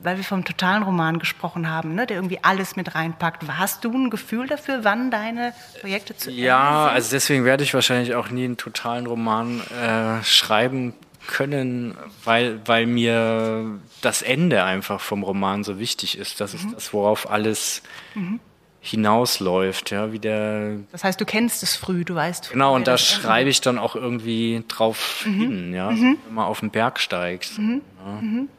weil 0.04 0.18
wir 0.18 0.24
vom 0.24 0.44
totalen 0.44 0.84
Roman 0.84 1.20
gesprochen 1.20 1.70
haben, 1.70 1.96
ne, 1.96 2.06
der 2.06 2.18
irgendwie 2.18 2.40
alles 2.42 2.76
mit 2.76 2.96
reinpackt. 2.96 3.44
Hast 3.48 3.86
du 3.86 3.92
ein 3.92 4.10
Gefühl 4.10 4.48
dafür, 4.48 4.84
wann 4.84 5.10
deine 5.10 5.54
Projekte 5.80 6.18
zu 6.18 6.30
Ende 6.30 6.42
Ja, 6.42 6.84
sind? 6.86 6.96
also 6.96 7.10
deswegen 7.12 7.46
werde 7.46 7.64
ich 7.64 7.74
wahrscheinlich 7.74 8.16
auch 8.16 8.30
nie 8.30 8.46
einen 8.46 8.58
totalen 8.58 9.06
Roman 9.08 9.62
äh, 9.72 10.24
schreiben 10.24 10.94
können, 11.28 11.96
weil, 12.24 12.60
weil 12.66 12.88
mir 12.88 13.80
das 14.02 14.22
Ende 14.22 14.64
einfach 14.64 15.02
vom 15.02 15.24
Roman 15.24 15.64
so 15.64 15.78
wichtig 15.78 16.18
ist. 16.18 16.42
Das 16.42 16.54
mhm. 16.54 16.60
ist 16.60 16.76
das, 16.76 16.94
worauf 16.94 17.30
alles 17.30 17.84
mhm. 18.16 18.40
Hinausläuft, 18.88 19.92
ja, 19.92 20.12
wie 20.12 20.20
der. 20.20 20.78
Das 20.92 21.04
heißt, 21.04 21.20
du 21.20 21.26
kennst 21.26 21.64
es 21.64 21.76
früh, 21.76 22.06
du 22.06 22.16
weißt. 22.16 22.52
Genau, 22.52 22.76
und 22.76 22.88
da 22.88 22.98
schreibe 22.98 23.50
ich 23.50 23.62
dann 23.62 23.78
auch 23.78 23.96
irgendwie 23.96 24.64
drauf 24.68 25.26
mhm. 25.26 25.40
hin, 25.40 25.74
ja, 25.74 25.92
mhm. 25.92 26.18
wenn 26.26 26.36
man 26.36 26.46
auf 26.46 26.62
den 26.62 26.72
Berg 26.72 27.00
steigt. 27.00 27.58
Mhm. 27.58 27.82
Ja. 28.06 28.22
Mhm. 28.22 28.50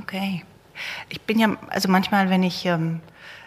Okay. 0.00 0.44
Ich 1.08 1.20
bin 1.20 1.38
ja, 1.38 1.56
also 1.68 1.88
manchmal, 1.88 2.30
wenn 2.30 2.42
ich 2.42 2.66
ähm, 2.66 3.00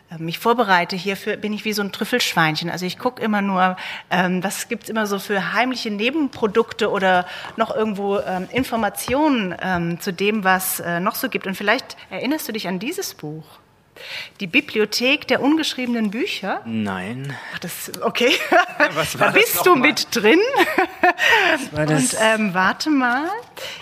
äh, 0.09 0.17
mich 0.17 0.39
vorbereite 0.39 0.95
hierfür, 0.95 1.37
bin 1.37 1.53
ich 1.53 1.65
wie 1.65 1.73
so 1.73 1.81
ein 1.81 1.91
Trüffelschweinchen. 1.91 2.69
Also 2.69 2.85
ich 2.85 2.97
gucke 2.97 3.21
immer 3.21 3.41
nur, 3.41 3.75
ähm, 4.09 4.43
was 4.43 4.69
gibt's 4.69 4.89
immer 4.89 5.07
so 5.07 5.19
für 5.19 5.53
heimliche 5.53 5.91
Nebenprodukte 5.91 6.89
oder 6.89 7.25
noch 7.55 7.75
irgendwo 7.75 8.19
ähm, 8.19 8.47
Informationen 8.51 9.55
ähm, 9.61 9.99
zu 9.99 10.13
dem, 10.13 10.43
was 10.43 10.79
äh, 10.79 10.99
noch 10.99 11.15
so 11.15 11.29
gibt. 11.29 11.47
Und 11.47 11.55
vielleicht 11.55 11.97
erinnerst 12.09 12.47
du 12.47 12.51
dich 12.51 12.67
an 12.67 12.79
dieses 12.79 13.13
Buch. 13.13 13.45
Die 14.39 14.47
Bibliothek 14.47 15.27
der 15.27 15.41
ungeschriebenen 15.41 16.11
Bücher? 16.11 16.61
Nein. 16.65 17.35
Ach, 17.53 17.59
das, 17.59 17.91
okay. 18.01 18.31
da 19.19 19.31
bist 19.31 19.65
du 19.65 19.75
mal? 19.75 19.87
mit 19.87 20.07
drin. 20.15 20.39
Und 21.71 22.17
ähm, 22.21 22.53
warte 22.53 22.89
mal, 22.89 23.29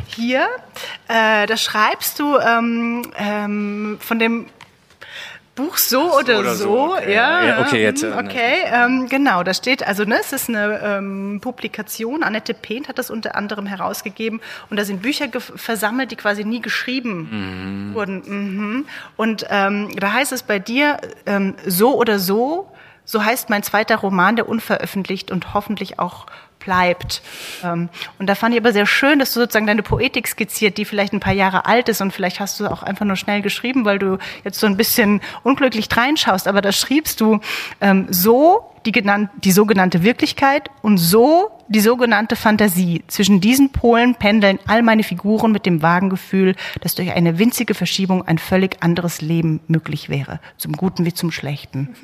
hier, 0.07 0.47
äh, 1.07 1.45
da 1.45 1.57
schreibst 1.57 2.19
du 2.19 2.37
ähm, 2.37 3.11
ähm, 3.17 3.97
von 3.99 4.19
dem 4.19 4.47
Buch 5.55 5.77
so 5.77 6.13
oder, 6.17 6.39
oder 6.39 6.55
so, 6.55 6.63
so. 6.65 6.95
Okay. 6.95 7.13
Ja, 7.13 7.43
ja, 7.43 7.61
okay, 7.61 7.81
jetzt. 7.81 8.03
Äh, 8.03 8.11
okay, 8.11 8.63
ähm, 8.65 9.07
genau, 9.09 9.41
da 9.41 9.53
steht, 9.53 9.87
also 9.87 10.03
ne, 10.03 10.19
es 10.19 10.33
ist 10.33 10.49
eine 10.49 10.81
ähm, 10.83 11.39
Publikation, 11.41 12.23
Annette 12.23 12.53
Pehnt 12.53 12.89
hat 12.89 12.97
das 12.97 13.09
unter 13.09 13.35
anderem 13.35 13.65
herausgegeben 13.65 14.41
und 14.69 14.77
da 14.77 14.83
sind 14.83 15.01
Bücher 15.01 15.27
versammelt, 15.39 16.11
die 16.11 16.17
quasi 16.17 16.43
nie 16.43 16.61
geschrieben 16.61 17.87
mhm. 17.89 17.93
wurden. 17.93 18.23
Mhm. 18.25 18.85
Und 19.15 19.45
ähm, 19.49 19.89
da 19.95 20.11
heißt 20.11 20.33
es 20.33 20.43
bei 20.43 20.59
dir, 20.59 20.97
ähm, 21.25 21.55
so 21.65 21.95
oder 21.95 22.19
so, 22.19 22.69
so 23.05 23.23
heißt 23.23 23.49
mein 23.49 23.63
zweiter 23.63 23.97
Roman, 23.97 24.35
der 24.35 24.49
unveröffentlicht 24.49 25.31
und 25.31 25.53
hoffentlich 25.53 25.99
auch 25.99 26.25
bleibt. 26.65 27.21
Ähm, 27.63 27.89
und 28.19 28.27
da 28.27 28.35
fand 28.35 28.53
ich 28.53 28.59
aber 28.59 28.73
sehr 28.73 28.85
schön, 28.85 29.19
dass 29.19 29.33
du 29.33 29.39
sozusagen 29.39 29.67
deine 29.67 29.83
Poetik 29.83 30.27
skizziert, 30.27 30.77
die 30.77 30.83
vielleicht 30.83 31.13
ein 31.13 31.21
paar 31.21 31.33
Jahre 31.33 31.65
alt 31.65 31.87
ist 31.87 32.01
und 32.01 32.11
vielleicht 32.11 32.41
hast 32.41 32.59
du 32.59 32.67
auch 32.69 32.83
einfach 32.83 33.05
nur 33.05 33.15
schnell 33.15 33.41
geschrieben, 33.41 33.85
weil 33.85 33.99
du 33.99 34.17
jetzt 34.43 34.59
so 34.59 34.67
ein 34.67 34.75
bisschen 34.75 35.21
unglücklich 35.43 35.87
reinschaust. 35.95 36.47
Aber 36.47 36.61
da 36.61 36.71
schriebst 36.71 37.21
du 37.21 37.39
ähm, 37.79 38.07
so 38.09 38.71
die, 38.85 38.91
genannt, 38.91 39.29
die 39.43 39.51
sogenannte 39.51 40.03
Wirklichkeit 40.03 40.69
und 40.81 40.97
so 40.97 41.51
die 41.67 41.79
sogenannte 41.79 42.35
Fantasie. 42.35 43.03
Zwischen 43.07 43.41
diesen 43.41 43.71
Polen 43.71 44.15
pendeln 44.15 44.59
all 44.67 44.83
meine 44.83 45.03
Figuren 45.03 45.51
mit 45.51 45.65
dem 45.65 45.81
vagen 45.81 46.09
Gefühl, 46.09 46.55
dass 46.81 46.95
durch 46.95 47.11
eine 47.11 47.39
winzige 47.39 47.73
Verschiebung 47.73 48.27
ein 48.27 48.37
völlig 48.37 48.83
anderes 48.83 49.21
Leben 49.21 49.61
möglich 49.67 50.09
wäre. 50.09 50.39
Zum 50.57 50.73
Guten 50.73 51.05
wie 51.05 51.13
zum 51.13 51.31
Schlechten. 51.31 51.95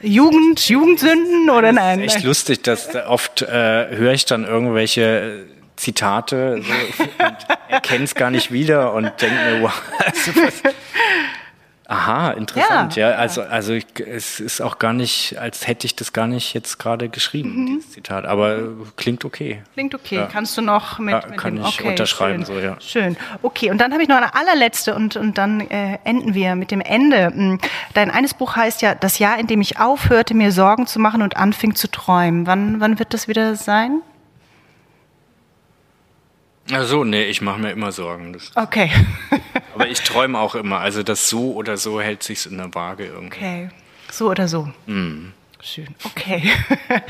Jugend, 0.00 0.68
Jugendsünden 0.68 1.50
oder 1.50 1.72
nein? 1.72 1.98
Das 2.02 2.12
ist 2.12 2.16
echt 2.16 2.24
lustig, 2.24 2.62
dass 2.62 2.94
oft 2.94 3.42
äh, 3.42 3.96
höre 3.96 4.12
ich 4.12 4.24
dann 4.24 4.44
irgendwelche 4.44 5.46
Zitate 5.76 6.62
so, 6.62 7.02
und 7.04 7.36
erkenne 7.68 8.04
es 8.04 8.14
gar 8.14 8.30
nicht 8.30 8.52
wieder 8.52 8.92
und 8.92 9.12
denke 9.20 9.34
mir, 9.34 9.62
wow, 9.62 9.82
also 9.98 10.36
was, 10.36 10.62
Aha, 11.90 12.32
interessant, 12.32 12.96
ja. 12.96 13.12
ja. 13.12 13.16
Also, 13.16 13.40
also 13.40 13.72
ich, 13.72 13.86
es 13.98 14.40
ist 14.40 14.60
auch 14.60 14.78
gar 14.78 14.92
nicht, 14.92 15.38
als 15.38 15.66
hätte 15.66 15.86
ich 15.86 15.96
das 15.96 16.12
gar 16.12 16.26
nicht 16.26 16.52
jetzt 16.52 16.78
gerade 16.78 17.08
geschrieben, 17.08 17.62
mhm. 17.62 17.66
dieses 17.66 17.92
Zitat. 17.92 18.26
Aber 18.26 18.60
klingt 18.96 19.24
okay. 19.24 19.62
Klingt 19.72 19.94
okay. 19.94 20.16
Ja. 20.16 20.26
Kannst 20.26 20.58
du 20.58 20.60
noch 20.60 20.98
mit, 20.98 21.14
ja, 21.14 21.26
mit 21.26 21.38
kann 21.38 21.56
dem, 21.56 21.64
ich 21.64 21.80
okay, 21.80 21.88
unterschreiben, 21.88 22.44
schön. 22.44 22.56
so 22.56 22.60
ja. 22.60 22.76
Schön. 22.78 23.16
Okay, 23.40 23.70
und 23.70 23.78
dann 23.78 23.94
habe 23.94 24.02
ich 24.02 24.08
noch 24.10 24.18
eine 24.18 24.34
allerletzte 24.34 24.94
und 24.94 25.16
und 25.16 25.38
dann 25.38 25.62
äh, 25.62 25.96
enden 26.04 26.34
wir 26.34 26.56
mit 26.56 26.72
dem 26.72 26.82
Ende. 26.82 27.28
Hm, 27.28 27.58
dein 27.94 28.10
eines 28.10 28.34
Buch 28.34 28.54
heißt 28.54 28.82
ja 28.82 28.94
das 28.94 29.18
Jahr, 29.18 29.38
in 29.38 29.46
dem 29.46 29.62
ich 29.62 29.80
aufhörte, 29.80 30.34
mir 30.34 30.52
Sorgen 30.52 30.86
zu 30.86 30.98
machen 30.98 31.22
und 31.22 31.38
anfing 31.38 31.74
zu 31.74 31.90
träumen. 31.90 32.46
Wann 32.46 32.82
wann 32.82 32.98
wird 32.98 33.14
das 33.14 33.28
wieder 33.28 33.56
sein? 33.56 34.02
Ach 36.70 36.84
so, 36.84 37.02
nee, 37.02 37.24
ich 37.24 37.40
mache 37.40 37.60
mir 37.60 37.70
immer 37.70 37.92
Sorgen. 37.92 38.34
Das 38.34 38.54
okay. 38.56 38.90
aber 39.78 39.88
ich 39.88 40.00
träume 40.00 40.38
auch 40.38 40.56
immer. 40.56 40.80
Also 40.80 41.04
das 41.04 41.28
so 41.28 41.52
oder 41.52 41.76
so 41.76 42.00
hält 42.00 42.24
sich 42.24 42.46
in 42.46 42.58
der 42.58 42.74
Waage 42.74 43.06
irgendwie. 43.06 43.36
Okay. 43.36 43.68
So 44.10 44.28
oder 44.28 44.48
so. 44.48 44.68
Mm. 44.86 45.32
Schön. 45.60 45.88
Okay. 46.04 46.50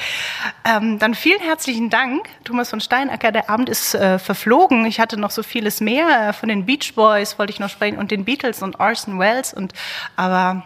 ähm, 0.64 0.98
dann 0.98 1.14
vielen 1.14 1.40
herzlichen 1.40 1.90
Dank, 1.90 2.26
Thomas 2.44 2.70
von 2.70 2.80
Steinacker. 2.80 3.32
Der 3.32 3.48
Abend 3.48 3.68
ist 3.68 3.94
äh, 3.94 4.18
verflogen. 4.18 4.86
Ich 4.86 5.00
hatte 5.00 5.18
noch 5.18 5.30
so 5.30 5.42
vieles 5.42 5.80
mehr. 5.80 6.28
Äh, 6.28 6.32
von 6.32 6.48
den 6.48 6.66
Beach 6.66 6.94
Boys 6.94 7.38
wollte 7.38 7.52
ich 7.52 7.60
noch 7.60 7.70
sprechen 7.70 7.98
und 7.98 8.10
den 8.10 8.24
Beatles 8.24 8.62
und 8.62 8.80
Orson 8.80 9.18
Welles. 9.18 9.52
Und 9.54 9.72
aber 10.16 10.62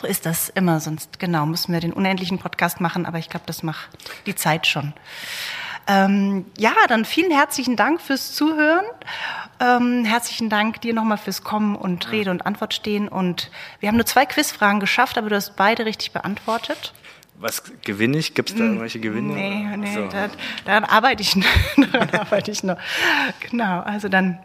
so 0.00 0.06
ist 0.06 0.26
das 0.26 0.48
immer. 0.48 0.80
Sonst 0.80 1.20
genau 1.20 1.46
müssen 1.46 1.72
wir 1.72 1.80
den 1.80 1.92
unendlichen 1.92 2.38
Podcast 2.38 2.80
machen. 2.80 3.06
Aber 3.06 3.18
ich 3.18 3.28
glaube, 3.28 3.46
das 3.46 3.62
macht 3.62 3.88
die 4.26 4.34
Zeit 4.34 4.66
schon. 4.66 4.92
Ähm, 5.88 6.44
ja, 6.58 6.74
dann 6.86 7.06
vielen 7.06 7.30
herzlichen 7.30 7.74
Dank 7.74 8.02
fürs 8.02 8.34
Zuhören. 8.34 8.84
Ähm, 9.58 10.04
herzlichen 10.04 10.50
Dank 10.50 10.82
dir 10.82 10.92
nochmal 10.92 11.16
fürs 11.16 11.42
Kommen 11.42 11.74
und 11.74 12.12
Rede 12.12 12.30
und 12.30 12.46
Antwort 12.46 12.74
stehen. 12.74 13.08
Und 13.08 13.50
wir 13.80 13.88
haben 13.88 13.96
nur 13.96 14.04
zwei 14.04 14.26
Quizfragen 14.26 14.80
geschafft, 14.80 15.16
aber 15.16 15.30
du 15.30 15.36
hast 15.36 15.56
beide 15.56 15.86
richtig 15.86 16.12
beantwortet. 16.12 16.92
Was 17.40 17.62
gewinne 17.82 18.18
ich? 18.18 18.34
Gibt 18.34 18.50
es 18.50 18.56
da 18.56 18.60
hm, 18.60 18.66
irgendwelche 18.66 19.00
Gewinne? 19.00 19.32
Nee, 19.32 19.76
nee, 19.76 19.94
so. 19.94 20.08
da, 20.08 20.28
daran 20.64 20.84
arbeite 20.84 21.22
ich 21.22 21.36
noch. 21.36 21.46
daran 21.92 22.10
arbeite 22.10 22.50
ich 22.50 22.62
noch. 22.62 22.76
Genau, 23.48 23.80
also 23.80 24.08
dann 24.08 24.38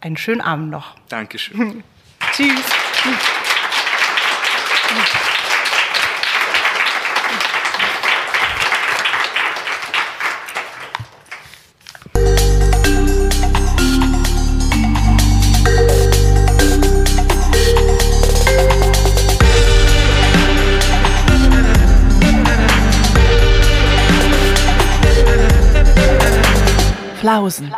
einen 0.00 0.16
schönen 0.16 0.42
Abend 0.42 0.70
noch. 0.70 0.94
Dankeschön. 1.08 1.82
Tschüss. 2.32 2.62
Flausen. 27.34 27.68